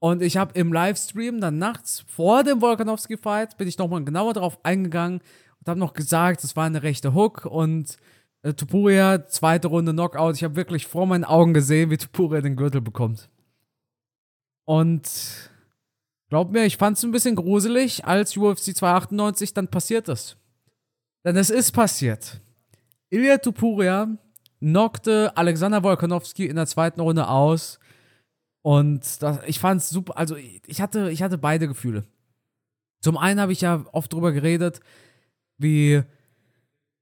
Und 0.00 0.22
ich 0.22 0.36
habe 0.36 0.58
im 0.58 0.72
Livestream 0.72 1.40
dann 1.40 1.58
nachts 1.58 2.04
vor 2.08 2.42
dem 2.42 2.60
Volkanovski-Fight, 2.60 3.56
bin 3.56 3.68
ich 3.68 3.78
nochmal 3.78 4.04
genauer 4.04 4.34
darauf 4.34 4.64
eingegangen 4.64 5.20
und 5.60 5.68
habe 5.68 5.78
noch 5.78 5.92
gesagt, 5.92 6.42
es 6.42 6.56
war 6.56 6.64
eine 6.64 6.82
rechte 6.82 7.14
Hook 7.14 7.46
und 7.46 7.96
äh, 8.42 8.52
Tupuria, 8.52 9.26
zweite 9.26 9.68
Runde 9.68 9.92
Knockout. 9.92 10.34
Ich 10.34 10.44
habe 10.44 10.56
wirklich 10.56 10.86
vor 10.86 11.06
meinen 11.06 11.24
Augen 11.24 11.54
gesehen, 11.54 11.90
wie 11.90 11.96
Tupuria 11.96 12.40
den 12.40 12.56
Gürtel 12.56 12.80
bekommt. 12.80 13.30
Und 14.64 15.08
Glaub 16.34 16.50
mir, 16.50 16.64
ich 16.64 16.78
fand 16.78 16.96
es 16.96 17.04
ein 17.04 17.12
bisschen 17.12 17.36
gruselig, 17.36 18.04
als 18.06 18.36
UFC 18.36 18.74
298 18.74 19.54
dann 19.54 19.68
passiert 19.68 20.08
ist. 20.08 20.36
Denn 21.24 21.36
es 21.36 21.48
ist 21.48 21.70
passiert. 21.70 22.40
Ilya 23.14 23.38
Tupuria 23.38 24.08
knockte 24.60 25.36
Alexander 25.36 25.82
Volkanovski 25.82 26.46
in 26.46 26.56
der 26.56 26.66
zweiten 26.66 27.00
Runde 27.00 27.28
aus. 27.28 27.78
Und 28.62 29.22
das, 29.22 29.38
ich 29.46 29.60
fand 29.60 29.80
es 29.82 29.90
super. 29.90 30.18
Also, 30.18 30.36
ich 30.36 30.80
hatte, 30.80 31.10
ich 31.10 31.22
hatte 31.22 31.38
beide 31.38 31.68
Gefühle. 31.68 32.04
Zum 33.00 33.16
einen 33.16 33.40
habe 33.40 33.52
ich 33.52 33.60
ja 33.60 33.84
oft 33.92 34.12
drüber 34.12 34.32
geredet, 34.32 34.80
wie 35.58 36.02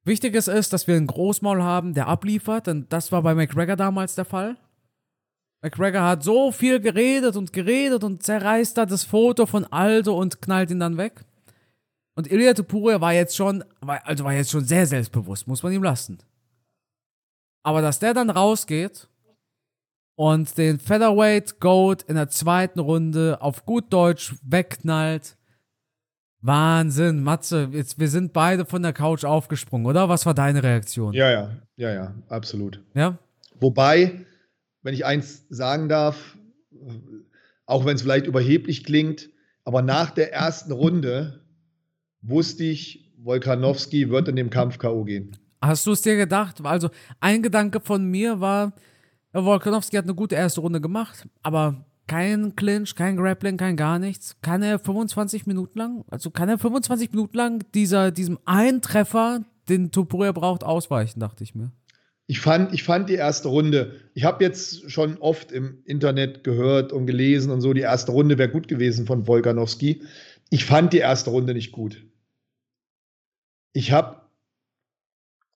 wichtig 0.04 0.34
es 0.34 0.48
ist, 0.48 0.72
dass 0.72 0.86
wir 0.86 0.96
einen 0.96 1.06
Großmaul 1.06 1.62
haben, 1.62 1.94
der 1.94 2.08
abliefert. 2.08 2.66
Denn 2.66 2.86
das 2.88 3.10
war 3.10 3.22
bei 3.22 3.34
McGregor 3.34 3.76
damals 3.76 4.14
der 4.14 4.24
Fall. 4.24 4.56
McGregor 5.62 6.02
hat 6.02 6.24
so 6.24 6.50
viel 6.50 6.80
geredet 6.80 7.36
und 7.36 7.52
geredet 7.52 8.02
und 8.04 8.22
zerreißt 8.22 8.76
da 8.76 8.84
das 8.84 9.04
Foto 9.04 9.46
von 9.46 9.64
Aldo 9.64 10.18
und 10.18 10.42
knallt 10.42 10.72
ihn 10.72 10.80
dann 10.80 10.96
weg. 10.98 11.24
Und 12.14 12.30
Ilya 12.30 12.54
Tupuria 12.54 13.00
war 13.00 13.12
jetzt 13.12 13.36
schon, 13.36 13.64
also 13.80 14.24
war 14.24 14.34
jetzt 14.34 14.50
schon 14.50 14.64
sehr 14.64 14.86
selbstbewusst, 14.86 15.46
muss 15.46 15.62
man 15.62 15.72
ihm 15.72 15.82
lassen. 15.82 16.18
Aber 17.62 17.80
dass 17.80 17.98
der 17.98 18.12
dann 18.12 18.28
rausgeht 18.28 19.08
und 20.14 20.56
den 20.58 20.78
Featherweight 20.78 21.60
Goat 21.60 22.02
in 22.02 22.16
der 22.16 22.28
zweiten 22.28 22.80
Runde 22.80 23.40
auf 23.40 23.64
gut 23.64 23.92
Deutsch 23.92 24.34
wegknallt, 24.42 25.36
Wahnsinn, 26.42 27.22
Matze, 27.22 27.68
jetzt, 27.70 28.00
wir 28.00 28.08
sind 28.08 28.32
beide 28.32 28.66
von 28.66 28.82
der 28.82 28.92
Couch 28.92 29.24
aufgesprungen, 29.24 29.86
oder? 29.86 30.08
Was 30.08 30.26
war 30.26 30.34
deine 30.34 30.62
Reaktion? 30.62 31.14
Ja, 31.14 31.30
ja, 31.30 31.56
ja, 31.76 31.94
ja, 31.94 32.14
absolut. 32.28 32.82
Ja? 32.94 33.16
Wobei, 33.60 34.26
wenn 34.82 34.92
ich 34.92 35.06
eins 35.06 35.46
sagen 35.50 35.88
darf, 35.88 36.36
auch 37.64 37.84
wenn 37.84 37.94
es 37.94 38.02
vielleicht 38.02 38.26
überheblich 38.26 38.82
klingt, 38.82 39.30
aber 39.64 39.82
nach 39.82 40.10
der 40.10 40.32
ersten 40.32 40.72
Runde 40.72 41.41
wusste 42.22 42.64
ich, 42.64 43.10
Wolkanowski 43.18 44.10
wird 44.10 44.28
in 44.28 44.36
dem 44.36 44.50
Kampf 44.50 44.78
K.O. 44.78 45.04
gehen. 45.04 45.36
Hast 45.60 45.86
du 45.86 45.92
es 45.92 46.02
dir 46.02 46.16
gedacht? 46.16 46.64
Also, 46.64 46.90
ein 47.20 47.42
Gedanke 47.42 47.80
von 47.80 48.04
mir 48.04 48.40
war, 48.40 48.72
Wolkanowski 49.32 49.96
hat 49.96 50.04
eine 50.04 50.14
gute 50.14 50.34
erste 50.34 50.60
Runde 50.60 50.80
gemacht, 50.80 51.26
aber 51.42 51.84
kein 52.06 52.56
Clinch, 52.56 52.94
kein 52.94 53.16
Grappling, 53.16 53.56
kein 53.56 53.76
gar 53.76 53.98
nichts. 53.98 54.36
Kann 54.42 54.62
er 54.62 54.78
25 54.78 55.46
Minuten 55.46 55.78
lang, 55.78 56.04
also 56.10 56.30
kann 56.30 56.48
er 56.48 56.58
25 56.58 57.12
Minuten 57.12 57.36
lang 57.36 57.64
dieser, 57.74 58.10
diesem 58.10 58.38
einen 58.44 58.82
Treffer, 58.82 59.44
den 59.68 59.90
Topuria 59.90 60.32
braucht, 60.32 60.64
ausweichen, 60.64 61.20
dachte 61.20 61.44
ich 61.44 61.54
mir. 61.54 61.72
Ich 62.26 62.40
fand, 62.40 62.72
ich 62.72 62.82
fand 62.82 63.08
die 63.08 63.14
erste 63.14 63.48
Runde, 63.48 63.96
ich 64.14 64.24
habe 64.24 64.44
jetzt 64.44 64.90
schon 64.90 65.18
oft 65.18 65.52
im 65.52 65.82
Internet 65.84 66.44
gehört 66.44 66.92
und 66.92 67.06
gelesen 67.06 67.50
und 67.50 67.60
so, 67.60 67.72
die 67.72 67.80
erste 67.80 68.12
Runde 68.12 68.38
wäre 68.38 68.48
gut 68.48 68.68
gewesen 68.68 69.06
von 69.06 69.26
Wolganowski. 69.26 70.02
Ich 70.50 70.64
fand 70.64 70.92
die 70.92 70.98
erste 70.98 71.30
Runde 71.30 71.54
nicht 71.54 71.72
gut. 71.72 72.04
Ich 73.72 73.92
habe 73.92 74.20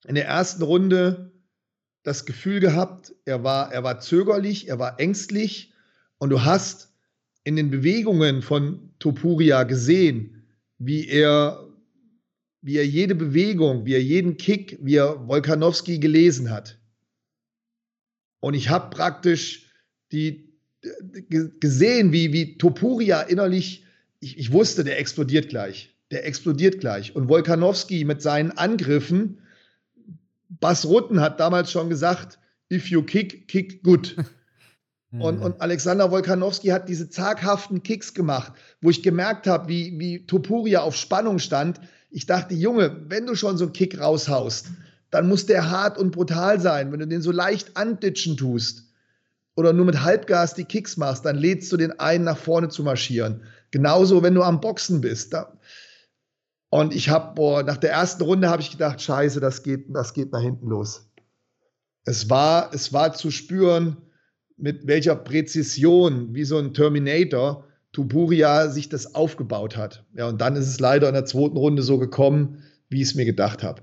in 0.07 0.15
der 0.15 0.27
ersten 0.27 0.63
Runde 0.63 1.33
das 2.03 2.25
Gefühl 2.25 2.61
gehabt, 2.61 3.15
er 3.25 3.43
war, 3.43 3.73
er 3.73 3.83
war 3.83 4.01
zögerlich, 4.01 4.69
er 4.69 4.79
war 4.79 5.01
ängstlich 5.01 5.73
und 6.19 6.31
du 6.31 6.45
hast 6.45 6.93
in 7.45 7.57
den 7.57 7.71
Bewegungen 7.71 8.43
von 8.43 8.95
Topuria 8.99 9.65
gesehen, 9.65 10.47
wie 10.79 11.09
er 11.09 11.67
wie 12.67 12.79
er 12.79 12.87
jede 12.87 13.15
Bewegung, 13.15 13.87
wie 13.87 13.95
er 13.95 14.03
jeden 14.03 14.39
Kick, 14.39 14.77
wie 14.83 14.97
er 14.97 15.29
Wolkanowski 15.29 16.01
gelesen 16.01 16.51
hat. 16.51 16.81
Und 18.41 18.55
ich 18.55 18.71
habe 18.71 18.91
praktisch 18.91 19.71
die, 20.11 20.53
gesehen, 21.61 22.13
wie, 22.13 22.33
wie 22.33 22.59
Topuria 22.59 23.23
innerlich, 23.23 23.85
ich, 24.19 24.37
ich 24.39 24.51
wusste, 24.51 24.83
der 24.83 24.99
explodiert 24.99 25.49
gleich. 25.49 25.96
Der 26.11 26.27
explodiert 26.27 26.81
gleich. 26.81 27.17
Und 27.17 27.29
Wolkanowski 27.29 28.05
mit 28.05 28.23
seinen 28.23 28.53
Angriffen, 28.53 29.39
Bas 30.49 30.85
Rutten 30.87 31.21
hat 31.21 31.41
damals 31.41 31.71
schon 31.71 31.89
gesagt, 31.89 32.39
if 32.73 32.89
you 32.89 33.03
kick, 33.03 33.49
kick 33.49 33.83
good. 33.83 34.17
Und, 35.13 35.39
und, 35.39 35.61
Alexander 35.61 36.11
Wolkanowski 36.11 36.69
hat 36.69 36.89
diese 36.89 37.09
zaghaften 37.09 37.83
Kicks 37.83 38.13
gemacht, 38.13 38.53
wo 38.83 38.91
ich 38.91 39.03
gemerkt 39.03 39.47
habe, 39.47 39.69
wie, 39.69 39.99
wie 39.99 40.27
Topuria 40.27 40.81
auf 40.81 40.97
Spannung 40.97 41.39
stand. 41.39 41.81
Ich 42.11 42.27
dachte, 42.27 42.55
Junge, 42.55 43.05
wenn 43.09 43.25
du 43.25 43.35
schon 43.35 43.57
so 43.57 43.65
einen 43.65 43.73
Kick 43.73 43.99
raushaust, 43.99 44.67
dann 45.11 45.29
muss 45.29 45.47
der 45.47 45.71
hart 45.71 45.97
und 45.97 46.11
brutal 46.11 46.61
sein. 46.61 46.93
Wenn 46.93 47.01
du 47.01 47.07
den 47.07 47.23
so 47.23 47.31
leicht 47.31 47.77
anditschen 47.77 48.37
tust 48.37 48.85
oder 49.55 49.73
nur 49.73 49.87
mit 49.87 50.03
Halbgas 50.03 50.55
die 50.55 50.65
Kicks 50.65 50.97
machst, 50.97 51.25
dann 51.25 51.37
lädst 51.37 51.73
du 51.73 51.77
den 51.77 51.99
ein, 51.99 52.25
nach 52.25 52.37
vorne 52.37 52.69
zu 52.69 52.83
marschieren. 52.83 53.43
Genauso, 53.71 54.23
wenn 54.23 54.35
du 54.35 54.43
am 54.43 54.61
Boxen 54.61 55.01
bist. 55.01 55.33
Da 55.33 55.53
und 56.71 56.95
ich 56.95 57.09
habe, 57.09 57.35
boah, 57.35 57.63
nach 57.63 57.77
der 57.77 57.93
ersten 57.93 58.23
Runde 58.23 58.49
habe 58.49 58.63
ich 58.63 58.71
gedacht, 58.71 59.01
scheiße, 59.01 59.41
das 59.41 59.63
geht, 59.63 59.87
das 59.95 60.15
geht 60.15 60.33
nach 60.33 60.43
hinten 60.43 60.69
los. 60.69 61.09
Es 62.05 62.29
war, 62.31 62.73
es 62.75 62.93
war 62.93 63.13
zu 63.15 63.31
spüren, 63.31 63.97
mit 64.57 64.87
welcher 64.87 65.17
Präzision, 65.17 66.35
wie 66.35 66.45
so 66.45 66.59
ein 66.59 66.73
Terminator, 66.73 67.65
Tupuria 67.93 68.69
sich 68.69 68.89
das 68.89 69.15
aufgebaut 69.15 69.77
hat. 69.77 70.05
Ja, 70.15 70.29
und 70.29 70.41
dann 70.41 70.57
ist 70.57 70.69
es 70.69 70.81
leider 70.81 71.09
in 71.09 71.15
der 71.15 71.25
zweiten 71.25 71.57
Runde 71.57 71.83
so 71.83 71.99
gekommen, 71.99 72.63
wie 72.89 73.01
ich 73.01 73.09
es 73.09 73.15
mir 73.15 73.25
gedacht 73.25 73.63
habe. 73.63 73.83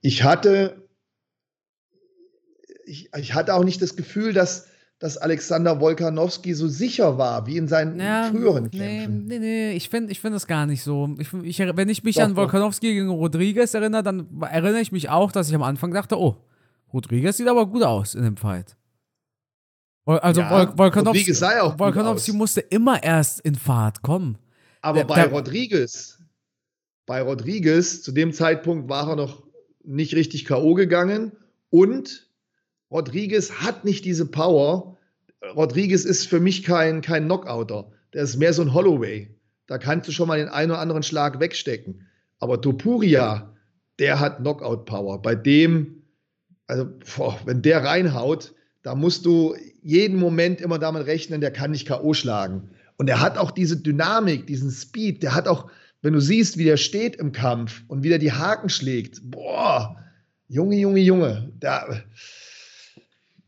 Ich 0.00 0.24
hatte, 0.24 0.88
ich, 2.84 3.10
ich, 3.16 3.34
hatte 3.34 3.54
auch 3.54 3.64
nicht 3.64 3.80
das 3.80 3.96
Gefühl, 3.96 4.32
dass, 4.32 4.66
dass 5.02 5.18
Alexander 5.18 5.80
Wolkanowski 5.80 6.54
so 6.54 6.68
sicher 6.68 7.18
war 7.18 7.44
wie 7.48 7.56
in 7.56 7.66
seinen 7.66 7.98
ja, 7.98 8.30
früheren 8.30 8.70
Kämpfen. 8.70 9.26
Nee, 9.26 9.40
nee, 9.40 9.44
nee, 9.44 9.72
ich 9.72 9.88
finde 9.88 10.12
ich 10.12 10.20
find 10.20 10.32
das 10.32 10.46
gar 10.46 10.64
nicht 10.64 10.84
so. 10.84 11.16
Ich, 11.18 11.32
ich, 11.42 11.58
wenn 11.58 11.88
ich 11.88 12.04
mich 12.04 12.14
doch, 12.14 12.22
an 12.22 12.36
Wolkanowski 12.36 12.94
gegen 12.94 13.08
Rodriguez 13.08 13.74
erinnere, 13.74 14.04
dann 14.04 14.28
erinnere 14.42 14.80
ich 14.80 14.92
mich 14.92 15.08
auch, 15.08 15.32
dass 15.32 15.48
ich 15.48 15.56
am 15.56 15.64
Anfang 15.64 15.90
dachte, 15.90 16.16
oh, 16.20 16.36
Rodriguez 16.92 17.36
sieht 17.36 17.48
aber 17.48 17.66
gut 17.66 17.82
aus 17.82 18.14
in 18.14 18.22
dem 18.22 18.36
Fight. 18.36 18.76
Also 20.04 20.40
ja, 20.40 20.78
Volkanovski, 20.78 21.34
Volkanovski 21.34 22.32
musste 22.32 22.60
immer 22.60 23.02
erst 23.02 23.40
in 23.40 23.56
Fahrt 23.56 24.02
kommen. 24.02 24.38
Aber 24.82 24.98
der, 24.98 25.04
bei 25.06 25.14
der, 25.16 25.32
Rodriguez, 25.32 26.20
bei 27.06 27.22
Rodriguez, 27.22 28.04
zu 28.04 28.12
dem 28.12 28.32
Zeitpunkt 28.32 28.88
war 28.88 29.08
er 29.08 29.16
noch 29.16 29.42
nicht 29.82 30.14
richtig 30.14 30.44
K.O. 30.44 30.74
gegangen 30.74 31.32
und 31.70 32.28
Rodriguez 32.92 33.50
hat 33.52 33.84
nicht 33.84 34.04
diese 34.04 34.26
Power. 34.26 34.98
Rodriguez 35.54 36.04
ist 36.04 36.26
für 36.26 36.40
mich 36.40 36.62
kein, 36.62 37.00
kein 37.00 37.24
Knockouter. 37.24 37.90
Der 38.12 38.22
ist 38.22 38.36
mehr 38.36 38.52
so 38.52 38.62
ein 38.62 38.74
Holloway. 38.74 39.34
Da 39.66 39.78
kannst 39.78 40.06
du 40.08 40.12
schon 40.12 40.28
mal 40.28 40.38
den 40.38 40.48
einen 40.48 40.70
oder 40.70 40.80
anderen 40.80 41.02
Schlag 41.02 41.40
wegstecken. 41.40 42.06
Aber 42.38 42.60
Topuria, 42.60 43.54
der 43.98 44.20
hat 44.20 44.38
Knockout-Power. 44.38 45.22
Bei 45.22 45.34
dem, 45.34 46.02
also 46.66 46.86
boah, 47.16 47.40
wenn 47.46 47.62
der 47.62 47.82
reinhaut, 47.82 48.54
da 48.82 48.94
musst 48.94 49.24
du 49.24 49.54
jeden 49.82 50.18
Moment 50.18 50.60
immer 50.60 50.78
damit 50.78 51.06
rechnen, 51.06 51.40
der 51.40 51.52
kann 51.52 51.70
nicht 51.70 51.86
K.O. 51.86 52.12
schlagen. 52.14 52.70
Und 52.98 53.08
er 53.08 53.20
hat 53.20 53.38
auch 53.38 53.50
diese 53.50 53.76
Dynamik, 53.76 54.46
diesen 54.46 54.70
Speed, 54.70 55.22
der 55.22 55.34
hat 55.34 55.48
auch, 55.48 55.70
wenn 56.02 56.12
du 56.12 56.20
siehst, 56.20 56.58
wie 56.58 56.64
der 56.64 56.76
steht 56.76 57.16
im 57.16 57.32
Kampf 57.32 57.82
und 57.88 58.02
wie 58.02 58.08
der 58.08 58.18
die 58.18 58.32
Haken 58.32 58.68
schlägt, 58.68 59.20
boah, 59.30 59.96
Junge, 60.48 60.76
Junge, 60.76 61.00
Junge, 61.00 61.52
da, 61.58 61.86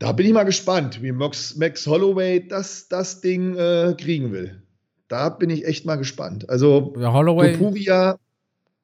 da 0.04 0.12
bin 0.12 0.26
ich 0.26 0.34
mal 0.34 0.44
gespannt, 0.44 1.02
wie 1.02 1.12
Max, 1.12 1.56
Max 1.56 1.86
Holloway 1.86 2.46
das, 2.46 2.88
das 2.88 3.22
Ding 3.22 3.56
äh, 3.56 3.94
kriegen 3.98 4.32
will. 4.32 4.62
Da 5.08 5.30
bin 5.30 5.48
ich 5.48 5.64
echt 5.64 5.86
mal 5.86 5.96
gespannt. 5.96 6.46
Also, 6.50 6.92
ja, 6.98 7.10
Holloway, 7.10 7.52
Topuria 7.56 8.18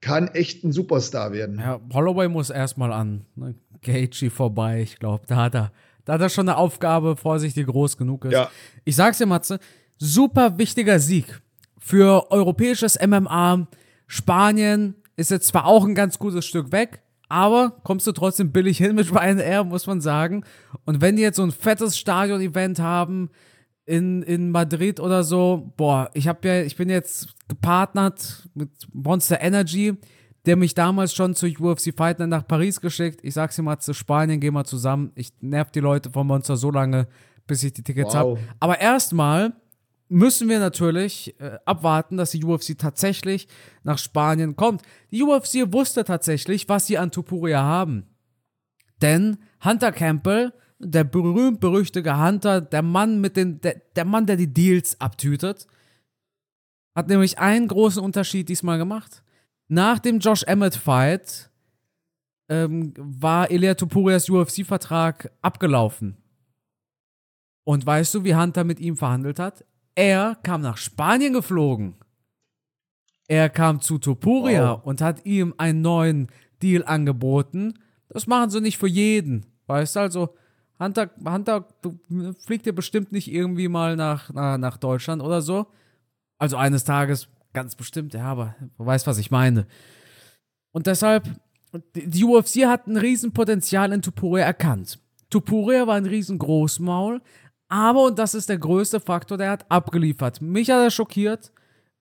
kann 0.01 0.29
echt 0.29 0.65
ein 0.65 0.73
Superstar 0.73 1.33
werden. 1.33 1.59
Ja, 1.59 1.79
Holloway 1.93 2.29
muss 2.29 2.49
erstmal 2.49 2.91
an 2.91 3.27
ne, 3.37 3.55
Gaethje 3.83 4.31
vorbei. 4.31 4.81
Ich 4.81 4.99
glaube, 4.99 5.25
da 5.27 5.37
hat 5.37 5.55
er, 5.55 5.73
da 6.07 6.15
hat 6.15 6.23
er 6.23 6.31
schon 6.31 6.49
eine 6.49 6.57
Aufgabe 6.57 7.17
vor 7.17 7.39
sich, 7.39 7.53
die 7.53 7.67
groß 7.67 7.99
genug 7.99 8.25
ist. 8.25 8.33
Ja. 8.33 8.51
Ich 8.87 8.97
sag's 8.97 9.19
dir, 9.19 9.27
Matze, 9.27 9.59
super 9.99 10.57
wichtiger 10.57 10.99
Sieg 11.01 11.43
für 11.77 12.31
europäisches 12.31 12.99
MMA. 12.99 13.69
Spanien 14.07 14.95
ist 15.17 15.31
jetzt 15.31 15.49
zwar 15.49 15.67
auch 15.67 15.85
ein 15.85 15.95
ganz 15.95 16.19
gutes 16.19 16.47
Stück 16.47 16.73
weg, 16.73 17.03
aber 17.31 17.77
kommst 17.85 18.07
du 18.07 18.13
trotzdem 18.13 18.53
billig 18.53 18.77
hin 18.79 18.95
mit 18.95 19.11
Ryanair, 19.15 19.65
muss 19.65 19.87
man 19.87 20.01
sagen. 20.03 20.45
Und 20.85 21.01
wenn 21.01 21.17
die 21.17 21.23
jetzt 21.23 21.37
so 21.37 21.43
ein 21.43 21.53
fettes 21.53 21.97
Stadion-Event 21.97 22.79
haben 22.81 23.31
in, 23.87 24.23
in 24.23 24.51
Madrid 24.51 25.01
oder 25.01 25.25
so, 25.25 25.73
boah, 25.77 26.11
ich 26.15 26.29
habe 26.29 26.47
ja, 26.47 26.63
ich 26.63 26.77
bin 26.77 26.91
jetzt 26.91 27.35
gepartnert 27.49 28.49
mit 28.55 28.71
Monster 28.93 29.41
Energy, 29.41 29.95
der 30.47 30.57
mich 30.57 30.75
damals 30.75 31.15
schon 31.15 31.35
zu 31.35 31.47
UFC 31.47 31.95
Fight 31.97 32.19
Night 32.19 32.29
nach 32.31 32.47
Paris 32.47 32.81
geschickt. 32.81 33.21
Ich 33.23 33.35
sag's 33.35 33.57
dir 33.57 33.63
mal 33.63 33.79
zu 33.79 33.93
Spanien, 33.95 34.41
gehen 34.41 34.55
wir 34.55 34.65
zusammen. 34.65 35.13
Ich 35.15 35.31
nerv 35.41 35.71
die 35.71 35.81
Leute 35.81 36.11
von 36.11 36.27
Monster 36.27 36.57
so 36.57 36.71
lange, 36.71 37.07
bis 37.47 37.63
ich 37.63 37.73
die 37.73 37.83
Tickets 37.83 38.15
Wow. 38.15 38.21
habe. 38.39 38.39
Aber 38.59 38.81
erstmal 38.81 39.53
müssen 40.11 40.49
wir 40.49 40.59
natürlich 40.59 41.41
äh, 41.41 41.59
abwarten, 41.65 42.17
dass 42.17 42.33
die 42.33 42.45
UFC 42.45 42.77
tatsächlich 42.77 43.49
nach 43.85 43.97
Spanien 43.97 44.57
kommt. 44.57 44.83
Die 45.11 45.23
UFC 45.23 45.73
wusste 45.73 46.05
tatsächlich, 46.05 46.69
was 46.69 46.87
sie 46.87 46.99
an 46.99 47.13
Tupuria 47.13 47.63
haben. 47.63 48.07
Denn 49.01 49.39
Hunter 49.65 49.93
Campbell, 49.93 50.53
der 50.79 51.05
berühmt-berüchtigte 51.05 52.19
Hunter, 52.23 52.61
der 52.61 52.83
Mann 52.83 53.21
mit 53.21 53.37
den, 53.37 53.61
der, 53.61 53.81
der 53.95 54.05
Mann, 54.05 54.27
der 54.27 54.37
die 54.37 54.53
Deals 54.53 55.01
abtütet, 55.01 55.67
hat 56.95 57.09
nämlich 57.09 57.39
einen 57.39 57.69
großen 57.69 58.03
Unterschied 58.03 58.49
diesmal 58.49 58.79
gemacht. 58.79 59.23
Nach 59.69 60.01
dem 60.01 60.19
Josh 60.19 60.43
Emmett 60.43 60.75
Fight 60.75 61.51
ähm, 62.49 62.93
war 62.97 63.51
Elia 63.51 63.75
Topurias 63.75 64.29
UFC-Vertrag 64.29 65.31
abgelaufen. 65.41 66.17
Und 67.63 67.87
weißt 67.87 68.15
du, 68.15 68.25
wie 68.25 68.35
Hunter 68.35 68.65
mit 68.65 68.81
ihm 68.81 68.97
verhandelt 68.97 69.39
hat? 69.39 69.65
Er 69.95 70.37
kam 70.43 70.61
nach 70.61 70.77
Spanien 70.77 71.33
geflogen. 71.33 71.95
Er 73.29 73.49
kam 73.49 73.81
zu 73.81 73.99
Topuria 73.99 74.73
Wow. 74.75 74.85
und 74.85 75.01
hat 75.01 75.25
ihm 75.25 75.55
einen 75.59 75.83
neuen 75.83 76.29
Deal 76.63 76.85
angeboten. 76.85 77.75
Das 78.09 78.27
machen 78.27 78.51
sie 78.51 78.61
nicht 78.61 78.79
für 78.79 78.89
jeden. 78.89 79.47
Weißt 79.67 79.97
du, 79.97 80.01
also 80.01 80.35
Hunter, 80.81 81.11
Hunter 81.25 81.69
du 81.83 81.99
fliegt 82.47 82.67
ja 82.67 82.73
bestimmt 82.73 83.13
nicht 83.13 83.31
irgendwie 83.31 83.69
mal 83.69 83.95
nach, 83.97 84.33
nach, 84.33 84.59
nach 84.59 84.77
Deutschland 84.79 85.23
oder 85.23 85.43
so. 85.43 85.67
Also 86.39 86.57
eines 86.57 86.85
Tages 86.85 87.29
ganz 87.53 87.77
bestimmt, 87.77 88.15
ja, 88.15 88.25
aber 88.25 88.57
du 88.79 88.87
weißt, 88.87 89.07
was 89.07 89.19
ich 89.19 89.31
meine. 89.31 89.67
Und 90.73 90.87
deshalb, 90.87 91.29
die 91.95 92.09
die 92.09 92.25
UFC 92.25 92.65
hat 92.67 92.87
ein 92.87 92.97
Riesenpotenzial 92.97 93.93
in 93.93 94.03
Tupuria 94.03 94.45
erkannt. 94.45 94.99
Tupuria 95.29 95.87
war 95.87 95.95
ein 95.97 96.07
riesen 96.07 96.39
Großmaul, 96.39 97.21
aber, 97.71 98.03
und 98.03 98.19
das 98.19 98.35
ist 98.35 98.49
der 98.49 98.59
größte 98.59 98.99
Faktor, 98.99 99.39
der 99.39 99.51
hat 99.51 99.71
abgeliefert. 99.71 100.43
Mich 100.43 100.69
hat 100.71 100.83
er 100.83 100.91
schockiert. 100.91 101.53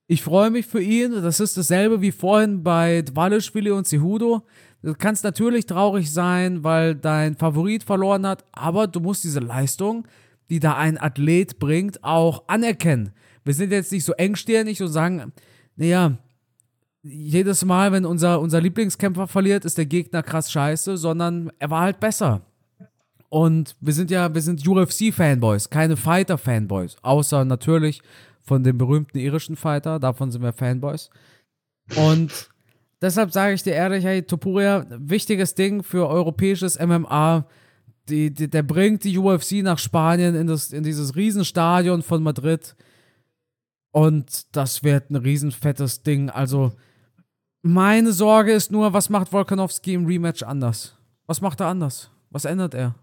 Ich 0.07 0.23
freue 0.23 0.49
mich 0.49 0.65
für 0.65 0.81
ihn. 0.81 1.11
Das 1.11 1.39
ist 1.39 1.55
dasselbe 1.55 2.01
wie 2.01 2.11
vorhin 2.11 2.63
bei 2.63 3.03
Dvalishvili 3.03 3.69
und 3.69 3.87
Cejudo. 3.87 4.41
Du 4.81 4.95
kannst 4.95 5.23
natürlich 5.23 5.67
traurig 5.67 6.11
sein, 6.11 6.63
weil 6.63 6.95
dein 6.95 7.35
Favorit 7.35 7.83
verloren 7.83 8.25
hat, 8.25 8.43
aber 8.51 8.87
du 8.87 8.99
musst 8.99 9.23
diese 9.23 9.41
Leistung, 9.41 10.07
die 10.49 10.59
da 10.59 10.75
ein 10.75 10.97
Athlet 10.97 11.59
bringt, 11.59 12.03
auch 12.03 12.45
anerkennen. 12.47 13.11
Wir 13.43 13.53
sind 13.53 13.71
jetzt 13.71 13.91
nicht 13.91 14.05
so 14.05 14.13
engstirnig 14.13 14.81
und 14.81 14.87
sagen, 14.87 15.31
naja, 15.75 16.17
jedes 17.03 17.63
Mal, 17.63 17.91
wenn 17.91 18.05
unser, 18.05 18.41
unser 18.41 18.59
Lieblingskämpfer 18.59 19.27
verliert, 19.27 19.65
ist 19.65 19.77
der 19.77 19.85
Gegner 19.85 20.23
krass 20.23 20.51
scheiße, 20.51 20.97
sondern 20.97 21.51
er 21.59 21.69
war 21.69 21.81
halt 21.81 21.99
besser. 21.99 22.41
Und 23.29 23.75
wir 23.79 23.93
sind 23.93 24.09
ja, 24.09 24.33
wir 24.33 24.41
sind 24.41 24.65
UFC-Fanboys, 24.67 25.69
keine 25.69 25.95
Fighter-Fanboys. 25.95 26.97
Außer 27.03 27.45
natürlich 27.45 28.01
von 28.41 28.63
dem 28.63 28.77
berühmten 28.77 29.19
irischen 29.19 29.55
Fighter, 29.55 29.99
davon 29.99 30.31
sind 30.31 30.41
wir 30.41 30.53
Fanboys. 30.53 31.11
Und 31.95 32.49
deshalb 33.01 33.31
sage 33.31 33.53
ich 33.53 33.63
dir 33.63 33.73
ehrlich, 33.73 34.03
hey, 34.03 34.23
Topuria, 34.23 34.85
wichtiges 34.89 35.53
Ding 35.53 35.83
für 35.83 36.07
europäisches 36.07 36.79
MMA. 36.79 37.45
Die, 38.09 38.33
die, 38.33 38.49
der 38.49 38.63
bringt 38.63 39.03
die 39.03 39.19
UFC 39.19 39.61
nach 39.61 39.77
Spanien 39.77 40.33
in, 40.33 40.47
das, 40.47 40.71
in 40.71 40.83
dieses 40.83 41.15
Riesenstadion 41.15 42.01
von 42.01 42.23
Madrid. 42.23 42.75
Und 43.91 44.55
das 44.55 44.83
wird 44.83 45.11
ein 45.11 45.15
riesenfettes 45.15 46.01
Ding. 46.01 46.31
Also, 46.31 46.71
meine 47.61 48.11
Sorge 48.13 48.53
ist 48.53 48.71
nur, 48.71 48.93
was 48.93 49.09
macht 49.09 49.31
Volkanovski 49.31 49.93
im 49.93 50.07
Rematch 50.07 50.41
anders? 50.41 50.95
Was 51.27 51.41
macht 51.41 51.59
er 51.59 51.67
anders? 51.67 52.09
Was 52.31 52.45
ändert 52.45 52.73
er? 52.73 52.95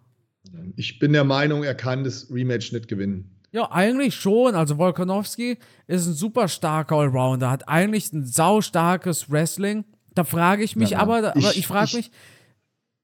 Ich 0.76 0.98
bin 0.98 1.12
der 1.12 1.24
Meinung, 1.24 1.64
er 1.64 1.74
kann 1.74 2.04
das 2.04 2.30
Rematch 2.30 2.72
nicht 2.72 2.88
gewinnen. 2.88 3.30
Ja, 3.52 3.70
eigentlich 3.70 4.14
schon. 4.14 4.54
Also 4.54 4.76
Volkanovski 4.78 5.58
ist 5.86 6.06
ein 6.06 6.12
super 6.14 6.48
starker 6.48 6.96
Allrounder, 6.96 7.50
hat 7.50 7.68
eigentlich 7.68 8.12
ein 8.12 8.26
saustarkes 8.26 9.30
Wrestling. 9.30 9.84
Da 10.14 10.24
frage 10.24 10.62
ich 10.64 10.76
mich 10.76 10.90
Ja, 10.90 10.98
aber, 10.98 11.18
aber 11.18 11.36
ich, 11.36 11.58
ich- 11.58 11.66
frage 11.66 11.86
ich- 11.86 11.94
mich, 11.94 12.10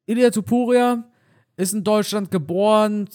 Ilya 0.07 0.31
Tupuria 0.31 1.05
ist 1.57 1.73
in 1.75 1.85
Deutschland 1.85 2.31
geboren 2.31 3.09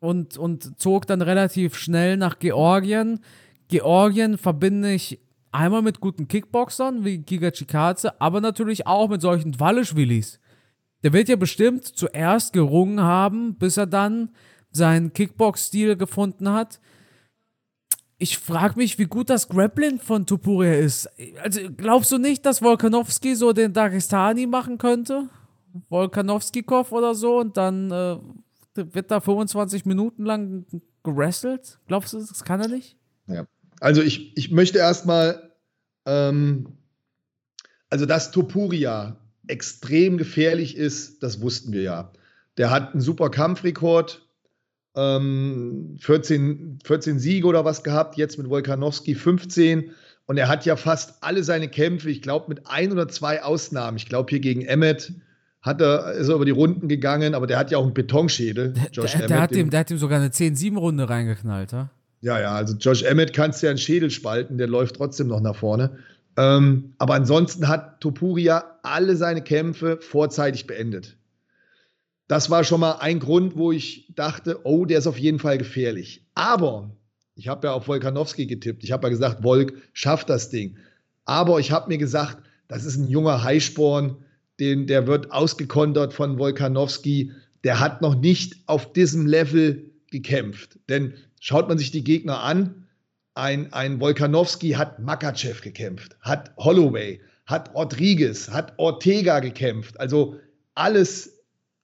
und, 0.00 0.36
und 0.38 0.80
zog 0.80 1.06
dann 1.06 1.22
relativ 1.22 1.76
schnell 1.76 2.16
nach 2.16 2.38
Georgien. 2.38 3.20
Georgien 3.68 4.38
verbinde 4.38 4.92
ich 4.92 5.18
einmal 5.52 5.82
mit 5.82 6.00
guten 6.00 6.28
Kickboxern 6.28 7.04
wie 7.04 7.18
Giga 7.18 7.50
Chikadze, 7.50 8.20
aber 8.20 8.40
natürlich 8.40 8.86
auch 8.86 9.08
mit 9.08 9.20
solchen 9.20 9.52
Dwalischwillis. 9.52 10.40
Der 11.02 11.12
wird 11.12 11.28
ja 11.28 11.36
bestimmt 11.36 11.84
zuerst 11.84 12.52
gerungen 12.52 13.00
haben, 13.00 13.54
bis 13.54 13.76
er 13.76 13.86
dann 13.86 14.30
seinen 14.70 15.12
Kickbox-Stil 15.12 15.96
gefunden 15.96 16.50
hat. 16.50 16.80
Ich 18.18 18.38
frage 18.38 18.76
mich, 18.76 18.98
wie 18.98 19.04
gut 19.04 19.30
das 19.30 19.48
Grappling 19.48 20.00
von 20.00 20.26
Tupuria 20.26 20.74
ist. 20.74 21.08
Also 21.40 21.60
glaubst 21.76 22.10
du 22.10 22.18
nicht, 22.18 22.44
dass 22.44 22.62
Volkanovski 22.62 23.36
so 23.36 23.52
den 23.52 23.72
Dagestani 23.72 24.46
machen 24.46 24.76
könnte? 24.76 25.28
Volkanovski-Kov 25.88 26.90
oder 26.90 27.14
so 27.14 27.38
und 27.38 27.56
dann 27.56 27.90
äh, 27.92 28.18
wird 28.74 29.10
da 29.10 29.20
25 29.20 29.84
Minuten 29.84 30.24
lang 30.24 30.66
gewrestelt? 31.04 31.78
Glaubst 31.86 32.12
du, 32.12 32.18
das 32.18 32.44
kann 32.44 32.60
er 32.60 32.68
nicht? 32.68 32.96
Ja. 33.26 33.46
Also 33.80 34.02
ich, 34.02 34.36
ich 34.36 34.50
möchte 34.50 34.78
erstmal, 34.78 35.52
ähm, 36.04 36.78
also 37.88 38.06
dass 38.06 38.32
Topuria 38.32 39.16
extrem 39.48 40.16
gefährlich 40.18 40.76
ist, 40.76 41.22
das 41.22 41.40
wussten 41.40 41.72
wir 41.72 41.82
ja. 41.82 42.12
Der 42.56 42.70
hat 42.70 42.92
einen 42.92 43.00
super 43.00 43.30
Kampfrekord, 43.30 44.26
ähm, 44.96 45.96
14, 46.00 46.78
14 46.84 47.18
Siege 47.18 47.46
oder 47.46 47.64
was 47.64 47.82
gehabt, 47.84 48.16
jetzt 48.16 48.38
mit 48.38 48.48
Volkanowski 48.48 49.14
15. 49.14 49.90
Und 50.26 50.36
er 50.36 50.48
hat 50.48 50.66
ja 50.66 50.76
fast 50.76 51.22
alle 51.22 51.42
seine 51.44 51.68
Kämpfe, 51.68 52.10
ich 52.10 52.20
glaube 52.20 52.46
mit 52.48 52.66
ein 52.66 52.92
oder 52.92 53.08
zwei 53.08 53.42
Ausnahmen. 53.42 53.96
Ich 53.96 54.06
glaube 54.08 54.28
hier 54.30 54.40
gegen 54.40 54.62
Emmet 54.62 55.12
hat 55.62 55.80
er, 55.80 56.12
ist 56.12 56.28
er 56.28 56.34
über 56.36 56.44
die 56.44 56.50
Runden 56.50 56.88
gegangen, 56.88 57.34
aber 57.34 57.46
der 57.46 57.58
hat 57.58 57.70
ja 57.70 57.78
auch 57.78 57.84
einen 57.84 57.94
Betonschädel. 57.94 58.74
Josh 58.92 59.12
Der, 59.12 59.26
der, 59.26 59.40
hat 59.40 59.50
den- 59.52 59.58
ihm, 59.58 59.70
der 59.70 59.80
hat 59.80 59.90
ihm 59.90 59.98
sogar 59.98 60.18
eine 60.20 60.28
10-7-Runde 60.30 61.08
reingeknallt, 61.08 61.72
ja? 61.72 61.90
ja, 62.20 62.40
ja, 62.40 62.54
also 62.54 62.74
Josh 62.76 63.02
Emmett 63.02 63.32
kannst 63.32 63.62
du 63.62 63.66
ja 63.66 63.70
einen 63.70 63.78
Schädel 63.78 64.10
spalten, 64.10 64.58
der 64.58 64.66
läuft 64.66 64.96
trotzdem 64.96 65.28
noch 65.28 65.40
nach 65.40 65.56
vorne. 65.56 65.98
Ähm, 66.38 66.94
aber 66.98 67.14
ansonsten 67.14 67.66
hat 67.66 68.00
Topuria 68.00 68.78
alle 68.84 69.16
seine 69.16 69.42
Kämpfe 69.42 69.98
vorzeitig 70.00 70.68
beendet. 70.68 71.16
Das 72.28 72.48
war 72.48 72.62
schon 72.62 72.78
mal 72.78 72.92
ein 73.00 73.18
Grund, 73.18 73.56
wo 73.56 73.72
ich 73.72 74.12
dachte, 74.14 74.60
oh, 74.62 74.84
der 74.84 74.98
ist 74.98 75.08
auf 75.08 75.18
jeden 75.18 75.40
Fall 75.40 75.58
gefährlich. 75.58 76.24
Aber 76.36 76.96
ich 77.34 77.48
habe 77.48 77.66
ja 77.66 77.72
auf 77.72 77.88
Volkanowski 77.88 78.46
getippt. 78.46 78.84
Ich 78.84 78.92
habe 78.92 79.08
ja 79.08 79.08
gesagt, 79.08 79.42
Volk 79.42 79.82
schafft 79.92 80.30
das 80.30 80.48
Ding. 80.48 80.76
Aber 81.24 81.58
ich 81.58 81.72
habe 81.72 81.88
mir 81.88 81.98
gesagt, 81.98 82.38
das 82.68 82.84
ist 82.84 82.98
ein 82.98 83.08
junger 83.08 83.42
Heißsporn, 83.42 84.18
den, 84.60 84.86
der 84.86 85.08
wird 85.08 85.32
ausgekontert 85.32 86.12
von 86.12 86.38
Volkanowski. 86.38 87.32
der 87.64 87.80
hat 87.80 88.00
noch 88.00 88.14
nicht 88.14 88.62
auf 88.66 88.92
diesem 88.92 89.26
Level 89.26 89.90
gekämpft. 90.12 90.78
Denn 90.88 91.14
schaut 91.40 91.68
man 91.68 91.78
sich 91.78 91.90
die 91.90 92.04
Gegner 92.04 92.44
an, 92.44 92.77
ein, 93.38 93.72
ein 93.72 94.00
Volkanowski 94.00 94.72
hat 94.72 94.98
Makachev 94.98 95.62
gekämpft, 95.62 96.16
hat 96.20 96.52
Holloway, 96.56 97.20
hat 97.46 97.72
Rodriguez, 97.74 98.50
hat 98.50 98.74
Ortega 98.78 99.38
gekämpft. 99.38 99.98
Also 100.00 100.36
alles 100.74 101.38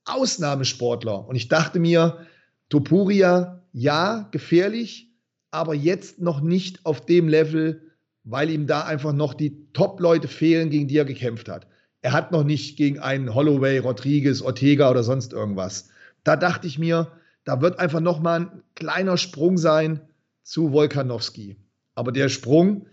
Ausnahmesportler. 0.04 1.26
Und 1.26 1.36
ich 1.36 1.48
dachte 1.48 1.78
mir, 1.78 2.26
Topuria, 2.68 3.62
ja, 3.72 4.28
gefährlich, 4.32 5.10
aber 5.52 5.74
jetzt 5.74 6.20
noch 6.20 6.40
nicht 6.40 6.84
auf 6.84 7.06
dem 7.06 7.28
Level, 7.28 7.92
weil 8.24 8.50
ihm 8.50 8.66
da 8.66 8.82
einfach 8.82 9.12
noch 9.12 9.32
die 9.34 9.68
Top-Leute 9.72 10.26
fehlen, 10.26 10.70
gegen 10.70 10.88
die 10.88 10.98
er 10.98 11.04
gekämpft 11.04 11.48
hat. 11.48 11.68
Er 12.02 12.12
hat 12.12 12.32
noch 12.32 12.44
nicht 12.44 12.76
gegen 12.76 12.98
einen 12.98 13.34
Holloway, 13.34 13.78
Rodriguez, 13.78 14.42
Ortega 14.42 14.90
oder 14.90 15.04
sonst 15.04 15.32
irgendwas. 15.32 15.88
Da 16.24 16.36
dachte 16.36 16.66
ich 16.66 16.78
mir, 16.78 17.12
da 17.44 17.60
wird 17.60 17.78
einfach 17.78 18.00
noch 18.00 18.20
mal 18.20 18.40
ein 18.40 18.62
kleiner 18.74 19.16
Sprung 19.16 19.56
sein 19.56 20.00
zu 20.44 20.72
Volkanowski. 20.72 21.56
Aber 21.96 22.12
der 22.12 22.28
Sprung, 22.28 22.86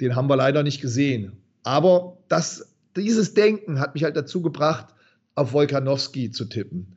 den 0.00 0.14
haben 0.14 0.28
wir 0.28 0.36
leider 0.36 0.62
nicht 0.62 0.80
gesehen. 0.80 1.42
Aber 1.64 2.18
das, 2.28 2.76
dieses 2.96 3.34
Denken 3.34 3.80
hat 3.80 3.94
mich 3.94 4.04
halt 4.04 4.16
dazu 4.16 4.40
gebracht, 4.42 4.94
auf 5.34 5.52
Volkanowski 5.52 6.30
zu 6.30 6.44
tippen. 6.44 6.96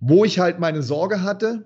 Wo 0.00 0.24
ich 0.24 0.38
halt 0.38 0.58
meine 0.58 0.82
Sorge 0.82 1.22
hatte, 1.22 1.64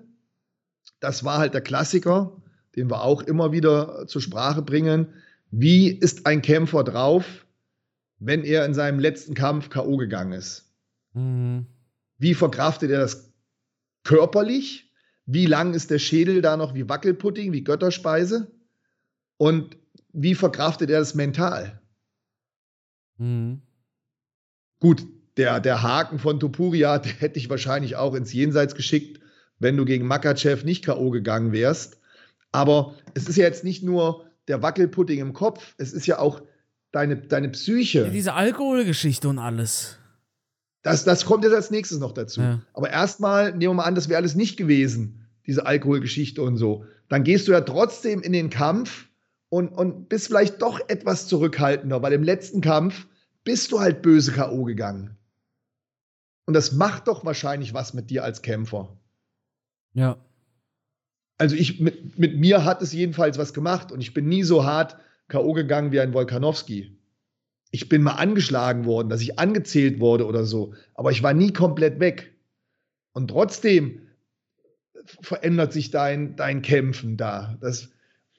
das 0.99 1.23
war 1.23 1.39
halt 1.39 1.53
der 1.53 1.61
Klassiker, 1.61 2.41
den 2.75 2.89
wir 2.89 3.01
auch 3.01 3.21
immer 3.23 3.51
wieder 3.51 4.05
zur 4.07 4.21
Sprache 4.21 4.61
bringen. 4.61 5.07
Wie 5.51 5.89
ist 5.89 6.25
ein 6.25 6.41
Kämpfer 6.41 6.83
drauf, 6.83 7.45
wenn 8.19 8.43
er 8.43 8.65
in 8.65 8.73
seinem 8.73 8.99
letzten 8.99 9.33
Kampf 9.33 9.69
K.O. 9.69 9.97
gegangen 9.97 10.33
ist? 10.33 10.71
Mhm. 11.13 11.65
Wie 12.17 12.33
verkraftet 12.33 12.91
er 12.91 12.99
das 12.99 13.31
körperlich? 14.03 14.86
Wie 15.27 15.45
lang 15.45 15.73
ist 15.73 15.91
der 15.91 15.99
Schädel 15.99 16.41
da 16.41 16.55
noch 16.55 16.73
wie 16.73 16.87
Wackelpudding, 16.87 17.51
wie 17.51 17.63
Götterspeise? 17.63 18.49
Und 19.35 19.77
wie 20.13 20.35
verkraftet 20.35 20.89
er 20.89 20.99
das 20.99 21.15
mental? 21.15 21.81
Mhm. 23.17 23.61
Gut, 24.79 25.05
der, 25.35 25.59
der 25.59 25.83
Haken 25.83 26.17
von 26.17 26.39
Topuria, 26.39 26.97
der 26.99 27.11
hätte 27.11 27.39
ich 27.39 27.49
wahrscheinlich 27.49 27.97
auch 27.97 28.15
ins 28.15 28.31
Jenseits 28.31 28.73
geschickt, 28.73 29.19
wenn 29.59 29.75
du 29.75 29.83
gegen 29.83 30.07
Makachev 30.07 30.63
nicht 30.63 30.85
K.O. 30.85 31.09
gegangen 31.09 31.51
wärst. 31.51 31.99
Aber 32.53 32.95
es 33.13 33.27
ist 33.27 33.35
ja 33.35 33.43
jetzt 33.43 33.65
nicht 33.65 33.83
nur 33.83 34.25
der 34.47 34.61
Wackelpudding 34.61 35.19
im 35.19 35.33
Kopf, 35.33 35.75
es 35.77 35.91
ist 35.91 36.07
ja 36.07 36.19
auch 36.19 36.41
deine, 36.93 37.17
deine 37.17 37.49
Psyche. 37.49 38.03
Ja, 38.03 38.09
diese 38.09 38.33
Alkoholgeschichte 38.33 39.27
und 39.27 39.39
alles. 39.39 39.96
Das, 40.91 41.03
das 41.03 41.25
kommt 41.25 41.43
jetzt 41.43 41.53
als 41.53 41.71
nächstes 41.71 41.99
noch 41.99 42.13
dazu. 42.13 42.41
Ja. 42.41 42.61
Aber 42.73 42.89
erstmal 42.89 43.51
nehmen 43.51 43.61
wir 43.61 43.73
mal 43.75 43.83
an, 43.83 43.95
das 43.95 44.09
wäre 44.09 44.17
alles 44.17 44.35
nicht 44.35 44.57
gewesen, 44.57 45.27
diese 45.45 45.65
Alkoholgeschichte 45.65 46.41
und 46.41 46.57
so. 46.57 46.85
Dann 47.09 47.23
gehst 47.23 47.47
du 47.47 47.51
ja 47.51 47.61
trotzdem 47.61 48.21
in 48.21 48.33
den 48.33 48.49
Kampf 48.49 49.07
und, 49.49 49.69
und 49.69 50.09
bist 50.09 50.27
vielleicht 50.27 50.61
doch 50.61 50.79
etwas 50.87 51.27
zurückhaltender, 51.27 52.01
weil 52.01 52.13
im 52.13 52.23
letzten 52.23 52.61
Kampf 52.61 53.07
bist 53.43 53.71
du 53.71 53.79
halt 53.79 54.01
böse 54.01 54.31
K.O. 54.33 54.63
gegangen. 54.63 55.17
Und 56.45 56.53
das 56.53 56.71
macht 56.71 57.07
doch 57.07 57.25
wahrscheinlich 57.25 57.73
was 57.73 57.93
mit 57.93 58.09
dir 58.09 58.23
als 58.23 58.41
Kämpfer. 58.41 58.97
Ja. 59.93 60.17
Also 61.37 61.55
ich, 61.55 61.79
mit, 61.79 62.17
mit 62.17 62.37
mir 62.37 62.65
hat 62.65 62.81
es 62.81 62.93
jedenfalls 62.93 63.37
was 63.37 63.53
gemacht 63.53 63.91
und 63.91 64.01
ich 64.01 64.13
bin 64.13 64.27
nie 64.27 64.43
so 64.43 64.65
hart 64.65 64.97
K.O. 65.27 65.53
gegangen 65.53 65.91
wie 65.91 65.99
ein 65.99 66.13
Wolkanowski. 66.13 66.96
Ich 67.71 67.89
bin 67.89 68.01
mal 68.01 68.13
angeschlagen 68.13 68.85
worden, 68.85 69.09
dass 69.09 69.21
ich 69.21 69.39
angezählt 69.39 69.99
wurde 69.99 70.25
oder 70.25 70.45
so, 70.45 70.73
aber 70.93 71.11
ich 71.11 71.23
war 71.23 71.33
nie 71.33 71.51
komplett 71.51 71.99
weg. 71.99 72.33
Und 73.13 73.29
trotzdem 73.29 74.01
verändert 75.21 75.73
sich 75.73 75.91
dein, 75.91 76.35
dein 76.35 76.61
Kämpfen 76.61 77.17
da. 77.17 77.57
Das, 77.61 77.89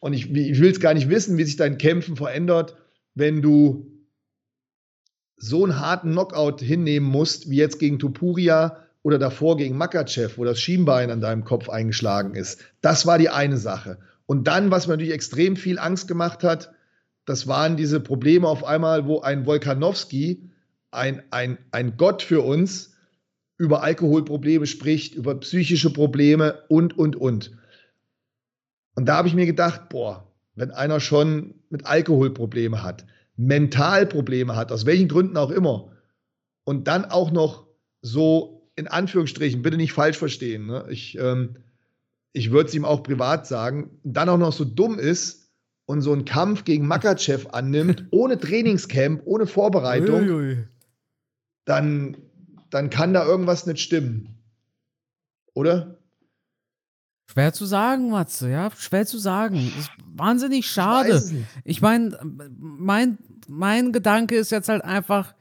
und 0.01 0.13
ich, 0.13 0.31
ich 0.35 0.61
will 0.61 0.71
es 0.71 0.81
gar 0.81 0.95
nicht 0.95 1.09
wissen, 1.09 1.37
wie 1.37 1.45
sich 1.45 1.57
dein 1.57 1.79
Kämpfen 1.79 2.17
verändert, 2.17 2.77
wenn 3.15 3.43
du 3.43 3.91
so 5.37 5.65
einen 5.65 5.79
harten 5.79 6.13
Knockout 6.13 6.61
hinnehmen 6.61 7.09
musst, 7.09 7.51
wie 7.51 7.57
jetzt 7.57 7.79
gegen 7.79 7.99
Tupuria 7.99 8.85
oder 9.03 9.19
davor 9.19 9.57
gegen 9.57 9.77
Makachev, 9.77 10.37
wo 10.37 10.45
das 10.45 10.61
Schienbein 10.61 11.11
an 11.11 11.21
deinem 11.21 11.45
Kopf 11.45 11.69
eingeschlagen 11.69 12.35
ist. 12.35 12.65
Das 12.81 13.07
war 13.07 13.19
die 13.19 13.31
eine 13.31 13.57
Sache. 13.57 13.99
Und 14.27 14.47
dann, 14.47 14.71
was 14.71 14.87
mir 14.87 14.95
natürlich 14.95 15.15
extrem 15.15 15.57
viel 15.57 15.79
Angst 15.79 16.09
gemacht 16.09 16.45
hat, 16.45 16.73
das 17.29 17.47
waren 17.47 17.77
diese 17.77 18.01
Probleme 18.01 18.49
auf 18.49 18.65
einmal, 18.65 19.07
wo 19.07 19.21
ein 19.21 19.45
Wolkanowski, 19.45 20.49
ein, 20.91 21.23
ein, 21.31 21.59
ein 21.73 21.99
Gott 21.99 22.23
für 22.23 22.41
uns, 22.41 22.95
über 23.59 23.83
Alkoholprobleme 23.83 24.67
spricht, 24.67 25.15
über 25.15 25.35
psychische 25.41 25.93
Probleme 25.93 26.63
und, 26.69 26.97
und, 26.97 27.17
und. 27.17 27.53
Und 28.95 29.07
da 29.07 29.17
habe 29.17 29.29
ich 29.29 29.35
mir 29.35 29.45
gedacht, 29.45 29.91
boah, 29.91 30.33
wenn 30.55 30.71
einer 30.71 31.01
schon 31.01 31.55
mit 31.69 31.85
Alkoholprobleme 31.85 32.83
hat, 32.83 33.05
Mentalprobleme 33.37 34.57
hat, 34.57 34.73
aus 34.73 34.87
welchen 34.87 35.09
Gründen 35.09 35.37
auch 35.37 35.51
immer, 35.51 35.93
und 36.65 36.89
dann 36.89 37.05
auch 37.05 37.31
noch 37.31 37.67
so 38.01 38.71
in 38.75 38.89
Anführungsstrichen, 38.89 39.61
bitte 39.61 39.77
nicht 39.77 39.93
falsch 39.93 40.17
verstehen, 40.17 40.67
ne? 40.67 40.87
ich, 40.89 41.19
ähm, 41.19 41.57
ich 42.33 42.53
würde 42.53 42.69
es 42.69 42.75
ihm 42.75 42.85
auch 42.85 43.03
privat 43.03 43.47
sagen, 43.47 43.99
dann 44.03 44.29
auch 44.29 44.39
noch 44.39 44.53
so 44.53 44.65
dumm 44.65 44.99
ist 44.99 45.48
und 45.89 46.03
so 46.03 46.13
einen 46.13 46.27
Kampf 46.27 46.65
gegen 46.65 46.87
Makachev 46.87 47.49
annimmt, 47.53 48.05
ohne 48.11 48.39
Trainingscamp, 48.39 49.23
ohne 49.25 49.47
Vorbereitung, 49.47 50.21
ui, 50.21 50.31
ui. 50.31 50.69
Dann, 51.65 52.19
dann 52.69 52.91
kann 52.91 53.15
da 53.15 53.25
irgendwas 53.25 53.65
nicht 53.65 53.81
stimmen. 53.81 54.39
Oder? 55.55 55.99
Schwer 57.31 57.55
zu 57.55 57.65
sagen, 57.65 58.11
Matze, 58.11 58.51
ja, 58.51 58.71
schwer 58.77 59.07
zu 59.07 59.19
sagen. 59.19 59.73
Ist 59.79 59.91
wahnsinnig 60.15 60.67
schade. 60.67 61.23
Ich, 61.65 61.77
ich 61.77 61.81
meine, 61.81 62.19
mein, 62.59 63.17
mein 63.49 63.93
Gedanke 63.93 64.37
ist 64.37 64.51
jetzt 64.51 64.69
halt 64.69 64.85
einfach, 64.85 65.35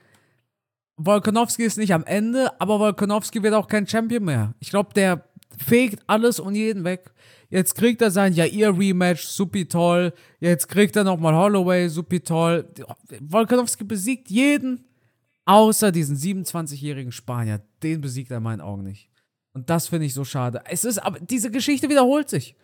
Volkanovski 0.96 1.64
ist 1.64 1.78
nicht 1.78 1.94
am 1.94 2.06
Ende, 2.06 2.60
aber 2.62 2.80
Volkanovski 2.80 3.44
wird 3.44 3.54
auch 3.54 3.68
kein 3.68 3.86
Champion 3.86 4.24
mehr. 4.24 4.54
Ich 4.60 4.70
glaube, 4.70 4.94
der 4.94 5.27
fegt 5.58 6.04
alles 6.08 6.40
und 6.40 6.56
jeden 6.56 6.84
weg. 6.84 7.12
Jetzt 7.50 7.76
kriegt 7.76 8.02
er 8.02 8.12
sein 8.12 8.34
Jair-Rematch, 8.34 9.24
supi 9.24 9.68
toll. 9.68 10.14
Jetzt 10.40 10.68
kriegt 10.68 10.96
er 10.96 11.04
nochmal 11.04 11.34
Holloway, 11.34 11.88
supi 11.88 12.20
toll. 12.20 12.68
Volkanovski 13.22 13.86
besiegt 13.86 14.30
jeden, 14.30 14.86
außer 15.46 15.92
diesen 15.92 16.18
27-jährigen 16.18 17.12
Spanier. 17.12 17.62
Den 17.82 18.02
besiegt 18.02 18.32
er 18.32 18.38
in 18.38 18.44
meinen 18.44 18.62
Augen 18.62 18.84
nicht. 18.84 19.10
Und 19.54 19.70
das 19.70 19.88
finde 19.88 20.06
ich 20.06 20.14
so 20.14 20.26
schade. 20.26 20.62
Es 20.70 20.84
ist, 20.84 21.00
aber 21.00 21.20
diese 21.20 21.50
Geschichte 21.50 21.90
wiederholt 21.90 22.30
sich. 22.30 22.56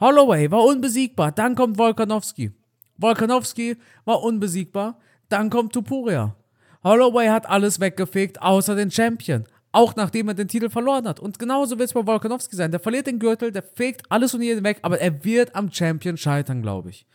Holloway 0.00 0.50
war 0.50 0.64
unbesiegbar, 0.64 1.30
dann 1.30 1.54
kommt 1.54 1.78
Volkanovski. 1.78 2.52
Volkanovski 2.96 3.76
war 4.04 4.22
unbesiegbar, 4.22 4.98
dann 5.28 5.50
kommt 5.50 5.72
Tupuria. 5.72 6.34
Holloway 6.82 7.28
hat 7.28 7.48
alles 7.48 7.78
weggefegt, 7.78 8.42
außer 8.42 8.74
den 8.74 8.90
Champion. 8.90 9.44
Auch 9.72 9.96
nachdem 9.96 10.28
er 10.28 10.34
den 10.34 10.48
Titel 10.48 10.68
verloren 10.68 11.08
hat. 11.08 11.18
Und 11.18 11.38
genauso 11.38 11.78
wird 11.78 11.88
es 11.88 11.94
bei 11.94 12.06
Volkanovski 12.06 12.54
sein. 12.54 12.70
Der 12.70 12.80
verliert 12.80 13.06
den 13.06 13.18
Gürtel, 13.18 13.52
der 13.52 13.62
fegt 13.62 14.02
alles 14.10 14.34
und 14.34 14.42
jeden 14.42 14.64
weg, 14.64 14.78
aber 14.82 15.00
er 15.00 15.24
wird 15.24 15.56
am 15.56 15.72
Champion 15.72 16.18
scheitern, 16.18 16.60
glaube 16.60 16.90
ich. 16.90 17.06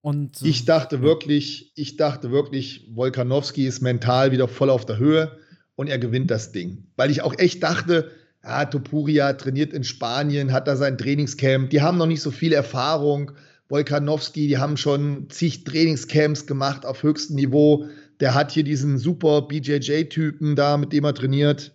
Und, 0.00 0.42
äh, 0.42 0.48
ich 0.48 0.64
dachte 0.64 1.02
wirklich, 1.02 1.72
ich 1.76 1.96
dachte 1.96 2.30
wirklich, 2.30 2.88
Volkanovski 2.94 3.66
ist 3.66 3.80
mental 3.80 4.32
wieder 4.32 4.48
voll 4.48 4.70
auf 4.70 4.84
der 4.84 4.98
Höhe 4.98 5.38
und 5.76 5.88
er 5.88 5.98
gewinnt 5.98 6.30
das 6.30 6.52
Ding. 6.52 6.88
Weil 6.96 7.10
ich 7.10 7.22
auch 7.22 7.36
echt 7.38 7.62
dachte, 7.62 8.10
ja, 8.42 8.64
Topuria 8.64 9.32
trainiert 9.32 9.72
in 9.72 9.84
Spanien, 9.84 10.52
hat 10.52 10.68
da 10.68 10.76
sein 10.76 10.98
Trainingscamp, 10.98 11.70
die 11.70 11.82
haben 11.82 11.98
noch 11.98 12.06
nicht 12.06 12.22
so 12.22 12.30
viel 12.30 12.52
Erfahrung. 12.52 13.32
Volkanowski, 13.68 14.46
die 14.46 14.58
haben 14.58 14.76
schon 14.76 15.28
zig 15.28 15.64
Trainingscamps 15.64 16.46
gemacht 16.46 16.86
auf 16.86 17.02
höchstem 17.02 17.34
Niveau. 17.34 17.86
Der 18.20 18.34
hat 18.34 18.52
hier 18.52 18.64
diesen 18.64 18.98
super 18.98 19.42
BJJ-Typen 19.42 20.56
da, 20.56 20.76
mit 20.76 20.92
dem 20.92 21.04
er 21.04 21.14
trainiert. 21.14 21.72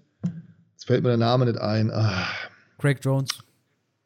Jetzt 0.74 0.86
fällt 0.86 1.04
mir 1.04 1.10
der 1.10 1.18
Name 1.18 1.46
nicht 1.46 1.60
ein. 1.60 1.92
Ah. 1.92 2.28
Craig 2.80 3.00
Jones. 3.02 3.30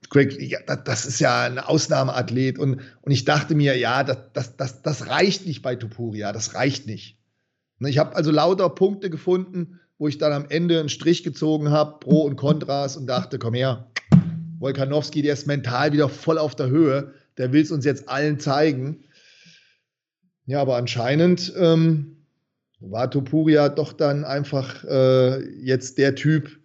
Craig, 0.09 0.37
ja, 0.39 0.59
das, 0.75 1.05
ist 1.05 1.19
ja 1.19 1.43
ein 1.43 1.59
Ausnahmeathlet. 1.59 2.59
Und, 2.59 2.81
und 3.01 3.11
ich 3.11 3.25
dachte 3.25 3.55
mir, 3.55 3.77
ja, 3.77 4.03
das, 4.03 4.17
das, 4.33 4.57
das, 4.57 4.81
das 4.81 5.07
reicht 5.07 5.45
nicht 5.45 5.61
bei 5.61 5.75
Topuria, 5.75 6.31
das 6.33 6.53
reicht 6.53 6.85
nicht. 6.85 7.17
Ich 7.79 7.97
habe 7.97 8.15
also 8.15 8.31
lauter 8.31 8.69
Punkte 8.69 9.09
gefunden, 9.09 9.79
wo 9.97 10.07
ich 10.07 10.17
dann 10.17 10.33
am 10.33 10.45
Ende 10.49 10.79
einen 10.79 10.89
Strich 10.89 11.23
gezogen 11.23 11.71
habe, 11.71 11.99
Pro 11.99 12.21
und 12.21 12.35
Kontras 12.35 12.97
und 12.97 13.07
dachte, 13.07 13.39
komm 13.39 13.53
her, 13.53 13.87
Wolkanowski, 14.59 15.21
der 15.21 15.33
ist 15.33 15.47
mental 15.47 15.91
wieder 15.93 16.09
voll 16.09 16.37
auf 16.37 16.55
der 16.55 16.67
Höhe, 16.67 17.13
der 17.37 17.51
will 17.51 17.61
es 17.61 17.71
uns 17.71 17.85
jetzt 17.85 18.09
allen 18.09 18.39
zeigen. 18.39 19.03
Ja, 20.45 20.61
aber 20.61 20.77
anscheinend 20.77 21.53
ähm, 21.57 22.24
war 22.79 23.09
Topuria 23.09 23.69
doch 23.69 23.93
dann 23.93 24.25
einfach 24.25 24.83
äh, 24.83 25.43
jetzt 25.61 25.97
der 25.97 26.15
Typ, 26.15 26.59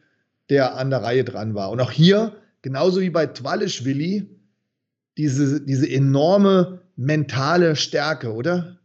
der 0.48 0.76
an 0.76 0.90
der 0.90 1.02
Reihe 1.02 1.24
dran 1.24 1.54
war. 1.54 1.70
Und 1.70 1.80
auch 1.80 1.92
hier, 1.92 2.36
genauso 2.62 3.00
wie 3.00 3.10
bei 3.10 3.26
Twalischwili, 3.26 4.28
diese, 5.16 5.60
diese 5.60 5.88
enorme 5.88 6.82
mentale 6.96 7.76
Stärke, 7.76 8.32
oder? 8.32 8.78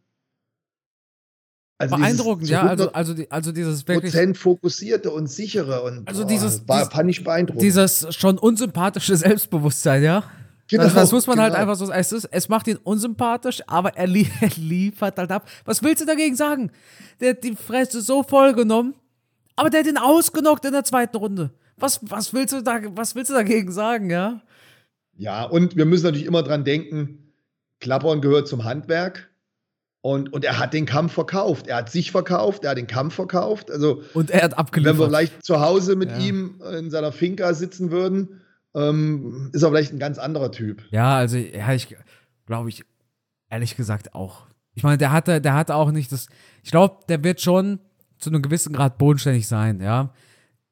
Also 1.77 1.97
beeindruckend, 1.97 2.49
ja. 2.49 2.65
Also, 2.65 2.91
also, 2.93 3.13
also 3.29 3.51
dieses 3.51 3.85
wirklich. 3.87 4.13
Prozent 4.13 4.37
fokussierte 4.37 5.11
und 5.11 5.27
sichere 5.27 5.81
und 5.81 6.07
also 6.07 6.21
boah, 6.21 6.27
dieses, 6.27 6.67
war, 6.67 6.89
fand 6.89 7.09
ich 7.09 7.23
beeindruckend. 7.23 7.61
Dieses 7.61 8.07
schon 8.15 8.37
unsympathische 8.37 9.17
Selbstbewusstsein, 9.17 10.03
ja. 10.03 10.23
Genau, 10.67 10.83
das, 10.83 10.93
das 10.95 11.11
muss 11.11 11.27
man 11.27 11.39
halt 11.39 11.53
genau. 11.53 11.59
halt 11.59 11.69
einfach 11.69 11.85
so. 11.85 11.91
Es, 11.91 12.11
ist, 12.11 12.25
es 12.25 12.49
macht 12.49 12.67
ihn 12.67 12.77
unsympathisch, 12.77 13.61
aber 13.67 13.95
er, 13.95 14.07
li 14.07 14.27
er 14.41 14.49
liefert 14.57 15.17
halt 15.17 15.31
ab. 15.31 15.47
Was 15.63 15.83
willst 15.83 16.01
du 16.01 16.05
dagegen 16.05 16.35
sagen? 16.35 16.71
Der 17.19 17.31
hat 17.31 17.43
die 17.43 17.55
Fresse 17.55 18.01
so 18.01 18.23
voll 18.23 18.53
genommen, 18.53 18.95
aber 19.55 19.69
der 19.69 19.81
hat 19.81 19.87
ihn 19.87 19.97
ausgenockt 19.97 20.65
in 20.65 20.71
der 20.71 20.83
zweiten 20.83 21.17
Runde. 21.17 21.51
Was, 21.77 21.99
was, 22.01 22.33
willst 22.33 22.53
du 22.53 22.61
da, 22.61 22.79
was 22.95 23.15
willst 23.15 23.29
du 23.29 23.35
dagegen 23.35 23.71
sagen, 23.71 24.09
ja? 24.09 24.41
Ja, 25.17 25.43
und 25.43 25.75
wir 25.75 25.85
müssen 25.85 26.05
natürlich 26.05 26.25
immer 26.25 26.43
dran 26.43 26.63
denken, 26.63 27.33
Klappern 27.79 28.21
gehört 28.21 28.47
zum 28.47 28.63
Handwerk. 28.63 29.29
Und, 30.01 30.31
und 30.33 30.45
er 30.45 30.59
hat 30.59 30.73
den 30.73 30.85
Kampf 30.85 31.13
verkauft. 31.13 31.65
Er 31.65 31.77
hat 31.77 31.91
sich 31.91 32.11
verkauft, 32.11 32.63
er 32.63 32.71
hat 32.71 32.77
den 32.77 32.85
Kampf 32.85 33.15
verkauft. 33.15 33.71
Also, 33.71 34.03
und 34.13 34.29
er 34.29 34.43
hat 34.43 34.55
abgeliefert. 34.55 34.93
Wenn 34.93 34.99
wir 34.99 35.07
vielleicht 35.07 35.43
zu 35.43 35.61
Hause 35.61 35.95
mit 35.95 36.11
ja. 36.11 36.17
ihm 36.19 36.61
in 36.77 36.91
seiner 36.91 37.11
Finca 37.11 37.55
sitzen 37.55 37.89
würden, 37.89 38.41
ähm, 38.75 39.49
ist 39.53 39.63
er 39.63 39.69
vielleicht 39.69 39.93
ein 39.93 39.99
ganz 39.99 40.17
anderer 40.17 40.51
Typ. 40.51 40.83
Ja, 40.91 41.15
also 41.15 41.37
ja, 41.37 41.73
ich 41.73 41.95
glaube 42.45 42.69
ich, 42.69 42.83
ehrlich 43.49 43.75
gesagt 43.75 44.13
auch. 44.13 44.45
Ich 44.75 44.83
meine, 44.83 44.97
der 44.97 45.11
hatte, 45.11 45.41
der 45.41 45.53
hatte 45.53 45.75
auch 45.75 45.91
nicht 45.91 46.11
das. 46.11 46.27
Ich 46.61 46.71
glaube, 46.71 46.99
der 47.07 47.23
wird 47.23 47.41
schon 47.41 47.79
zu 48.17 48.29
einem 48.29 48.41
gewissen 48.41 48.73
Grad 48.73 48.97
bodenständig 48.97 49.47
sein, 49.47 49.79
ja. 49.79 50.13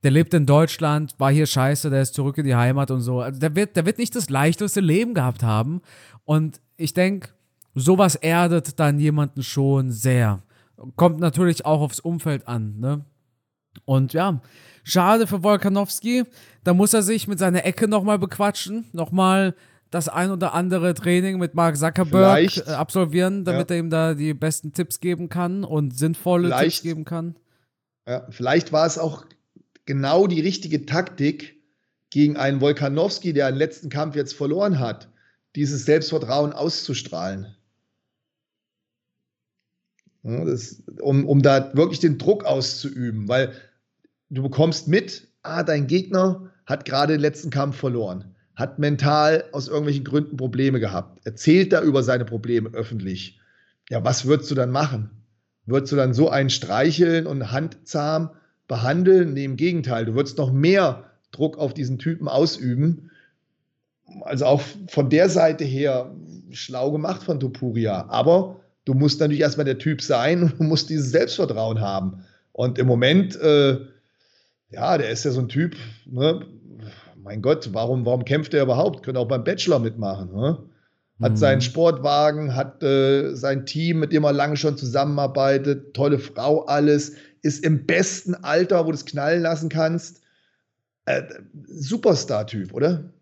Der 0.03 0.11
lebt 0.11 0.33
in 0.33 0.45
Deutschland, 0.45 1.15
war 1.17 1.31
hier 1.31 1.45
scheiße, 1.45 1.89
der 1.89 2.01
ist 2.01 2.13
zurück 2.13 2.37
in 2.37 2.45
die 2.45 2.55
Heimat 2.55 2.91
und 2.91 2.99
so. 2.99 3.21
Also 3.21 3.39
der 3.39 3.55
wird, 3.55 3.77
der 3.77 3.85
wird 3.85 3.97
nicht 3.97 4.13
das 4.15 4.29
leichteste 4.29 4.81
Leben 4.81 5.13
gehabt 5.13 5.43
haben. 5.43 5.81
Und 6.25 6.59
ich 6.75 6.93
denke, 6.93 7.29
sowas 7.73 8.15
erdet 8.15 8.79
dann 8.81 8.99
jemanden 8.99 9.43
schon 9.43 9.91
sehr. 9.91 10.43
Kommt 10.97 11.21
natürlich 11.21 11.65
auch 11.65 11.79
aufs 11.79 12.01
Umfeld 12.01 12.49
an, 12.49 12.79
ne? 12.79 13.05
Und 13.85 14.11
ja, 14.11 14.41
schade 14.83 15.27
für 15.27 15.43
Wolkanowski. 15.43 16.23
Da 16.63 16.73
muss 16.73 16.93
er 16.93 17.01
sich 17.01 17.27
mit 17.27 17.39
seiner 17.39 17.65
Ecke 17.65 17.87
nochmal 17.87 18.19
bequatschen, 18.19 18.85
nochmal 18.93 19.55
das 19.89 20.09
ein 20.09 20.31
oder 20.31 20.53
andere 20.53 20.93
Training 20.93 21.37
mit 21.37 21.53
Mark 21.53 21.77
Zuckerberg 21.77 22.37
Vielleicht, 22.37 22.67
äh, 22.67 22.71
absolvieren, 22.71 23.45
damit 23.45 23.69
ja. 23.69 23.75
er 23.75 23.79
ihm 23.79 23.89
da 23.89 24.13
die 24.13 24.33
besten 24.33 24.73
Tipps 24.73 24.99
geben 24.99 25.29
kann 25.29 25.63
und 25.63 25.97
sinnvolle 25.97 26.47
Vielleicht, 26.47 26.77
Tipps 26.77 26.81
geben 26.81 27.05
kann. 27.05 27.35
Ja, 28.07 28.25
vielleicht 28.29 28.71
war 28.71 28.85
es 28.87 28.97
auch 28.97 29.25
genau 29.85 30.27
die 30.27 30.41
richtige 30.41 30.85
Taktik 30.85 31.61
gegen 32.09 32.37
einen 32.37 32.59
Wolkanowski, 32.59 33.33
der 33.33 33.51
den 33.51 33.57
letzten 33.57 33.89
Kampf 33.89 34.15
jetzt 34.15 34.33
verloren 34.33 34.79
hat, 34.79 35.09
dieses 35.55 35.85
Selbstvertrauen 35.85 36.53
auszustrahlen. 36.53 37.55
Ja, 40.23 40.45
das, 40.45 40.81
um, 41.01 41.27
um 41.27 41.41
da 41.41 41.75
wirklich 41.75 41.99
den 41.99 42.17
Druck 42.17 42.45
auszuüben, 42.45 43.27
weil 43.27 43.53
du 44.33 44.41
bekommst 44.41 44.87
mit, 44.87 45.27
ah, 45.43 45.63
dein 45.63 45.87
Gegner 45.87 46.49
hat 46.65 46.85
gerade 46.85 47.13
den 47.13 47.21
letzten 47.21 47.49
Kampf 47.49 47.77
verloren, 47.77 48.25
hat 48.55 48.79
mental 48.79 49.45
aus 49.51 49.67
irgendwelchen 49.67 50.03
Gründen 50.03 50.37
Probleme 50.37 50.79
gehabt, 50.79 51.25
erzählt 51.25 51.73
da 51.73 51.81
über 51.81 52.03
seine 52.03 52.25
Probleme 52.25 52.69
öffentlich. 52.73 53.39
Ja, 53.89 54.03
was 54.03 54.25
würdest 54.25 54.49
du 54.49 54.55
dann 54.55 54.71
machen? 54.71 55.11
Würdest 55.65 55.91
du 55.91 55.95
dann 55.95 56.13
so 56.13 56.29
einen 56.29 56.49
streicheln 56.49 57.27
und 57.27 57.51
handzahm 57.51 58.31
behandeln? 58.67 59.33
Nee, 59.33 59.45
im 59.45 59.55
Gegenteil, 59.55 60.05
du 60.05 60.15
würdest 60.15 60.37
noch 60.37 60.51
mehr 60.51 61.11
Druck 61.31 61.57
auf 61.57 61.73
diesen 61.73 61.99
Typen 61.99 62.27
ausüben. 62.27 63.11
Also 64.21 64.45
auch 64.45 64.61
von 64.87 65.09
der 65.09 65.29
Seite 65.29 65.63
her 65.63 66.13
schlau 66.51 66.91
gemacht 66.91 67.23
von 67.23 67.39
Topuria. 67.39 68.05
Aber 68.09 68.59
du 68.85 68.93
musst 68.93 69.19
natürlich 69.19 69.41
erstmal 69.41 69.65
der 69.65 69.79
Typ 69.79 70.01
sein 70.01 70.43
und 70.43 70.59
du 70.59 70.63
musst 70.63 70.89
dieses 70.89 71.11
Selbstvertrauen 71.11 71.79
haben. 71.79 72.23
Und 72.51 72.77
im 72.77 72.85
Moment, 72.85 73.35
äh, 73.37 73.79
ja, 74.73 74.97
der 74.97 75.09
ist 75.09 75.25
ja 75.25 75.31
so 75.31 75.41
ein 75.41 75.49
Typ, 75.49 75.75
ne? 76.05 76.45
mein 77.23 77.41
Gott, 77.41 77.69
warum, 77.73 78.05
warum 78.05 78.25
kämpft 78.25 78.53
er 78.53 78.63
überhaupt? 78.63 79.03
Könnte 79.03 79.19
auch 79.19 79.27
beim 79.27 79.43
Bachelor 79.43 79.79
mitmachen. 79.79 80.31
Ne? 80.33 80.59
Hat 81.21 81.31
mhm. 81.31 81.37
seinen 81.37 81.61
Sportwagen, 81.61 82.55
hat 82.55 82.83
äh, 82.83 83.33
sein 83.35 83.65
Team, 83.65 83.99
mit 83.99 84.11
dem 84.11 84.23
er 84.23 84.33
lange 84.33 84.57
schon 84.57 84.77
zusammenarbeitet, 84.77 85.93
tolle 85.93 86.19
Frau, 86.19 86.65
alles, 86.65 87.15
ist 87.41 87.63
im 87.63 87.85
besten 87.85 88.35
Alter, 88.35 88.85
wo 88.85 88.91
du 88.91 88.95
es 88.95 89.05
knallen 89.05 89.41
lassen 89.41 89.69
kannst. 89.69 90.21
Äh, 91.05 91.23
Superstar-Typ, 91.67 92.73
oder? 92.73 93.13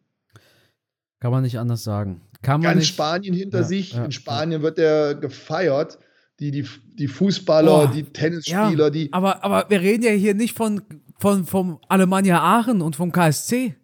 Kann 1.19 1.31
man 1.31 1.43
nicht 1.43 1.59
anders 1.59 1.83
sagen. 1.83 2.21
Kann 2.41 2.61
man 2.61 2.71
Ganz 2.71 2.79
nicht. 2.79 2.93
Spanien 2.93 3.33
hinter 3.33 3.59
ja, 3.59 3.63
sich. 3.63 3.93
Ja, 3.93 4.05
In 4.05 4.11
Spanien 4.11 4.61
ja. 4.61 4.63
wird 4.63 4.79
er 4.79 5.15
gefeiert. 5.15 5.99
Die, 6.39 6.49
die, 6.49 6.67
die 6.97 7.07
Fußballer, 7.07 7.83
oh, 7.83 7.93
die 7.93 8.01
Tennisspieler, 8.01 8.89
die. 8.89 9.13
Aber, 9.13 9.43
aber 9.43 9.69
wir 9.69 9.79
reden 9.79 10.03
ja 10.03 10.09
hier 10.09 10.33
nicht 10.33 10.57
von, 10.57 10.81
von 11.21 11.45
vom 11.45 11.79
Alemannia 11.87 12.41
Aachen 12.41 12.81
und 12.81 12.95
vom 12.95 13.11
KSC. 13.11 13.75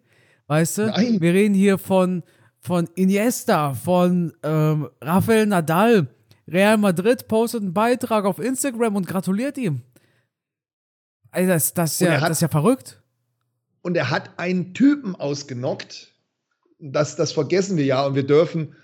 Weißt 0.48 0.78
du? 0.78 0.86
Nein. 0.86 1.20
Wir 1.20 1.32
reden 1.32 1.54
hier 1.54 1.78
von, 1.78 2.24
von 2.58 2.88
Iniesta, 2.96 3.74
von 3.74 4.32
ähm, 4.42 4.88
Rafael 5.00 5.46
Nadal. 5.46 6.08
Real 6.48 6.78
Madrid 6.78 7.28
postet 7.28 7.62
einen 7.62 7.74
Beitrag 7.74 8.24
auf 8.24 8.38
Instagram 8.38 8.96
und 8.96 9.06
gratuliert 9.06 9.56
ihm. 9.56 9.82
Ey, 11.30 11.46
das, 11.46 11.74
das, 11.74 11.92
ist 11.92 12.00
ja, 12.00 12.20
hat, 12.20 12.30
das 12.30 12.38
ist 12.38 12.42
ja 12.42 12.48
verrückt. 12.48 13.02
Und 13.82 13.96
er 13.96 14.10
hat 14.10 14.38
einen 14.38 14.74
Typen 14.74 15.14
ausgenockt. 15.14 16.14
Das, 16.80 17.16
das 17.16 17.32
vergessen 17.32 17.76
wir 17.76 17.84
ja 17.84 18.04
und 18.06 18.14
wir 18.14 18.26
dürfen, 18.26 18.74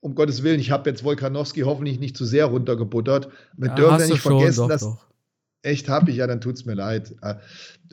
um 0.00 0.14
Gottes 0.14 0.42
Willen, 0.42 0.60
ich 0.60 0.70
habe 0.70 0.88
jetzt 0.90 1.02
Wolkanowski 1.02 1.62
hoffentlich 1.62 1.98
nicht 1.98 2.16
zu 2.16 2.24
sehr 2.24 2.46
runtergebuttert. 2.46 3.30
Wir 3.56 3.70
ja, 3.70 3.74
dürfen 3.74 4.00
ja 4.00 4.06
nicht 4.06 4.20
vergessen, 4.20 4.54
schon, 4.54 4.64
doch, 4.64 4.68
dass. 4.68 4.82
Doch. 4.82 5.06
Echt 5.62 5.88
habe 5.88 6.10
ich, 6.12 6.18
ja, 6.18 6.26
dann 6.28 6.40
tut 6.40 6.54
es 6.54 6.64
mir 6.64 6.74
leid. 6.74 7.16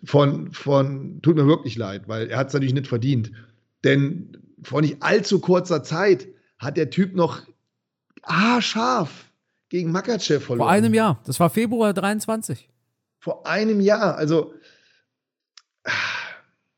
Von, 0.06 0.52
von, 0.52 1.22
tut 1.22 1.36
mir 1.36 1.48
wirklich 1.48 1.78
leid, 1.78 2.08
weil 2.08 2.28
er 2.28 2.38
hat 2.38 2.48
es 2.48 2.54
natürlich 2.54 2.74
nicht 2.74 2.88
verdient. 2.88 3.32
Denn 3.84 4.38
vor 4.62 4.82
nicht 4.82 5.02
allzu 5.02 5.40
kurzer 5.40 5.84
Zeit 5.84 6.28
hat 6.58 6.78
der 6.78 6.90
Typ 6.90 7.16
noch 7.16 7.42
haarscharf 8.24 9.32
gegen 9.70 9.92
Makachev 9.92 10.46
verloren. 10.46 10.68
Vor 10.68 10.72
einem 10.72 10.94
Jahr. 10.94 11.22
Das 11.26 11.40
war 11.40 11.50
Februar 11.50 11.94
23. 11.94 12.70
Vor 13.20 13.48
einem 13.48 13.80
Jahr. 13.80 14.16
Also. 14.16 14.54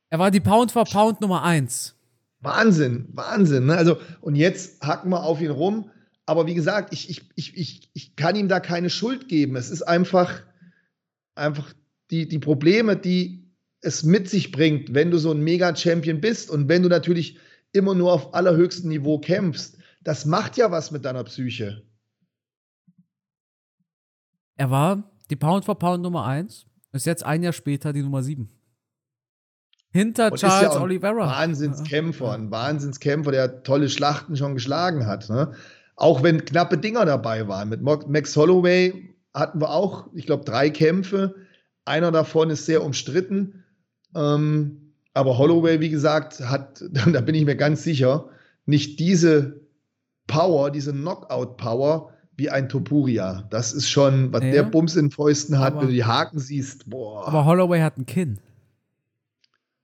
Er 0.10 0.20
war 0.20 0.32
die 0.32 0.40
Pound 0.40 0.72
for 0.72 0.86
Pound 0.86 1.22
Nummer 1.22 1.44
1. 1.44 1.96
Wahnsinn, 2.40 3.08
Wahnsinn. 3.12 3.66
Ne? 3.66 3.76
Also, 3.76 3.98
und 4.22 4.36
jetzt 4.36 4.82
hacken 4.86 5.10
wir 5.10 5.24
auf 5.24 5.42
ihn 5.42 5.52
rum. 5.52 5.90
Aber 6.26 6.48
wie 6.48 6.54
gesagt, 6.56 6.94
ich, 6.94 7.10
ich, 7.10 7.30
ich, 7.36 7.58
ich, 7.58 7.90
ich 7.94 8.16
kann 8.16 8.36
ihm 8.36 8.48
da 8.48 8.60
keine 8.60 8.90
Schuld 8.90 9.28
geben. 9.28 9.56
Es 9.56 9.70
ist 9.70 9.84
einfach, 9.84 10.42
einfach 11.36 11.74
die, 12.12 12.28
die 12.28 12.40
Probleme, 12.40 12.96
die 12.96 13.52
es 13.82 14.04
mit 14.04 14.30
sich 14.30 14.52
bringt, 14.52 14.94
wenn 14.94 15.12
du 15.12 15.18
so 15.18 15.32
ein 15.32 15.42
Mega-Champion 15.42 16.22
bist 16.22 16.50
und 16.50 16.68
wenn 16.68 16.84
du 16.84 16.90
natürlich 16.90 17.38
immer 17.72 17.94
nur 17.94 18.14
auf 18.14 18.34
allerhöchstem 18.34 18.90
Niveau 18.90 19.20
kämpfst. 19.20 19.78
Das 20.04 20.26
macht 20.26 20.58
ja 20.58 20.72
was 20.72 20.92
mit 20.92 21.06
deiner 21.06 21.24
Psyche. 21.24 21.84
Er 24.56 24.72
war 24.72 25.12
die 25.30 25.36
Pound 25.36 25.66
for 25.66 25.78
Pound 25.78 26.02
Nummer 26.02 26.26
1, 26.26 26.66
ist 26.94 27.06
jetzt 27.06 27.26
ein 27.26 27.44
Jahr 27.44 27.54
später 27.54 27.92
die 27.92 28.02
Nummer 28.02 28.24
7. 28.24 28.50
Hinter 29.92 30.32
und 30.32 30.40
Charles 30.40 30.76
ja 30.76 30.82
Oliveira. 30.82 31.26
Wahnsinnskämpfer, 31.28 32.34
ein 32.34 32.52
Wahnsinnskämpfer, 32.52 33.32
der 33.32 33.64
tolle 33.64 33.90
Schlachten 33.90 34.36
schon 34.36 34.54
geschlagen 34.54 35.06
hat. 35.06 35.30
Ne? 35.30 35.54
Auch 35.96 36.22
wenn 36.24 36.44
knappe 36.44 36.78
Dinger 36.78 37.06
dabei 37.06 37.48
waren. 37.48 37.70
Mit 37.70 37.82
Max 37.82 38.36
Holloway 38.36 39.16
hatten 39.34 39.62
wir 39.62 39.70
auch, 39.70 40.10
ich 40.14 40.26
glaube, 40.26 40.44
drei 40.44 40.70
Kämpfe. 40.70 41.36
Einer 41.86 42.12
davon 42.12 42.50
ist 42.50 42.66
sehr 42.66 42.84
umstritten. 42.84 43.64
Ähm, 44.16 44.94
aber 45.14 45.38
Holloway, 45.38 45.80
wie 45.80 45.90
gesagt, 45.90 46.42
hat, 46.42 46.84
da 46.92 47.22
bin 47.22 47.36
ich 47.36 47.46
mir 47.46 47.56
ganz 47.56 47.84
sicher, 47.84 48.30
nicht 48.66 49.00
diese 49.00 49.62
Power, 50.28 50.72
diese 50.72 50.92
Knockout-Power 50.92 52.12
wie 52.38 52.50
ein 52.50 52.68
Topuria. 52.68 53.48
Das 53.50 53.74
ist 53.74 53.90
schon, 53.90 54.34
was 54.34 54.44
ja, 54.44 54.52
der 54.52 54.64
Bums 54.64 54.96
in 54.96 55.12
Fäusten 55.12 55.60
hat, 55.60 55.74
aber, 55.74 55.82
wenn 55.82 55.88
du 55.88 55.94
die 55.94 56.04
Haken 56.04 56.40
siehst. 56.40 56.90
Boah. 56.90 57.28
Aber 57.28 57.46
Holloway 57.46 57.80
hat 57.80 57.98
ein 57.98 58.06
Kinn. 58.06 58.40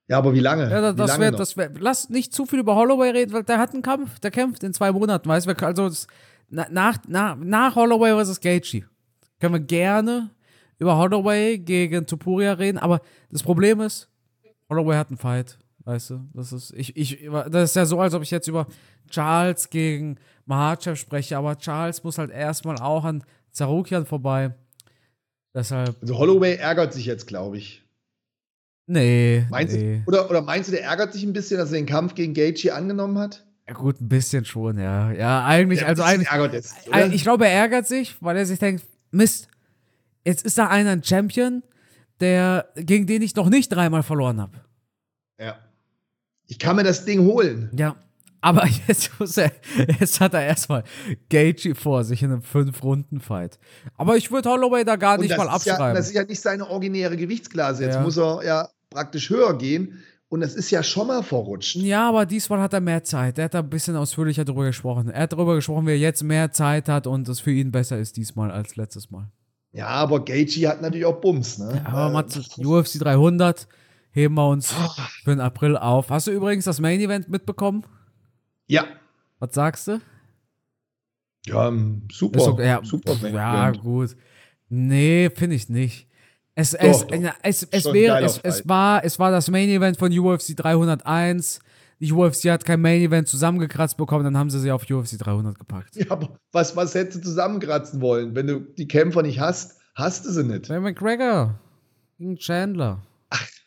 Ja, 0.08 0.18
aber 0.18 0.34
wie 0.34 0.42
lange? 0.42 0.70
Ja, 0.70 0.82
das, 0.82 0.96
das 0.96 1.20
wäre, 1.20 1.32
das 1.32 1.56
wär, 1.56 1.72
lass 1.80 2.10
nicht 2.10 2.34
zu 2.34 2.46
viel 2.46 2.60
über 2.60 2.76
Holloway 2.76 3.12
reden, 3.12 3.32
weil 3.32 3.44
der 3.44 3.60
hat 3.60 3.74
einen 3.74 3.82
Kampf, 3.82 4.20
der 4.20 4.32
kämpft 4.32 4.62
in 4.64 4.74
zwei 4.74 4.92
Monaten, 4.92 5.30
weißt 5.30 5.48
du? 5.48 5.66
Also 5.66 5.88
das, 5.88 6.08
nach, 6.50 6.98
nach, 7.08 7.38
nach 7.38 7.76
Holloway 7.78 8.22
vs. 8.22 8.42
Gaethje 8.42 8.84
können 9.40 9.54
wir 9.54 9.62
gerne 9.62 10.32
über 10.82 10.98
Holloway 10.98 11.60
gegen 11.60 12.08
Topuria 12.08 12.54
reden, 12.54 12.80
aber 12.80 13.02
das 13.30 13.44
Problem 13.44 13.82
ist, 13.82 14.10
Holloway 14.68 14.96
hat 14.96 15.10
einen 15.10 15.18
Fight, 15.18 15.60
weißt 15.84 16.10
du? 16.10 16.28
Das 16.34 16.52
ist, 16.52 16.74
ich, 16.76 16.98
ich, 16.98 17.30
das 17.52 17.70
ist 17.70 17.76
ja 17.76 17.86
so, 17.86 18.00
als 18.00 18.16
ob 18.16 18.24
ich 18.24 18.32
jetzt 18.32 18.48
über 18.48 18.66
Charles 19.08 19.70
gegen 19.70 20.18
Mahachev 20.46 20.96
spreche, 20.96 21.38
aber 21.38 21.56
Charles 21.60 22.04
muss 22.04 22.18
halt 22.18 22.32
erstmal 22.32 22.78
auch 22.78 23.06
an 23.06 23.24
Zarukian 23.52 24.08
vorbei. 24.08 24.56
Deshalb. 25.54 25.98
Also 26.02 26.18
Holloway 26.18 26.56
ärgert 26.56 26.94
sich 26.94 27.06
jetzt, 27.06 27.28
glaube 27.28 27.58
ich. 27.58 27.84
Nee. 28.88 29.46
Meinst 29.52 29.76
nee. 29.76 30.02
Du, 30.04 30.12
oder, 30.12 30.32
oder 30.32 30.42
meinst 30.42 30.70
du, 30.70 30.72
der 30.72 30.84
ärgert 30.84 31.14
sich 31.14 31.22
ein 31.24 31.34
bisschen, 31.34 31.60
dass 31.60 31.70
er 31.70 31.78
den 31.78 31.86
Kampf 31.86 32.16
gegen 32.16 32.34
Gaethje 32.34 32.74
angenommen 32.74 33.20
hat? 33.20 33.46
Ja, 33.68 33.76
gut, 33.76 34.02
ein 34.02 34.10
bisschen 34.10 34.46
schon, 34.46 34.80
ja. 34.80 35.12
Ja, 35.12 35.46
eigentlich, 35.46 35.82
ja, 35.82 35.88
also 35.88 36.02
eigentlich. 36.02 36.30
Ärgert 36.30 36.54
jetzt? 36.54 36.76
Ich 37.12 37.22
glaube, 37.22 37.46
er 37.46 37.52
ärgert 37.52 37.88
sich, 37.88 38.18
weil 38.20 38.36
er 38.36 38.48
sich 38.48 38.58
denkt, 38.58 38.84
Mist, 39.12 39.48
jetzt 40.26 40.46
ist 40.46 40.58
da 40.58 40.68
einer 40.68 40.92
ein 40.92 41.04
Champion, 41.04 41.64
der, 42.20 42.68
gegen 42.76 43.08
den 43.08 43.22
ich 43.22 43.36
noch 43.36 43.50
nicht 43.50 43.70
dreimal 43.70 44.04
verloren 44.04 44.40
habe. 44.40 44.62
Ja. 45.40 45.56
Ich 46.48 46.60
kann 46.60 46.76
mir 46.76 46.84
das 46.84 47.06
Ding 47.06 47.22
holen. 47.22 47.72
Ja. 47.76 47.96
Aber 48.42 48.68
jetzt 48.88 49.20
muss 49.20 49.38
er, 49.38 49.52
jetzt 50.00 50.20
hat 50.20 50.34
er 50.34 50.44
erstmal 50.44 50.84
Gaethje 51.30 51.76
vor 51.76 52.04
sich 52.04 52.24
in 52.24 52.32
einem 52.32 52.42
Fünf-Runden-Fight. 52.42 53.60
Aber 53.96 54.18
ich 54.18 54.32
würde 54.32 54.50
Holloway 54.50 54.84
da 54.84 54.96
gar 54.96 55.18
nicht 55.18 55.36
mal 55.38 55.46
ist 55.56 55.66
ja, 55.66 55.74
abschreiben. 55.74 55.96
das 55.96 56.08
ist 56.08 56.16
ja 56.16 56.24
nicht 56.24 56.42
seine 56.42 56.68
originäre 56.68 57.18
Gewichtsklasse. 57.18 57.84
Jetzt 57.86 57.96
Ja. 57.96 58.02
muss 58.02 58.18
er 58.18 58.44
ja 58.44 58.70
praktisch 58.90 59.30
höher 59.30 59.58
gehen. 59.58 60.04
Und 60.28 60.40
das 60.40 60.56
ist 60.56 60.72
ja 60.72 60.82
schon 60.82 61.08
mal 61.08 61.24
verrutscht. 61.24 61.76
Ja, 61.76 62.08
aber 62.08 62.26
diesmal 62.26 62.62
hat 62.62 62.72
er 62.74 62.80
mehr 62.80 63.04
Zeit. 63.04 63.38
Er 63.38 63.46
hat 63.46 63.54
da 63.54 63.60
ein 63.60 63.70
bisschen 63.70 63.98
ausführlicher 63.98 64.46
drüber 64.46 64.64
gesprochen. 64.66 65.10
Er 65.10 65.24
hat 65.24 65.34
darüber 65.34 65.56
gesprochen, 65.56 65.86
wie 65.88 65.92
er 65.92 65.98
jetzt 65.98 66.24
mehr 66.24 66.52
Zeit 66.52 66.88
hat 66.88 67.06
und 67.06 67.28
es 67.28 67.42
für 67.42 67.52
ihn 67.52 67.70
besser 67.72 68.00
ist 68.00 68.16
diesmal 68.16 68.50
als 68.50 68.78
letztes 68.78 69.12
Mal. 69.12 69.30
Ja, 69.74 69.88
aber 69.88 70.24
Gaethje 70.26 70.68
hat 70.68 70.82
natürlich 70.82 71.06
auch 71.06 71.22
Bums, 71.22 71.58
ne? 71.58 71.82
Aber 71.86 72.08
Äh, 72.08 72.12
Matze, 72.14 72.42
UFC 72.60 73.00
300 73.00 73.68
heben 74.12 74.36
wir 74.36 74.50
uns 74.50 74.74
für 75.24 75.32
den 75.32 75.40
April 75.40 75.78
auf. 75.78 76.10
Hast 76.10 76.28
du 76.28 76.32
übrigens 76.32 76.66
das 76.66 76.80
Main 76.80 77.00
Event 77.00 77.30
mitbekommen? 77.30 77.86
ja. 78.68 78.86
Was 79.40 79.56
sagst 79.56 79.88
du? 79.88 80.00
Ja, 81.48 81.68
ähm, 81.68 82.04
super. 82.12 82.42
Okay, 82.50 82.68
ja, 82.68 82.80
super. 82.84 83.16
Main 83.24 83.34
ja, 83.34 83.70
Event. 83.70 83.82
gut. 83.82 84.16
Nee, 84.70 85.32
finde 85.34 85.56
ich 85.56 85.68
nicht. 85.68 86.08
Es, 86.54 86.76
es, 86.76 87.00
Doch, 87.00 87.08
doch. 87.08 87.16
ja, 87.20 87.34
es, 87.42 87.64
es, 87.64 87.86
wäre, 87.92 88.22
es, 88.22 88.38
es, 88.44 88.68
war, 88.68 89.04
es 89.04 89.18
war 89.18 89.32
das 89.32 89.50
Main 89.50 89.68
Event 89.70 89.98
von 89.98 90.16
UFC 90.16 90.56
301. 90.56 91.60
Die 92.02 92.12
UFC 92.12 92.46
hat 92.50 92.66
kein 92.66 92.82
Main 92.82 93.00
Event 93.00 93.28
zusammengekratzt 93.28 93.96
bekommen, 93.96 94.24
dann 94.24 94.36
haben 94.36 94.50
sie 94.50 94.60
sie 94.60 94.72
auf 94.72 94.90
UFC 94.90 95.20
300 95.20 95.58
gepackt. 95.58 95.96
Ja, 95.96 96.08
aber 96.10 96.40
was, 96.52 96.76
was 96.76 96.96
hättest 96.96 97.20
du 97.20 97.22
zusammenkratzen 97.22 98.02
wollen? 98.02 98.34
Wenn 98.34 98.48
du 98.48 98.60
die 98.60 98.88
Kämpfer 98.88 99.22
nicht 99.22 99.40
hast, 99.40 99.80
hast 99.94 100.26
du 100.26 100.32
sie 100.32 100.44
nicht. 100.44 100.68
Bei 100.68 100.80
McGregor 100.80 101.60
gegen 102.18 102.38
Chandler. 102.38 103.04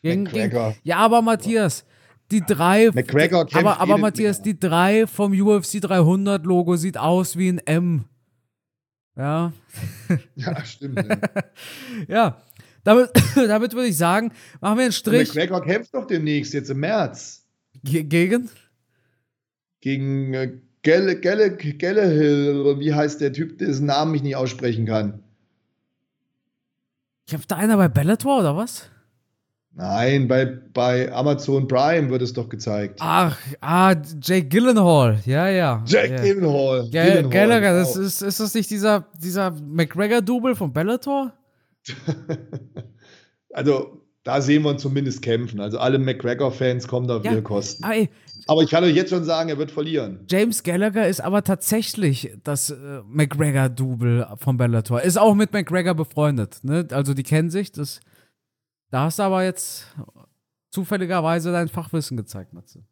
Gegen, 0.01 0.23
McGregor. 0.23 0.71
Gegen, 0.71 0.81
ja, 0.83 0.97
aber 0.97 1.21
Matthias, 1.21 1.85
die 2.29 2.41
drei. 2.41 2.91
McGregor 2.93 3.45
kämpft 3.45 3.55
aber, 3.55 3.79
aber 3.79 3.97
Matthias, 3.97 4.41
die 4.41 4.59
drei 4.59 5.07
vom 5.07 5.31
UFC 5.31 5.79
300 5.79 6.45
Logo 6.45 6.75
sieht 6.75 6.97
aus 6.97 7.37
wie 7.37 7.49
ein 7.49 7.59
M. 7.59 8.05
Ja, 9.15 9.53
Ja, 10.35 10.65
stimmt. 10.65 11.01
ja. 11.07 11.17
ja. 12.07 12.41
Damit, 12.83 13.11
damit 13.35 13.73
würde 13.73 13.87
ich 13.87 13.97
sagen, 13.97 14.31
machen 14.59 14.77
wir 14.77 14.83
einen 14.83 14.91
Strich 14.91 15.29
McGregor 15.29 15.63
kämpft 15.63 15.93
doch 15.93 16.05
demnächst, 16.05 16.53
jetzt 16.53 16.69
im 16.69 16.81
März. 16.81 17.44
Ge- 17.85 18.03
gegen. 18.03 18.49
Gegen 19.81 20.33
äh, 20.33 20.51
Gelle, 20.81 21.19
Gelle, 21.19 21.55
Gellehill, 21.55 22.61
oder 22.61 22.79
wie 22.79 22.93
heißt 22.93 23.21
der 23.21 23.33
Typ, 23.33 23.57
dessen 23.57 23.87
Namen 23.87 24.13
ich 24.13 24.21
nicht 24.21 24.35
aussprechen 24.35 24.85
kann? 24.85 25.23
Kämpft 27.27 27.49
da 27.49 27.55
einer 27.55 27.77
bei 27.77 27.87
Bellator 27.87 28.39
oder 28.39 28.55
was? 28.55 28.91
Nein, 29.77 30.27
bei, 30.27 30.45
bei 30.45 31.11
Amazon 31.11 31.67
Prime 31.67 32.09
wird 32.09 32.21
es 32.21 32.31
doch 32.33 32.47
gezeigt. 32.47 32.99
Ach, 33.01 33.37
ah, 33.59 33.93
Jake 34.21 34.47
Gyllenhaal. 34.47 35.19
Ja, 35.25 35.49
ja. 35.49 35.83
Jack 35.85 36.11
ja. 36.11 36.17
Gyllenhaal. 36.17 36.89
Gyllenhaal, 36.89 37.29
Gallagher, 37.29 37.79
das 37.79 37.93
genau. 37.93 38.05
ist, 38.05 38.21
ist 38.21 38.39
das 38.39 38.53
nicht 38.53 38.69
dieser, 38.69 39.07
dieser 39.21 39.51
McGregor-Double 39.51 40.55
von 40.55 40.71
Bellator? 40.71 41.33
Also, 43.55 44.04
da 44.25 44.41
sehen 44.41 44.63
wir 44.63 44.71
ihn 44.71 44.77
zumindest 44.79 45.21
kämpfen. 45.21 45.61
Also, 45.61 45.79
alle 45.79 45.97
McGregor-Fans 45.99 46.87
kommen 46.89 47.07
da 47.07 47.17
auf 47.17 47.23
Ja. 47.23 47.31
ihre 47.31 47.41
Kosten. 47.43 47.83
Ey, 47.85 48.09
Aber 48.47 48.61
ich 48.63 48.69
kann 48.69 48.83
euch 48.83 48.95
jetzt 48.95 49.09
schon 49.11 49.23
sagen, 49.23 49.49
er 49.49 49.57
wird 49.57 49.71
verlieren. 49.71 50.19
James 50.29 50.61
Gallagher 50.63 51.07
ist 51.07 51.21
aber 51.21 51.43
tatsächlich 51.43 52.31
das 52.43 52.69
äh, 52.71 52.75
McGregor-Double 53.07 54.27
von 54.37 54.57
Bellator. 54.57 55.01
Ist 55.01 55.17
auch 55.17 55.33
mit 55.35 55.53
McGregor 55.53 55.93
befreundet. 55.95 56.59
Ne? 56.63 56.85
Also 56.91 57.13
die 57.13 57.23
kennen 57.23 57.49
sich. 57.49 57.71
Das, 57.71 58.01
da 58.91 59.05
hast 59.05 59.17
du 59.19 59.23
aber 59.23 59.43
jetzt 59.43 59.87
zufälligerweise 60.71 61.51
dein 61.51 61.67
Fachwissen 61.69 62.17
gezeigt, 62.17 62.53
Matze. 62.53 62.83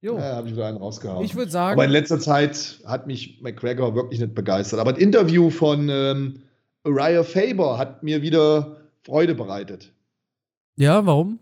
Jo, 0.00 0.16
Ja, 0.16 0.36
habe 0.36 0.48
ich 0.48 0.54
wieder 0.54 0.66
einen 0.66 0.76
rausgehauen. 0.78 1.24
ich 1.24 1.34
würde 1.34 1.50
sagen, 1.50 1.74
Aber 1.74 1.84
in 1.84 1.90
letzter 1.90 2.20
Zeit 2.20 2.80
hat 2.86 3.06
mich 3.06 3.40
McGregor 3.42 3.94
wirklich 3.94 4.20
nicht 4.20 4.34
begeistert. 4.34 4.80
Aber 4.80 4.90
ein 4.90 4.96
Interview 4.96 5.50
von 5.50 5.88
ähm, 5.88 6.42
Uriah 6.84 7.24
Faber 7.24 7.78
hat 7.78 8.02
mir 8.02 8.22
wieder 8.22 8.76
Freude 9.04 9.34
bereitet. 9.34 9.92
Ja, 10.78 11.04
warum? 11.04 11.38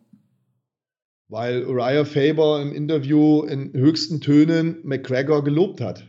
Weil 1.28 1.64
Uriah 1.64 2.05
Faber 2.05 2.62
im 2.62 2.72
Interview 2.72 3.43
in 3.43 3.72
höchsten 3.72 4.20
Tönen 4.20 4.78
McGregor 4.84 5.43
gelobt 5.45 5.80
hat. 5.80 6.05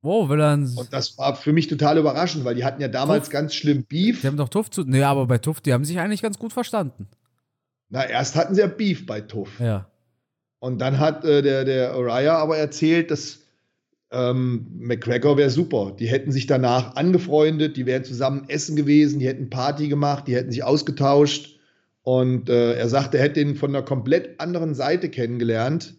Wo 0.00 0.28
will 0.28 0.40
er 0.40 0.52
einen, 0.52 0.76
Und 0.76 0.92
das 0.92 1.18
war 1.18 1.34
für 1.34 1.52
mich 1.52 1.66
total 1.66 1.98
überraschend, 1.98 2.44
weil 2.44 2.54
die 2.54 2.64
hatten 2.64 2.80
ja 2.80 2.88
damals 2.88 3.24
Tuff? 3.24 3.32
ganz 3.32 3.54
schlimm 3.54 3.84
Beef. 3.84 4.20
Die 4.20 4.26
haben 4.26 4.36
doch 4.36 4.48
Tuff 4.48 4.70
zu. 4.70 4.82
Nee, 4.84 5.02
aber 5.02 5.26
bei 5.26 5.38
Tuff, 5.38 5.60
die 5.60 5.72
haben 5.72 5.84
sich 5.84 5.98
eigentlich 5.98 6.22
ganz 6.22 6.38
gut 6.38 6.52
verstanden. 6.52 7.08
Na, 7.88 8.08
erst 8.08 8.36
hatten 8.36 8.54
sie 8.54 8.60
ja 8.60 8.68
Beef 8.68 9.06
bei 9.06 9.20
Tuff. 9.20 9.58
Ja. 9.58 9.90
Und 10.60 10.80
dann 10.80 10.98
hat 10.98 11.24
äh, 11.24 11.42
der, 11.42 11.64
der 11.64 11.98
Uriah 11.98 12.36
aber 12.36 12.58
erzählt, 12.58 13.10
dass 13.10 13.40
ähm, 14.10 14.66
McGregor 14.78 15.36
wäre 15.36 15.50
super. 15.50 15.94
Die 15.98 16.06
hätten 16.06 16.30
sich 16.30 16.46
danach 16.46 16.94
angefreundet, 16.94 17.76
die 17.76 17.86
wären 17.86 18.04
zusammen 18.04 18.48
essen 18.48 18.76
gewesen, 18.76 19.18
die 19.18 19.26
hätten 19.26 19.50
Party 19.50 19.88
gemacht, 19.88 20.28
die 20.28 20.36
hätten 20.36 20.52
sich 20.52 20.62
ausgetauscht. 20.62 21.57
Und 22.08 22.48
äh, 22.48 22.72
er 22.72 22.88
sagte, 22.88 23.18
er 23.18 23.24
hätte 23.24 23.42
ihn 23.42 23.54
von 23.54 23.68
einer 23.68 23.84
komplett 23.84 24.40
anderen 24.40 24.72
Seite 24.72 25.10
kennengelernt. 25.10 25.94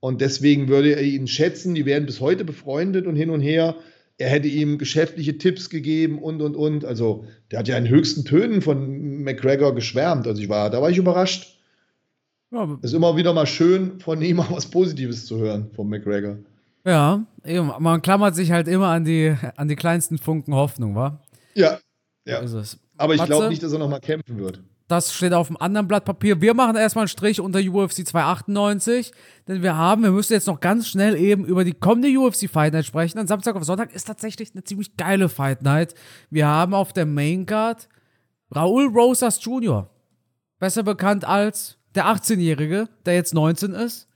Und 0.00 0.22
deswegen 0.22 0.68
würde 0.68 0.92
er 0.92 1.02
ihn 1.02 1.26
schätzen. 1.26 1.74
Die 1.74 1.84
wären 1.84 2.06
bis 2.06 2.22
heute 2.22 2.46
befreundet 2.46 3.06
und 3.06 3.14
hin 3.14 3.28
und 3.28 3.42
her. 3.42 3.76
Er 4.16 4.30
hätte 4.30 4.48
ihm 4.48 4.78
geschäftliche 4.78 5.36
Tipps 5.36 5.68
gegeben 5.68 6.18
und, 6.18 6.40
und, 6.40 6.56
und. 6.56 6.86
Also, 6.86 7.26
der 7.50 7.58
hat 7.58 7.68
ja 7.68 7.76
in 7.76 7.90
höchsten 7.90 8.24
Tönen 8.24 8.62
von 8.62 9.22
McGregor 9.22 9.74
geschwärmt. 9.74 10.26
Also, 10.26 10.40
ich 10.40 10.48
war, 10.48 10.70
da 10.70 10.80
war 10.80 10.88
ich 10.88 10.96
überrascht. 10.96 11.60
Ja, 12.50 12.78
Ist 12.80 12.94
immer 12.94 13.18
wieder 13.18 13.34
mal 13.34 13.44
schön, 13.44 14.00
von 14.00 14.22
ihm 14.22 14.40
auch 14.40 14.50
was 14.50 14.70
Positives 14.70 15.26
zu 15.26 15.40
hören, 15.40 15.72
von 15.76 15.90
McGregor. 15.90 16.38
ja 16.86 17.26
eben, 17.44 17.70
man 17.80 18.00
klammert 18.00 18.34
sich 18.34 18.50
halt 18.50 18.66
immer 18.66 18.88
an 18.88 19.04
die, 19.04 19.36
an 19.56 19.68
die 19.68 19.76
kleinsten 19.76 20.16
Funken 20.16 20.54
Hoffnung, 20.54 20.94
wa? 20.94 21.20
Ja, 21.54 21.78
ja. 22.24 22.38
So 22.48 22.60
ist 22.60 22.76
es. 22.76 22.80
Aber 22.96 23.14
ich 23.14 23.22
glaube 23.26 23.50
nicht, 23.50 23.62
dass 23.62 23.74
er 23.74 23.78
nochmal 23.78 24.00
kämpfen 24.00 24.38
wird. 24.38 24.62
Das 24.90 25.14
steht 25.14 25.32
auf 25.34 25.46
dem 25.46 25.56
anderen 25.56 25.86
Blatt 25.86 26.04
Papier. 26.04 26.40
Wir 26.40 26.52
machen 26.52 26.74
erstmal 26.74 27.04
einen 27.04 27.08
Strich 27.08 27.40
unter 27.40 27.60
UFC 27.60 28.04
298, 28.04 29.12
denn 29.46 29.62
wir 29.62 29.76
haben, 29.76 30.02
wir 30.02 30.10
müssen 30.10 30.32
jetzt 30.32 30.48
noch 30.48 30.58
ganz 30.58 30.88
schnell 30.88 31.14
eben 31.14 31.44
über 31.44 31.62
die 31.62 31.74
kommende 31.74 32.08
UFC 32.08 32.50
Fight 32.50 32.72
Night 32.72 32.86
sprechen. 32.86 33.16
An 33.20 33.28
Samstag 33.28 33.54
auf 33.54 33.62
Sonntag 33.62 33.94
ist 33.94 34.08
tatsächlich 34.08 34.50
eine 34.52 34.64
ziemlich 34.64 34.96
geile 34.96 35.28
Fight 35.28 35.62
Night. 35.62 35.94
Wir 36.28 36.48
haben 36.48 36.74
auf 36.74 36.92
der 36.92 37.06
Main 37.06 37.46
Card 37.46 37.88
Raul 38.52 38.88
Rosas 38.88 39.38
Jr., 39.44 39.88
besser 40.58 40.82
bekannt 40.82 41.24
als 41.24 41.78
der 41.94 42.06
18-Jährige, 42.06 42.88
der 43.06 43.14
jetzt 43.14 43.32
19 43.32 43.74
ist. 43.74 44.08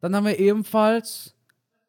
Dann 0.00 0.16
haben 0.16 0.24
wir 0.24 0.38
ebenfalls 0.38 1.36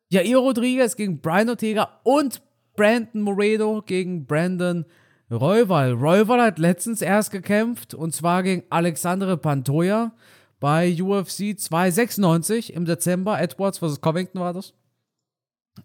Jair 0.09 0.38
Rodriguez 0.38 0.97
gegen 0.97 1.22
Brian 1.22 1.47
Ortega 1.47 2.01
und 2.03 2.41
Brandon 2.76 3.22
Moreno 3.22 3.82
gegen 3.82 4.26
Brandon 4.26 4.84
Royval. 5.32 5.94
Royval 5.94 6.42
hat 6.42 6.60
letztens 6.60 7.02
erst 7.02 7.32
gekämpft 7.32 7.94
und 7.94 8.14
zwar 8.14 8.44
gegen 8.44 8.64
Alexandre 8.70 9.38
Pantoja 9.38 10.14
bei 10.60 10.96
UFC 11.02 11.58
296 11.58 12.74
im 12.74 12.86
Dezember. 12.86 13.40
Edwards 13.42 13.80
vs. 13.80 14.02
Covington 14.02 14.42
war 14.42 14.54
das. 14.54 14.74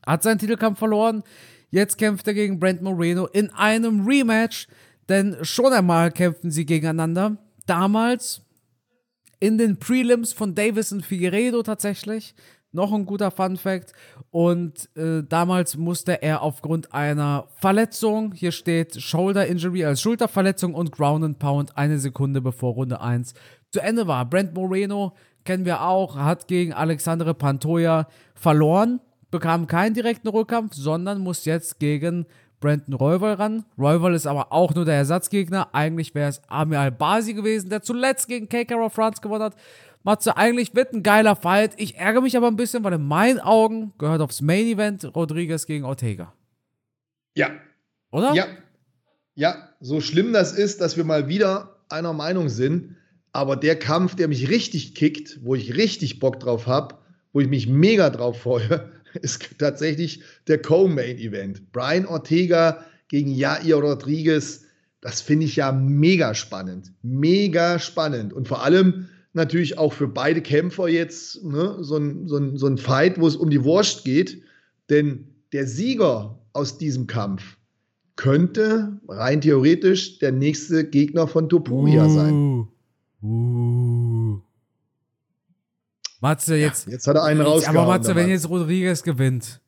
Hat 0.04 0.22
seinen 0.22 0.38
Titelkampf 0.38 0.78
verloren. 0.78 1.22
Jetzt 1.70 1.96
kämpft 1.96 2.26
er 2.26 2.34
gegen 2.34 2.58
Brandon 2.58 2.84
Moreno 2.84 3.26
in 3.26 3.50
einem 3.50 4.06
Rematch, 4.06 4.66
denn 5.08 5.36
schon 5.42 5.72
einmal 5.72 6.10
kämpften 6.10 6.50
sie 6.50 6.66
gegeneinander. 6.66 7.36
Damals 7.66 8.42
in 9.38 9.58
den 9.58 9.78
Prelims 9.78 10.32
von 10.32 10.54
Davison 10.54 11.02
Figueredo 11.02 11.62
tatsächlich. 11.62 12.34
Noch 12.72 12.92
ein 12.92 13.06
guter 13.06 13.30
Fun 13.30 13.56
Fact. 13.56 13.92
Und 14.30 14.88
äh, 14.96 15.22
damals 15.26 15.76
musste 15.76 16.22
er 16.22 16.42
aufgrund 16.42 16.92
einer 16.92 17.48
Verletzung, 17.56 18.32
hier 18.32 18.52
steht 18.52 19.00
Shoulder 19.00 19.46
Injury 19.46 19.84
als 19.84 20.00
Schulterverletzung 20.00 20.74
und 20.74 20.92
Ground 20.92 21.24
and 21.24 21.38
Pound 21.38 21.76
eine 21.76 21.98
Sekunde 21.98 22.40
bevor 22.40 22.74
Runde 22.74 23.00
1 23.00 23.34
zu 23.70 23.80
Ende 23.80 24.06
war. 24.06 24.24
Brent 24.24 24.54
Moreno 24.54 25.14
kennen 25.44 25.64
wir 25.64 25.82
auch, 25.82 26.16
hat 26.16 26.48
gegen 26.48 26.72
Alexandre 26.72 27.32
Pantoja 27.32 28.08
verloren, 28.34 29.00
bekam 29.30 29.66
keinen 29.66 29.94
direkten 29.94 30.28
Rückkampf, 30.28 30.74
sondern 30.74 31.20
muss 31.20 31.44
jetzt 31.44 31.78
gegen 31.78 32.26
Brandon 32.60 32.94
Royval 32.94 33.34
ran. 33.34 33.64
Royval 33.78 34.14
ist 34.14 34.26
aber 34.26 34.52
auch 34.52 34.74
nur 34.74 34.84
der 34.84 34.94
Ersatzgegner. 34.94 35.68
Eigentlich 35.72 36.14
wäre 36.14 36.30
es 36.30 36.42
Amir 36.48 36.80
Al-Basi 36.80 37.34
gewesen, 37.34 37.70
der 37.70 37.82
zuletzt 37.82 38.28
gegen 38.28 38.48
KK 38.48 38.88
France 38.88 39.20
gewonnen 39.20 39.44
hat. 39.44 39.56
Matze, 40.06 40.36
eigentlich 40.36 40.72
wird 40.72 40.92
ein 40.92 41.02
geiler 41.02 41.34
Fight. 41.34 41.72
Ich 41.78 41.96
ärgere 41.96 42.22
mich 42.22 42.36
aber 42.36 42.46
ein 42.46 42.54
bisschen, 42.54 42.84
weil 42.84 42.92
in 42.92 43.04
meinen 43.04 43.40
Augen 43.40 43.92
gehört 43.98 44.20
aufs 44.20 44.40
Main 44.40 44.66
Event 44.66 45.04
Rodriguez 45.16 45.66
gegen 45.66 45.84
Ortega. 45.84 46.32
Ja, 47.34 47.50
Oder? 48.12 48.32
ja, 48.32 48.46
ja. 49.34 49.68
So 49.80 50.00
schlimm 50.00 50.32
das 50.32 50.52
ist, 50.52 50.80
dass 50.80 50.96
wir 50.96 51.02
mal 51.02 51.26
wieder 51.26 51.80
einer 51.88 52.12
Meinung 52.12 52.48
sind. 52.48 52.94
Aber 53.32 53.56
der 53.56 53.76
Kampf, 53.76 54.14
der 54.14 54.28
mich 54.28 54.48
richtig 54.48 54.94
kickt, 54.94 55.40
wo 55.42 55.56
ich 55.56 55.74
richtig 55.74 56.20
Bock 56.20 56.38
drauf 56.38 56.68
habe, 56.68 56.94
wo 57.32 57.40
ich 57.40 57.48
mich 57.48 57.66
mega 57.66 58.08
drauf 58.08 58.42
freue, 58.42 58.92
ist 59.20 59.58
tatsächlich 59.58 60.22
der 60.46 60.62
Co-Main-Event. 60.62 61.72
Brian 61.72 62.06
Ortega 62.06 62.84
gegen 63.08 63.32
Jair 63.32 63.74
Rodriguez. 63.74 64.66
Das 65.00 65.20
finde 65.20 65.46
ich 65.46 65.56
ja 65.56 65.72
mega 65.72 66.32
spannend. 66.34 66.92
Mega 67.02 67.80
spannend. 67.80 68.32
Und 68.32 68.46
vor 68.46 68.62
allem 68.62 69.08
natürlich 69.36 69.78
auch 69.78 69.92
für 69.92 70.08
beide 70.08 70.42
Kämpfer 70.42 70.88
jetzt 70.88 71.44
ne, 71.44 71.76
so, 71.80 71.96
ein, 71.96 72.26
so, 72.26 72.38
ein, 72.38 72.56
so 72.56 72.66
ein 72.66 72.78
Fight, 72.78 73.20
wo 73.20 73.28
es 73.28 73.36
um 73.36 73.50
die 73.50 73.62
Wurst 73.62 74.04
geht. 74.04 74.42
Denn 74.90 75.28
der 75.52 75.66
Sieger 75.66 76.38
aus 76.52 76.78
diesem 76.78 77.06
Kampf 77.06 77.56
könnte 78.16 78.98
rein 79.06 79.40
theoretisch 79.40 80.18
der 80.18 80.32
nächste 80.32 80.88
Gegner 80.88 81.28
von 81.28 81.48
Topuria 81.48 82.06
uh, 82.06 82.10
sein. 82.10 82.68
Uh. 83.22 84.40
Matze, 86.20 86.56
jetzt. 86.56 86.86
Ja, 86.86 86.92
jetzt 86.92 87.06
hat 87.06 87.16
er 87.16 87.24
einen 87.24 87.42
rausgehauen. 87.42 87.76
Aber 87.76 87.98
Matze, 87.98 88.16
wenn 88.16 88.28
jetzt 88.28 88.48
Rodriguez 88.48 89.02
gewinnt. 89.02 89.60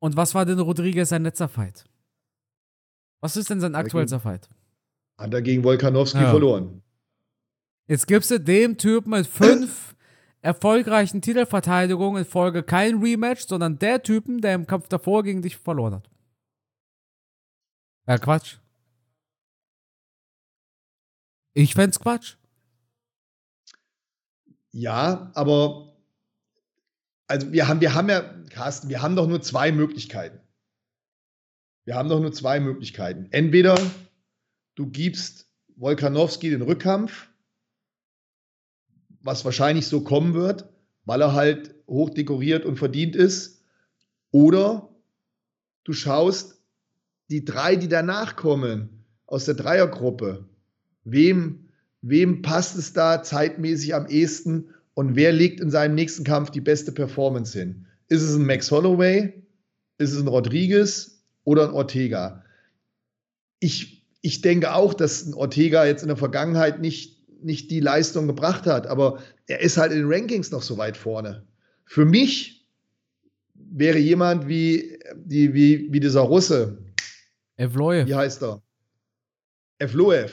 Und 0.00 0.16
was 0.16 0.34
war 0.34 0.44
denn 0.44 0.58
Rodriguez 0.58 1.08
sein 1.08 1.22
letzter 1.22 1.48
Fight? 1.48 1.84
Was 3.20 3.36
ist 3.36 3.48
denn 3.48 3.60
sein 3.60 3.74
aktuellster 3.74 4.20
Fight? 4.20 4.48
Hat 5.16 5.32
er 5.32 5.40
gegen 5.40 5.62
Volkanowski 5.62 6.18
ja. 6.18 6.30
verloren. 6.30 6.82
Jetzt 7.86 8.06
gibst 8.06 8.30
du 8.30 8.40
dem 8.40 8.78
Typen 8.78 9.10
mit 9.10 9.26
fünf 9.26 9.94
erfolgreichen 10.40 11.22
Titelverteidigungen 11.22 12.24
in 12.24 12.28
Folge 12.28 12.62
kein 12.62 13.02
Rematch, 13.02 13.46
sondern 13.46 13.78
der 13.78 14.02
Typen, 14.02 14.40
der 14.40 14.54
im 14.54 14.66
Kampf 14.66 14.88
davor 14.88 15.22
gegen 15.22 15.42
dich 15.42 15.56
verloren 15.56 15.94
hat. 15.94 16.10
Ja, 18.06 18.18
Quatsch. 18.18 18.58
Ich 21.54 21.74
fänd's 21.74 22.00
Quatsch. 22.00 22.36
Ja, 24.72 25.30
aber 25.34 25.94
also 27.26 27.52
wir 27.52 27.68
haben, 27.68 27.80
wir 27.80 27.94
haben 27.94 28.08
ja, 28.08 28.20
Carsten, 28.50 28.88
wir 28.88 29.00
haben 29.02 29.16
doch 29.16 29.26
nur 29.26 29.40
zwei 29.40 29.72
Möglichkeiten. 29.72 30.40
Wir 31.84 31.94
haben 31.94 32.08
doch 32.08 32.20
nur 32.20 32.32
zwei 32.32 32.60
Möglichkeiten. 32.60 33.28
Entweder 33.30 33.78
du 34.74 34.86
gibst 34.90 35.48
Wolkanowski 35.76 36.50
den 36.50 36.62
Rückkampf, 36.62 37.28
was 39.24 39.44
wahrscheinlich 39.44 39.88
so 39.88 40.02
kommen 40.02 40.34
wird, 40.34 40.68
weil 41.04 41.20
er 41.20 41.32
halt 41.32 41.74
hochdekoriert 41.88 42.64
und 42.64 42.76
verdient 42.76 43.16
ist, 43.16 43.62
oder 44.30 44.88
du 45.84 45.92
schaust 45.92 46.60
die 47.30 47.44
drei, 47.44 47.76
die 47.76 47.88
danach 47.88 48.36
kommen, 48.36 49.04
aus 49.26 49.46
der 49.46 49.54
Dreiergruppe, 49.54 50.44
wem, 51.04 51.68
wem 52.02 52.42
passt 52.42 52.76
es 52.76 52.92
da 52.92 53.22
zeitmäßig 53.22 53.94
am 53.94 54.06
ehesten 54.06 54.74
und 54.92 55.16
wer 55.16 55.32
legt 55.32 55.60
in 55.60 55.70
seinem 55.70 55.94
nächsten 55.94 56.24
Kampf 56.24 56.50
die 56.50 56.60
beste 56.60 56.92
Performance 56.92 57.58
hin? 57.58 57.86
Ist 58.08 58.22
es 58.22 58.36
ein 58.36 58.44
Max 58.44 58.70
Holloway? 58.70 59.42
Ist 59.98 60.12
es 60.12 60.20
ein 60.20 60.28
Rodriguez 60.28 61.22
oder 61.44 61.68
ein 61.68 61.74
Ortega? 61.74 62.44
Ich, 63.58 64.06
ich 64.20 64.42
denke 64.42 64.74
auch, 64.74 64.92
dass 64.92 65.24
ein 65.24 65.34
Ortega 65.34 65.86
jetzt 65.86 66.02
in 66.02 66.08
der 66.08 66.16
Vergangenheit 66.16 66.80
nicht, 66.80 67.13
nicht 67.44 67.70
die 67.70 67.80
Leistung 67.80 68.26
gebracht 68.26 68.66
hat, 68.66 68.86
aber 68.86 69.20
er 69.46 69.60
ist 69.60 69.76
halt 69.76 69.92
in 69.92 69.98
den 69.98 70.12
Rankings 70.12 70.50
noch 70.50 70.62
so 70.62 70.78
weit 70.78 70.96
vorne. 70.96 71.46
Für 71.84 72.04
mich 72.04 72.66
wäre 73.54 73.98
jemand 73.98 74.48
wie, 74.48 74.98
die, 75.14 75.54
wie, 75.54 75.92
wie 75.92 76.00
dieser 76.00 76.22
Russe. 76.22 76.78
Evloev. 77.56 78.06
Wie 78.06 78.14
heißt 78.14 78.42
er? 78.42 78.62
Evloev. 79.78 80.32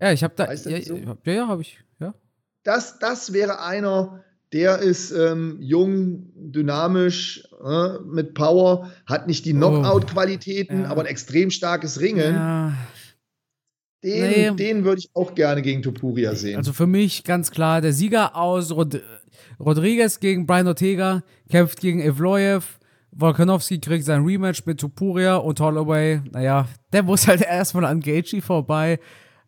Ja, 0.00 0.12
ich 0.12 0.22
habe 0.24 0.34
da. 0.36 0.52
Ja, 0.52 0.82
so? 0.82 0.96
ja, 0.96 1.16
ja 1.24 1.46
habe 1.46 1.62
ich. 1.62 1.78
Ja 2.00 2.14
das, 2.64 2.98
das 2.98 3.32
wäre 3.32 3.60
einer, 3.60 4.24
der 4.52 4.78
ist 4.78 5.12
ähm, 5.12 5.58
jung, 5.60 6.32
dynamisch, 6.34 7.46
äh, 7.64 7.98
mit 8.04 8.34
Power, 8.34 8.90
hat 9.06 9.26
nicht 9.26 9.44
die 9.44 9.54
oh. 9.54 9.58
Knockout-Qualitäten, 9.58 10.82
ja. 10.82 10.88
aber 10.88 11.02
ein 11.02 11.06
extrem 11.06 11.50
starkes 11.50 12.00
Ringen. 12.00 12.34
Ja. 12.34 12.72
Den, 14.04 14.30
nee. 14.30 14.50
den 14.50 14.84
würde 14.84 14.98
ich 14.98 15.08
auch 15.14 15.34
gerne 15.34 15.62
gegen 15.62 15.80
Topuria 15.80 16.34
sehen. 16.34 16.58
Also 16.58 16.74
für 16.74 16.86
mich 16.86 17.24
ganz 17.24 17.50
klar, 17.50 17.80
der 17.80 17.94
Sieger 17.94 18.36
aus 18.36 18.70
Rod 18.70 19.00
Rodriguez 19.58 20.20
gegen 20.20 20.46
Brian 20.46 20.66
Ortega 20.66 21.22
kämpft 21.50 21.80
gegen 21.80 22.00
Evloev. 22.00 22.78
Volkanovski 23.12 23.78
kriegt 23.78 24.04
sein 24.04 24.24
Rematch 24.24 24.66
mit 24.66 24.80
Topuria 24.80 25.36
und 25.36 25.58
Holloway, 25.60 26.20
naja, 26.32 26.68
der 26.92 27.02
muss 27.02 27.26
halt 27.26 27.40
erstmal 27.48 27.86
an 27.86 28.00
Gaethje 28.00 28.42
vorbei. 28.42 28.98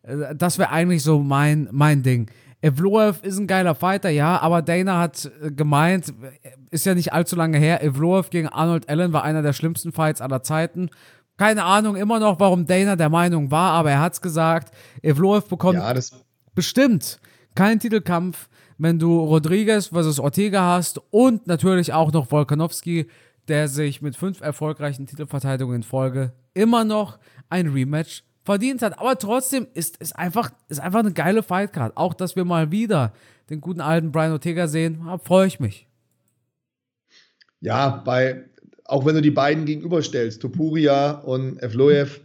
Äh, 0.01 0.35
das 0.35 0.57
wäre 0.57 0.71
eigentlich 0.71 1.03
so 1.03 1.19
mein, 1.19 1.67
mein 1.71 2.01
Ding. 2.01 2.31
Evloev 2.61 3.21
ist 3.21 3.37
ein 3.37 3.45
geiler 3.45 3.75
Fighter, 3.75 4.09
ja, 4.09 4.39
aber 4.41 4.63
Dana 4.63 4.99
hat 4.99 5.29
äh, 5.43 5.51
gemeint, 5.51 6.13
ist 6.71 6.85
ja 6.85 6.95
nicht 6.95 7.13
allzu 7.13 7.35
lange 7.35 7.59
her, 7.59 7.83
Evloev 7.83 8.29
gegen 8.31 8.47
Arnold 8.47 8.89
Allen 8.89 9.13
war 9.13 9.23
einer 9.23 9.43
der 9.43 9.53
schlimmsten 9.53 9.91
Fights 9.91 10.21
aller 10.21 10.41
Zeiten. 10.41 10.89
Keine 11.37 11.63
Ahnung 11.63 11.95
immer 11.95 12.19
noch, 12.19 12.39
warum 12.39 12.65
Dana 12.65 12.95
der 12.95 13.09
Meinung 13.09 13.51
war, 13.51 13.73
aber 13.73 13.91
er 13.91 14.01
hat's 14.01 14.21
gesagt. 14.21 14.75
Evloev 15.03 15.47
bekommt 15.47 15.77
ja, 15.79 15.93
bestimmt 16.55 17.19
keinen 17.53 17.79
Titelkampf, 17.79 18.49
wenn 18.77 18.99
du 18.99 19.19
Rodriguez 19.19 19.87
versus 19.87 20.19
Ortega 20.19 20.61
hast 20.61 20.99
und 21.11 21.47
natürlich 21.47 21.93
auch 21.93 22.11
noch 22.11 22.31
Volkanovski, 22.31 23.07
der 23.47 23.67
sich 23.67 24.01
mit 24.01 24.15
fünf 24.15 24.41
erfolgreichen 24.41 25.05
Titelverteidigungen 25.05 25.77
in 25.77 25.83
Folge 25.83 26.33
immer 26.53 26.83
noch 26.83 27.19
ein 27.49 27.67
Rematch 27.67 28.23
verdient 28.43 28.81
hat. 28.81 28.99
Aber 28.99 29.17
trotzdem 29.17 29.67
ist 29.73 29.97
es 29.99 30.13
einfach, 30.13 30.51
ist 30.69 30.79
einfach 30.79 30.99
eine 30.99 31.13
geile 31.13 31.43
Fightcard. 31.43 31.95
Auch, 31.95 32.13
dass 32.13 32.35
wir 32.35 32.45
mal 32.45 32.71
wieder 32.71 33.13
den 33.49 33.61
guten 33.61 33.81
alten 33.81 34.11
Brian 34.11 34.31
Ortega 34.31 34.67
sehen, 34.67 35.01
freue 35.23 35.47
ich 35.47 35.59
mich. 35.59 35.87
Ja, 37.59 38.01
bei, 38.05 38.45
auch 38.87 39.05
wenn 39.05 39.15
du 39.15 39.21
die 39.21 39.31
beiden 39.31 39.65
gegenüberstellst, 39.65 40.41
Topuria 40.41 41.11
und 41.11 41.61
Evloev, 41.61 42.21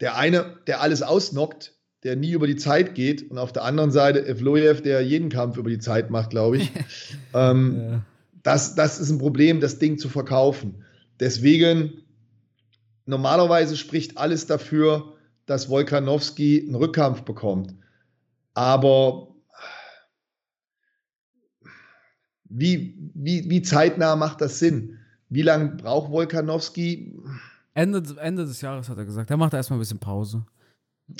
der 0.00 0.16
eine, 0.16 0.56
der 0.66 0.80
alles 0.80 1.02
ausnockt, 1.02 1.74
der 2.04 2.16
nie 2.16 2.32
über 2.32 2.46
die 2.46 2.56
Zeit 2.56 2.94
geht, 2.94 3.30
und 3.30 3.38
auf 3.38 3.52
der 3.52 3.64
anderen 3.64 3.90
Seite 3.90 4.26
Evloev, 4.26 4.82
der 4.82 5.02
jeden 5.02 5.28
Kampf 5.28 5.56
über 5.56 5.70
die 5.70 5.78
Zeit 5.78 6.10
macht, 6.10 6.30
glaube 6.30 6.58
ich. 6.58 6.72
ähm, 7.34 7.76
ja. 7.76 8.04
das, 8.42 8.74
das 8.76 9.00
ist 9.00 9.10
ein 9.10 9.18
Problem, 9.18 9.60
das 9.60 9.78
Ding 9.78 9.98
zu 9.98 10.08
verkaufen. 10.08 10.84
Deswegen 11.20 12.02
normalerweise 13.06 13.76
spricht 13.76 14.18
alles 14.18 14.46
dafür, 14.46 15.14
dass 15.46 15.68
Wolkanowski 15.68 16.64
einen 16.64 16.76
Rückkampf 16.76 17.22
bekommt. 17.22 17.74
Aber 18.54 19.28
wie, 22.44 22.96
wie, 23.14 23.48
wie 23.50 23.62
zeitnah 23.62 24.14
macht 24.14 24.40
das 24.40 24.58
Sinn? 24.58 24.98
Wie 25.32 25.42
lange 25.42 25.70
braucht 25.70 26.10
Wolkanowski? 26.10 27.14
Ende, 27.72 28.02
Ende 28.20 28.44
des 28.44 28.60
Jahres 28.60 28.90
hat 28.90 28.98
er 28.98 29.06
gesagt. 29.06 29.30
Er 29.30 29.38
macht 29.38 29.54
erstmal 29.54 29.78
ein 29.78 29.80
bisschen 29.80 29.98
Pause. 29.98 30.44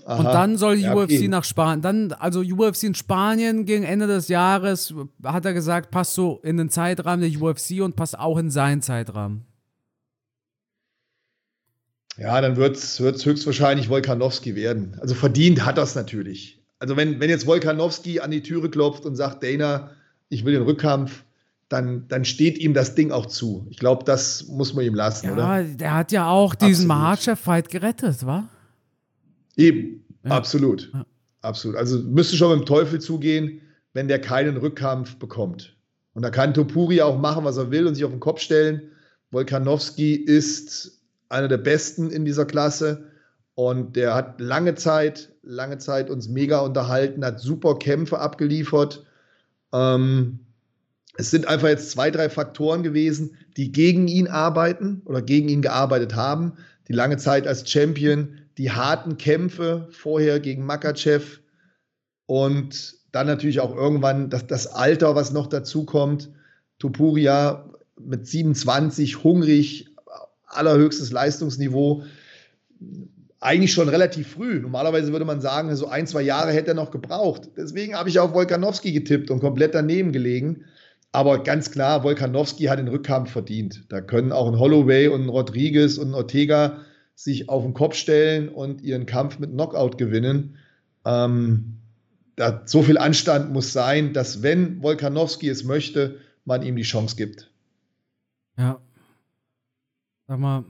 Aha. 0.04 0.18
Und 0.18 0.24
dann 0.26 0.58
soll 0.58 0.76
ja, 0.76 0.94
UFC 0.94 1.04
okay. 1.04 1.28
nach 1.28 1.44
Spanien, 1.44 1.80
dann, 1.80 2.12
also 2.12 2.40
UFC 2.40 2.84
in 2.84 2.94
Spanien 2.94 3.64
gegen 3.64 3.84
Ende 3.84 4.06
des 4.06 4.28
Jahres, 4.28 4.94
hat 5.24 5.46
er 5.46 5.54
gesagt, 5.54 5.90
passt 5.90 6.14
so 6.14 6.40
in 6.42 6.58
den 6.58 6.68
Zeitrahmen 6.68 7.20
der 7.20 7.42
UFC 7.42 7.82
und 7.82 7.96
passt 7.96 8.18
auch 8.18 8.36
in 8.36 8.50
seinen 8.50 8.82
Zeitrahmen. 8.82 9.46
Ja, 12.18 12.38
dann 12.42 12.56
wird 12.56 12.76
es 12.76 13.00
höchstwahrscheinlich 13.00 13.88
Wolkanowski 13.88 14.54
werden. 14.54 14.98
Also 15.00 15.14
verdient 15.14 15.64
hat 15.64 15.78
das 15.78 15.94
natürlich. 15.94 16.62
Also 16.78 16.98
wenn, 16.98 17.18
wenn 17.18 17.30
jetzt 17.30 17.46
Wolkanowski 17.46 18.20
an 18.20 18.30
die 18.30 18.42
Türe 18.42 18.68
klopft 18.68 19.06
und 19.06 19.16
sagt, 19.16 19.42
Dana, 19.42 19.90
ich 20.28 20.44
will 20.44 20.52
den 20.52 20.62
Rückkampf, 20.62 21.24
dann, 21.72 22.06
dann 22.08 22.24
steht 22.24 22.58
ihm 22.58 22.74
das 22.74 22.94
Ding 22.94 23.10
auch 23.10 23.26
zu. 23.26 23.66
Ich 23.70 23.78
glaube, 23.78 24.04
das 24.04 24.46
muss 24.48 24.74
man 24.74 24.84
ihm 24.84 24.94
lassen, 24.94 25.26
ja, 25.26 25.32
oder? 25.32 25.64
Der 25.64 25.94
hat 25.94 26.12
ja 26.12 26.28
auch 26.28 26.54
diesen 26.54 26.86
Mahachev-Fight 26.86 27.70
gerettet, 27.70 28.26
wa? 28.26 28.48
Eben, 29.56 30.04
ja. 30.24 30.30
absolut. 30.30 30.90
Ja. 30.92 31.06
Absolut. 31.42 31.76
Also 31.76 31.98
müsste 31.98 32.36
schon 32.36 32.50
mit 32.50 32.60
dem 32.60 32.66
Teufel 32.66 33.00
zugehen, 33.00 33.60
wenn 33.92 34.08
der 34.08 34.20
keinen 34.20 34.56
Rückkampf 34.56 35.16
bekommt. 35.16 35.76
Und 36.14 36.22
da 36.22 36.30
kann 36.30 36.54
Topuri 36.54 37.02
auch 37.02 37.18
machen, 37.18 37.44
was 37.44 37.56
er 37.56 37.70
will 37.70 37.86
und 37.86 37.94
sich 37.94 38.04
auf 38.04 38.10
den 38.10 38.20
Kopf 38.20 38.40
stellen. 38.40 38.82
Wolkanowski 39.32 40.14
ist 40.14 41.00
einer 41.28 41.48
der 41.48 41.58
besten 41.58 42.10
in 42.10 42.24
dieser 42.24 42.44
Klasse. 42.44 43.10
Und 43.54 43.96
der 43.96 44.14
hat 44.14 44.40
lange 44.40 44.76
Zeit, 44.76 45.30
lange 45.42 45.78
Zeit 45.78 46.10
uns 46.10 46.28
mega 46.28 46.60
unterhalten, 46.60 47.24
hat 47.24 47.40
super 47.40 47.78
Kämpfe 47.78 48.18
abgeliefert. 48.18 49.04
Ähm, 49.72 50.40
es 51.14 51.30
sind 51.30 51.46
einfach 51.46 51.68
jetzt 51.68 51.90
zwei, 51.90 52.10
drei 52.10 52.30
Faktoren 52.30 52.82
gewesen, 52.82 53.36
die 53.56 53.70
gegen 53.70 54.08
ihn 54.08 54.28
arbeiten 54.28 55.02
oder 55.04 55.20
gegen 55.20 55.48
ihn 55.48 55.62
gearbeitet 55.62 56.14
haben. 56.16 56.54
Die 56.88 56.94
lange 56.94 57.18
Zeit 57.18 57.46
als 57.46 57.68
Champion, 57.68 58.38
die 58.58 58.70
harten 58.70 59.18
Kämpfe 59.18 59.88
vorher 59.90 60.40
gegen 60.40 60.64
Makachev 60.64 61.40
und 62.26 62.94
dann 63.12 63.26
natürlich 63.26 63.60
auch 63.60 63.74
irgendwann 63.74 64.30
das, 64.30 64.46
das 64.46 64.66
Alter, 64.66 65.14
was 65.14 65.32
noch 65.32 65.46
dazu 65.46 65.84
kommt. 65.84 66.30
Tupuria 66.78 67.70
mit 68.00 68.26
27, 68.26 69.22
hungrig, 69.22 69.94
allerhöchstes 70.46 71.12
Leistungsniveau 71.12 72.04
eigentlich 73.42 73.72
schon 73.72 73.88
relativ 73.88 74.28
früh. 74.28 74.60
Normalerweise 74.60 75.12
würde 75.12 75.24
man 75.24 75.40
sagen, 75.40 75.74
so 75.74 75.88
ein, 75.88 76.06
zwei 76.06 76.22
Jahre 76.22 76.52
hätte 76.52 76.68
er 76.68 76.74
noch 76.74 76.90
gebraucht. 76.90 77.50
Deswegen 77.56 77.96
habe 77.96 78.08
ich 78.08 78.18
auf 78.18 78.32
Wolkanowski 78.32 78.92
getippt 78.92 79.30
und 79.30 79.40
komplett 79.40 79.74
daneben 79.74 80.12
gelegen. 80.12 80.64
Aber 81.12 81.42
ganz 81.42 81.70
klar, 81.70 82.04
Wolkanowski 82.04 82.64
hat 82.64 82.78
den 82.78 82.88
Rückkampf 82.88 83.30
verdient. 83.30 83.84
Da 83.90 84.00
können 84.00 84.32
auch 84.32 84.48
ein 84.48 84.58
Holloway 84.58 85.08
und 85.08 85.22
ein 85.22 85.28
Rodriguez 85.28 85.98
und 85.98 86.08
ein 86.08 86.14
Ortega 86.14 86.78
sich 87.14 87.50
auf 87.50 87.62
den 87.62 87.74
Kopf 87.74 87.94
stellen 87.94 88.48
und 88.48 88.80
ihren 88.80 89.04
Kampf 89.04 89.38
mit 89.38 89.50
Knockout 89.50 89.98
gewinnen. 89.98 90.56
Ähm, 91.04 91.78
da, 92.36 92.62
so 92.64 92.82
viel 92.82 92.96
Anstand 92.96 93.52
muss 93.52 93.74
sein, 93.74 94.14
dass 94.14 94.42
wenn 94.42 94.82
Volkanowski 94.82 95.50
es 95.50 95.64
möchte, 95.64 96.18
man 96.46 96.62
ihm 96.62 96.76
die 96.76 96.82
Chance 96.82 97.16
gibt. 97.16 97.50
Ja. 98.56 98.80
Sag 100.26 100.38
mal, 100.38 100.64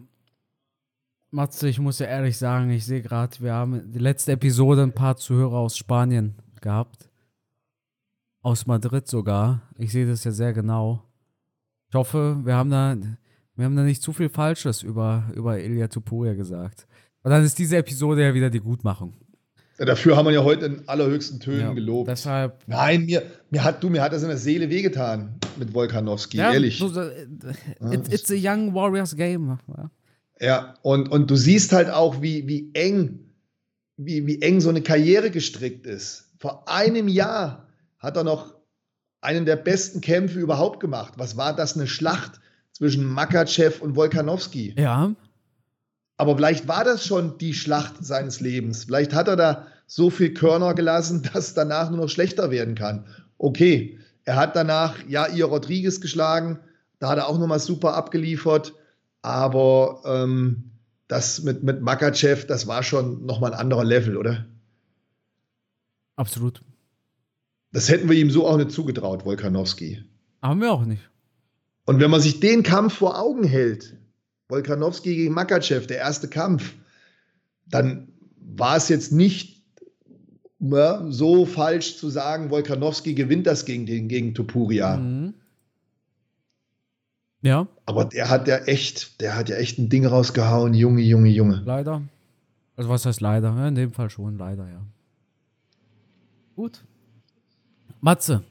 Matze, 1.31 1.69
ich 1.69 1.79
muss 1.79 2.01
ja 2.01 2.07
ehrlich 2.07 2.37
sagen, 2.37 2.71
ich 2.71 2.85
sehe 2.85 3.01
gerade, 3.01 3.41
wir 3.41 3.53
haben 3.55 3.93
die 3.93 4.01
letzte 4.01 4.33
Episode 4.33 4.83
ein 4.83 4.93
paar 4.93 5.17
Zuhörer 5.17 5.59
aus 5.59 5.77
Spanien 5.77 6.35
gehabt. 6.61 7.09
Aus 8.43 8.67
Madrid 8.67 9.07
sogar. 9.07 9.63
Ich 9.79 9.93
sehe 9.93 10.07
das 10.07 10.25
ja 10.25 10.33
sehr 10.33 10.53
genau. 10.53 11.05
Ich 11.89 11.95
hoffe, 11.95 12.41
wir 12.45 12.55
haben 12.57 12.71
da, 12.71 12.97
wir 13.55 13.65
haben 13.65 13.77
da 13.77 13.85
nicht 13.85 14.03
zu 14.03 14.13
viel 14.13 14.29
Falsches 14.29 14.83
über, 14.83 15.31
über 15.35 15.61
Ilya 15.61 15.87
Tupuria 15.89 16.35
gesagt. 16.35 16.87
Und 17.23 17.31
dann 17.31 17.45
ist 17.45 17.59
diese 17.59 17.77
Episode 17.77 18.23
ja 18.23 18.35
wieder 18.35 18.51
die 18.51 18.61
Gutmachung. 18.61 19.15
Ja, 19.79 19.85
dafür 19.85 20.17
haben 20.17 20.27
wir 20.27 20.33
ja 20.33 20.43
heute 20.43 20.67
in 20.67 20.89
allerhöchsten 20.89 21.39
Tönen 21.39 21.61
ja, 21.61 21.73
gelobt. 21.73 22.09
Deshalb. 22.09 22.63
Nein, 22.67 23.07
mir, 23.07 23.23
mir, 23.51 23.63
hat, 23.63 23.83
du, 23.83 23.89
mir 23.89 24.03
hat 24.03 24.13
das 24.13 24.23
in 24.23 24.29
der 24.29 24.39
Seele 24.39 24.69
wehgetan 24.71 25.39
mit 25.57 25.73
Volkanowski, 25.73 26.39
ja, 26.39 26.53
ehrlich. 26.53 26.79
So, 26.79 26.91
it's, 27.91 28.09
it's 28.09 28.31
a 28.31 28.35
young 28.35 28.75
Warriors 28.75 29.17
game. 29.17 29.59
Ja, 29.69 29.91
ja 30.41 30.75
und, 30.83 31.11
und 31.11 31.31
du 31.31 31.37
siehst 31.37 31.73
halt 31.73 31.91
auch, 31.91 32.21
wie, 32.21 32.47
wie 32.49 32.71
eng, 32.75 33.31
wie, 33.97 34.27
wie 34.27 34.43
eng 34.43 34.61
so 34.61 34.69
eine 34.69 34.83
Karriere 34.83 35.31
gestrickt 35.31 35.87
ist. 35.87 36.31
Vor 36.39 36.69
einem 36.69 37.09
Jahr 37.09 37.69
hat 38.03 38.17
er 38.17 38.25
noch 38.25 38.55
einen 39.21 39.47
der 39.47 39.57
besten 39.57 40.01
Kämpfe 40.01 40.41
überhaupt 40.41 40.81
gemacht. 40.81 41.15
Was 41.17 41.37
war 41.37 41.55
das? 41.55 41.77
Eine 41.77 41.87
Schlacht 41.87 42.41
zwischen 42.73 43.05
Makachev 43.05 43.81
und 43.81 43.95
Volkanowski. 43.95 44.75
Ja. 44.77 45.15
Aber 46.17 46.37
vielleicht 46.37 46.69
war 46.69 46.85
das 46.85 47.07
schon 47.07 47.39
die 47.39 47.55
Schlacht 47.55 48.05
seines 48.05 48.41
Lebens. 48.41 48.85
Vielleicht 48.85 49.15
hat 49.15 49.29
er 49.29 49.37
da 49.37 49.67
so 49.87 50.11
viel 50.11 50.35
Körner 50.35 50.75
gelassen, 50.75 51.23
dass 51.33 51.49
es 51.49 51.55
danach 51.55 51.91
nur 51.91 52.01
noch 52.01 52.09
schlechter 52.09 52.51
werden 52.51 52.75
kann. 52.75 53.07
Okay, 53.39 53.99
er 54.25 54.37
hat 54.37 54.57
danach 54.57 54.97
ja 55.09 55.27
ihr 55.29 55.47
Rodriguez 55.47 56.01
geschlagen, 56.01 56.59
da 56.99 57.09
hat 57.09 57.19
er 57.19 57.29
auch 57.29 57.39
nochmal 57.39 57.59
super 57.59 57.95
abgeliefert, 57.95 58.73
aber 59.23 60.01
ähm, 60.05 60.71
das 61.09 61.43
mit, 61.43 61.63
mit 61.63 61.83
Makachev, 61.83 62.47
das 62.47 62.67
war 62.67 62.83
schon 62.83 63.27
nochmal 63.27 63.53
ein 63.53 63.59
anderer 63.59 63.85
Level, 63.85 64.17
oder? 64.17 64.47
Absolut. 66.17 66.63
Das 67.73 67.89
hätten 67.89 68.09
wir 68.09 68.17
ihm 68.17 68.31
so 68.31 68.47
auch 68.47 68.59
nicht 68.59 68.71
zugetraut, 68.71 69.25
Wolkanowski. 69.25 70.05
Haben 70.43 70.61
wir 70.61 70.73
auch 70.73 70.85
nicht. 70.85 71.09
Und 71.85 72.01
wenn 72.01 72.11
man 72.11 72.21
sich 72.21 72.39
den 72.41 72.63
Kampf 72.63 72.95
vor 72.95 73.19
Augen 73.19 73.45
hält, 73.45 73.97
Wolkanowski 74.49 75.17
gegen 75.17 75.35
Makachev, 75.35 75.87
der 75.87 75.99
erste 75.99 76.29
Kampf, 76.29 76.75
dann 77.67 78.09
war 78.39 78.77
es 78.77 78.89
jetzt 78.89 79.13
nicht 79.13 79.63
ja, 80.61 81.05
so 81.11 81.47
falsch 81.47 81.97
zu 81.97 82.11
sagen, 82.11 82.51
Wolkanowski 82.51 83.15
gewinnt 83.15 83.47
das 83.47 83.65
gegen, 83.65 83.87
den, 83.87 84.09
gegen 84.09 84.35
Topuria. 84.35 84.97
Mhm. 84.97 85.35
Ja. 87.41 87.67
Aber 87.87 88.05
der 88.05 88.31
hat 88.31 88.47
ja 88.47 88.59
echt, 88.59 89.21
der 89.21 89.35
hat 89.35 89.49
ja 89.49 89.57
echt 89.57 89.79
ein 89.79 89.89
Ding 89.89 90.07
rausgehauen, 90.07 90.75
Junge, 90.75 91.03
Junge, 91.03 91.31
Junge. 91.31 91.63
Leider. 91.65 92.03
Also 92.77 92.89
was 92.89 93.05
heißt 93.05 93.21
leider? 93.21 93.49
Ja, 93.57 93.69
in 93.69 93.75
dem 93.75 93.93
Fall 93.93 94.11
schon, 94.11 94.39
leider, 94.39 94.69
ja. 94.69 94.87
Gut. 96.55 96.85
Matze, 98.05 98.43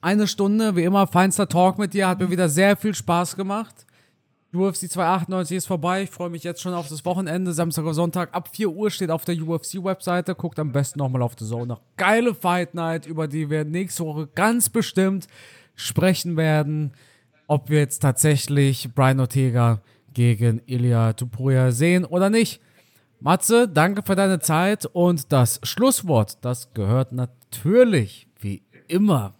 eine 0.00 0.28
Stunde, 0.28 0.76
wie 0.76 0.84
immer, 0.84 1.08
feinster 1.08 1.48
Talk 1.48 1.80
mit 1.80 1.94
dir, 1.94 2.06
hat 2.06 2.20
mir 2.20 2.30
wieder 2.30 2.48
sehr 2.48 2.76
viel 2.76 2.94
Spaß 2.94 3.34
gemacht. 3.34 3.84
UFC 4.52 4.88
298 4.88 5.56
ist 5.56 5.66
vorbei. 5.66 6.04
Ich 6.04 6.10
freue 6.10 6.30
mich 6.30 6.44
jetzt 6.44 6.62
schon 6.62 6.74
auf 6.74 6.86
das 6.86 7.04
Wochenende. 7.04 7.52
Samstag 7.52 7.86
und 7.86 7.94
Sonntag 7.94 8.32
ab 8.32 8.50
4 8.52 8.70
Uhr 8.70 8.92
steht 8.92 9.10
auf 9.10 9.24
der 9.24 9.34
UFC-Webseite. 9.34 10.36
Guckt 10.36 10.60
am 10.60 10.70
besten 10.70 11.00
nochmal 11.00 11.22
auf 11.22 11.32
The 11.36 11.44
Zone. 11.44 11.76
Geile 11.96 12.36
Fight 12.36 12.74
Night, 12.74 13.04
über 13.04 13.26
die 13.26 13.50
wir 13.50 13.64
nächste 13.64 14.04
Woche 14.04 14.28
ganz 14.32 14.68
bestimmt 14.68 15.26
sprechen 15.74 16.36
werden. 16.36 16.92
Ob 17.48 17.68
wir 17.68 17.80
jetzt 17.80 17.98
tatsächlich 17.98 18.94
Brian 18.94 19.18
Ortega 19.18 19.80
gegen 20.12 20.62
Ilya 20.66 21.14
Tupuria 21.14 21.72
sehen 21.72 22.04
oder 22.04 22.30
nicht. 22.30 22.60
Matze, 23.18 23.66
danke 23.66 24.02
für 24.06 24.14
deine 24.14 24.38
Zeit 24.38 24.86
und 24.86 25.32
das 25.32 25.58
Schlusswort, 25.64 26.44
das 26.44 26.72
gehört 26.74 27.10
natürlich, 27.10 28.28
immer, 28.88 29.34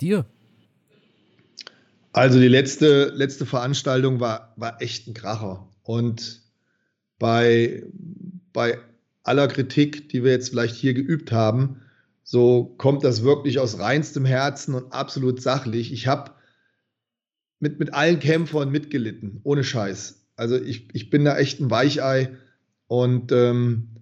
dir. 0.00 0.26
Also 2.12 2.38
die 2.38 2.48
letzte, 2.48 3.06
letzte 3.14 3.44
Veranstaltung 3.44 4.20
war, 4.20 4.52
war 4.56 4.80
echt 4.80 5.08
ein 5.08 5.14
Kracher. 5.14 5.68
Und 5.82 6.42
bei, 7.18 7.82
bei 8.52 8.78
aller 9.24 9.48
Kritik, 9.48 10.08
die 10.10 10.22
wir 10.22 10.30
jetzt 10.30 10.50
vielleicht 10.50 10.76
hier 10.76 10.94
geübt 10.94 11.32
haben, 11.32 11.80
so 12.22 12.74
kommt 12.78 13.04
das 13.04 13.22
wirklich 13.22 13.58
aus 13.58 13.78
reinstem 13.78 14.24
Herzen 14.24 14.74
und 14.74 14.92
absolut 14.92 15.42
sachlich. 15.42 15.92
Ich 15.92 16.06
habe 16.06 16.32
mit, 17.60 17.78
mit 17.78 17.92
allen 17.92 18.20
Kämpfern 18.20 18.70
mitgelitten, 18.70 19.40
ohne 19.42 19.64
Scheiß. 19.64 20.26
Also 20.36 20.56
ich, 20.56 20.88
ich 20.94 21.10
bin 21.10 21.24
da 21.24 21.36
echt 21.36 21.60
ein 21.60 21.70
Weichei 21.70 22.36
und 22.86 23.32
ähm, 23.32 23.93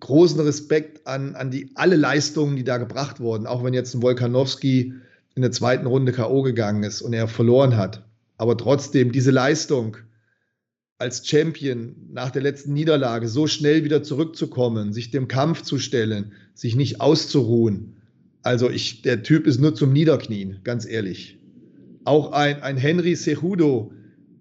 großen 0.00 0.40
Respekt 0.40 1.06
an, 1.06 1.34
an 1.34 1.50
die 1.50 1.70
alle 1.74 1.96
Leistungen, 1.96 2.56
die 2.56 2.64
da 2.64 2.78
gebracht 2.78 3.20
wurden, 3.20 3.46
auch 3.46 3.64
wenn 3.64 3.74
jetzt 3.74 3.94
ein 3.94 4.02
Wolkanowski 4.02 4.94
in 5.34 5.42
der 5.42 5.52
zweiten 5.52 5.86
Runde 5.86 6.12
K.O. 6.12 6.42
gegangen 6.42 6.82
ist 6.82 7.02
und 7.02 7.12
er 7.12 7.28
verloren 7.28 7.76
hat. 7.76 8.04
Aber 8.36 8.56
trotzdem 8.56 9.12
diese 9.12 9.30
Leistung 9.30 9.96
als 10.98 11.26
Champion 11.26 11.94
nach 12.10 12.30
der 12.30 12.42
letzten 12.42 12.72
Niederlage 12.72 13.28
so 13.28 13.46
schnell 13.46 13.84
wieder 13.84 14.02
zurückzukommen, 14.02 14.92
sich 14.92 15.10
dem 15.10 15.28
Kampf 15.28 15.62
zu 15.62 15.78
stellen, 15.78 16.32
sich 16.54 16.74
nicht 16.74 17.00
auszuruhen. 17.00 17.96
Also 18.42 18.68
ich, 18.68 19.02
der 19.02 19.22
Typ 19.22 19.46
ist 19.46 19.60
nur 19.60 19.74
zum 19.74 19.92
Niederknien, 19.92 20.60
ganz 20.64 20.86
ehrlich. 20.86 21.38
Auch 22.04 22.32
ein, 22.32 22.62
ein 22.62 22.76
Henry 22.76 23.14
Cejudo, 23.14 23.92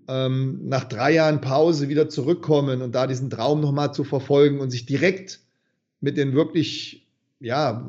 ähm, 0.07 0.61
nach 0.63 0.85
drei 0.85 1.13
Jahren 1.13 1.41
Pause 1.41 1.89
wieder 1.89 2.09
zurückkommen 2.09 2.81
und 2.81 2.95
da 2.95 3.07
diesen 3.07 3.29
Traum 3.29 3.61
nochmal 3.61 3.93
zu 3.93 4.03
verfolgen 4.03 4.59
und 4.59 4.71
sich 4.71 4.85
direkt 4.85 5.41
mit 5.99 6.17
den 6.17 6.33
wirklich 6.33 7.07
ja, 7.39 7.85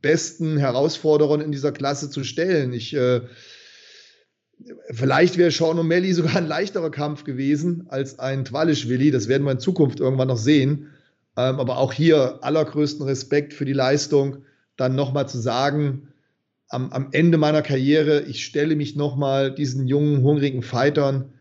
besten 0.00 0.56
Herausforderern 0.56 1.40
in 1.40 1.52
dieser 1.52 1.72
Klasse 1.72 2.10
zu 2.10 2.24
stellen. 2.24 2.72
Ich, 2.72 2.94
äh, 2.94 3.22
vielleicht 4.90 5.36
wäre 5.36 5.50
Sean 5.50 5.78
O'Malley 5.78 6.14
sogar 6.14 6.36
ein 6.36 6.46
leichterer 6.46 6.90
Kampf 6.90 7.24
gewesen 7.24 7.86
als 7.88 8.18
ein 8.18 8.44
Twalischwili. 8.44 9.10
Das 9.10 9.28
werden 9.28 9.44
wir 9.44 9.52
in 9.52 9.60
Zukunft 9.60 10.00
irgendwann 10.00 10.28
noch 10.28 10.38
sehen. 10.38 10.90
Ähm, 11.36 11.58
aber 11.58 11.78
auch 11.78 11.92
hier 11.92 12.38
allergrößten 12.42 13.04
Respekt 13.04 13.54
für 13.54 13.64
die 13.64 13.72
Leistung, 13.72 14.44
dann 14.76 14.94
nochmal 14.94 15.28
zu 15.28 15.38
sagen, 15.38 16.08
am, 16.68 16.90
am, 16.90 17.08
Ende 17.12 17.38
meiner 17.38 17.62
Karriere, 17.62 18.22
ich 18.22 18.44
stelle 18.44 18.76
mich 18.76 18.96
nochmal 18.96 19.52
diesen 19.52 19.86
jungen, 19.86 20.22
hungrigen 20.22 20.62
Fightern 20.62 21.32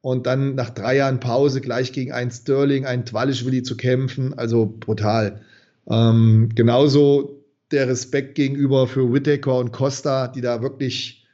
und 0.00 0.26
dann 0.26 0.54
nach 0.54 0.70
drei 0.70 0.96
Jahren 0.96 1.20
Pause 1.20 1.60
gleich 1.60 1.92
gegen 1.92 2.12
einen 2.12 2.30
Sterling, 2.30 2.86
einen 2.86 3.04
Twalischwili 3.04 3.62
zu 3.62 3.76
kämpfen. 3.76 4.34
Also 4.34 4.66
brutal. 4.66 5.42
Ähm, 5.88 6.50
genauso 6.54 7.44
der 7.70 7.88
Respekt 7.88 8.34
gegenüber 8.34 8.86
für 8.86 9.12
Whittaker 9.12 9.58
und 9.58 9.72
Costa, 9.72 10.28
die 10.28 10.40
da 10.40 10.62
wirklich, 10.62 11.26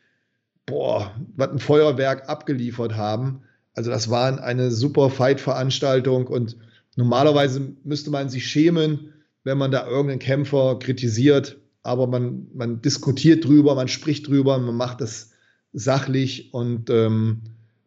boah, 0.67 1.15
was 1.37 1.51
ein 1.51 1.59
Feuerwerk 1.59 2.29
abgeliefert 2.29 2.97
haben. 2.97 3.43
Also 3.75 3.91
das 3.91 4.11
war 4.11 4.43
eine 4.43 4.71
super 4.71 5.11
Fight-Veranstaltung 5.11 6.27
und 6.27 6.57
normalerweise 6.97 7.75
müsste 7.85 8.11
man 8.11 8.29
sich 8.29 8.47
schämen, 8.47 9.13
wenn 9.45 9.59
man 9.59 9.71
da 9.71 9.87
irgendeinen 9.87 10.19
Kämpfer 10.19 10.79
kritisiert, 10.79 11.59
aber 11.83 12.07
man, 12.07 12.49
man 12.55 12.83
diskutiert 12.83 13.45
drüber, 13.45 13.75
man 13.75 13.89
spricht 13.89 14.27
drüber, 14.27 14.59
man 14.59 14.75
macht 14.75 15.01
das 15.01 15.31
sachlich 15.73 16.53
und 16.53 16.91
ähm, 16.91 17.43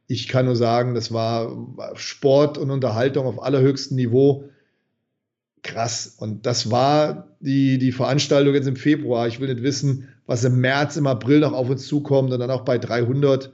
ich 0.07 0.27
kann 0.27 0.45
nur 0.45 0.55
sagen, 0.55 0.95
das 0.95 1.11
war 1.11 1.51
Sport 1.95 2.57
und 2.57 2.71
Unterhaltung 2.71 3.25
auf 3.25 3.43
allerhöchstem 3.43 3.97
Niveau 3.97 4.45
krass. 5.63 6.15
Und 6.17 6.45
das 6.45 6.71
war 6.71 7.27
die, 7.39 7.77
die 7.77 7.91
Veranstaltung 7.91 8.53
jetzt 8.53 8.67
im 8.67 8.75
Februar. 8.75 9.27
Ich 9.27 9.39
will 9.39 9.53
nicht 9.53 9.63
wissen, 9.63 10.07
was 10.25 10.43
im 10.43 10.59
März, 10.59 10.97
im 10.97 11.07
April 11.07 11.39
noch 11.39 11.53
auf 11.53 11.69
uns 11.69 11.87
zukommt 11.87 12.31
und 12.31 12.39
dann 12.39 12.51
auch 12.51 12.61
bei 12.61 12.77
300 12.77 13.51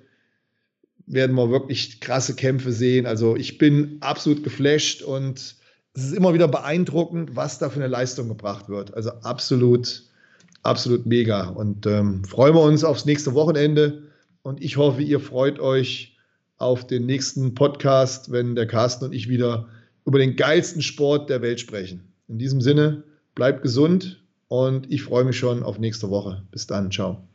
werden 1.08 1.36
wir 1.36 1.50
wirklich 1.50 2.02
krasse 2.02 2.36
Kämpfe 2.36 2.72
sehen. 2.72 3.06
Also 3.06 3.36
ich 3.36 3.58
bin 3.58 3.98
absolut 4.02 4.44
geflasht 4.44 5.02
und 5.02 5.56
es 5.94 6.04
ist 6.04 6.14
immer 6.14 6.34
wieder 6.34 6.48
beeindruckend, 6.48 7.36
was 7.36 7.60
da 7.60 7.70
für 7.70 7.80
eine 7.80 7.88
Leistung 7.88 8.28
gebracht 8.28 8.68
wird. 8.68 8.94
Also 8.94 9.12
absolut, 9.22 10.04
absolut 10.64 11.06
mega. 11.06 11.48
Und 11.48 11.86
ähm, 11.86 12.24
freuen 12.26 12.56
wir 12.56 12.62
uns 12.62 12.84
aufs 12.84 13.06
nächste 13.06 13.34
Wochenende. 13.34 14.04
Und 14.42 14.62
ich 14.62 14.78
hoffe, 14.78 15.02
ihr 15.02 15.20
freut 15.20 15.60
euch 15.60 16.18
auf 16.58 16.86
den 16.86 17.06
nächsten 17.06 17.54
Podcast, 17.54 18.32
wenn 18.32 18.56
der 18.56 18.68
Carsten 18.68 19.06
und 19.06 19.14
ich 19.14 19.30
wieder 19.30 19.68
über 20.06 20.20
den 20.20 20.36
geilsten 20.36 20.82
Sport 20.82 21.30
der 21.30 21.42
Welt 21.42 21.60
sprechen. 21.60 22.14
In 22.28 22.38
diesem 22.38 22.62
Sinne, 22.62 23.04
bleibt 23.34 23.62
gesund 23.62 24.24
und 24.48 24.92
ich 24.92 25.04
freue 25.04 25.26
mich 25.26 25.38
schon 25.38 25.64
auf 25.64 25.80
nächste 25.80 26.10
Woche. 26.10 26.44
Bis 26.52 26.68
dann, 26.68 26.92
ciao. 26.92 27.24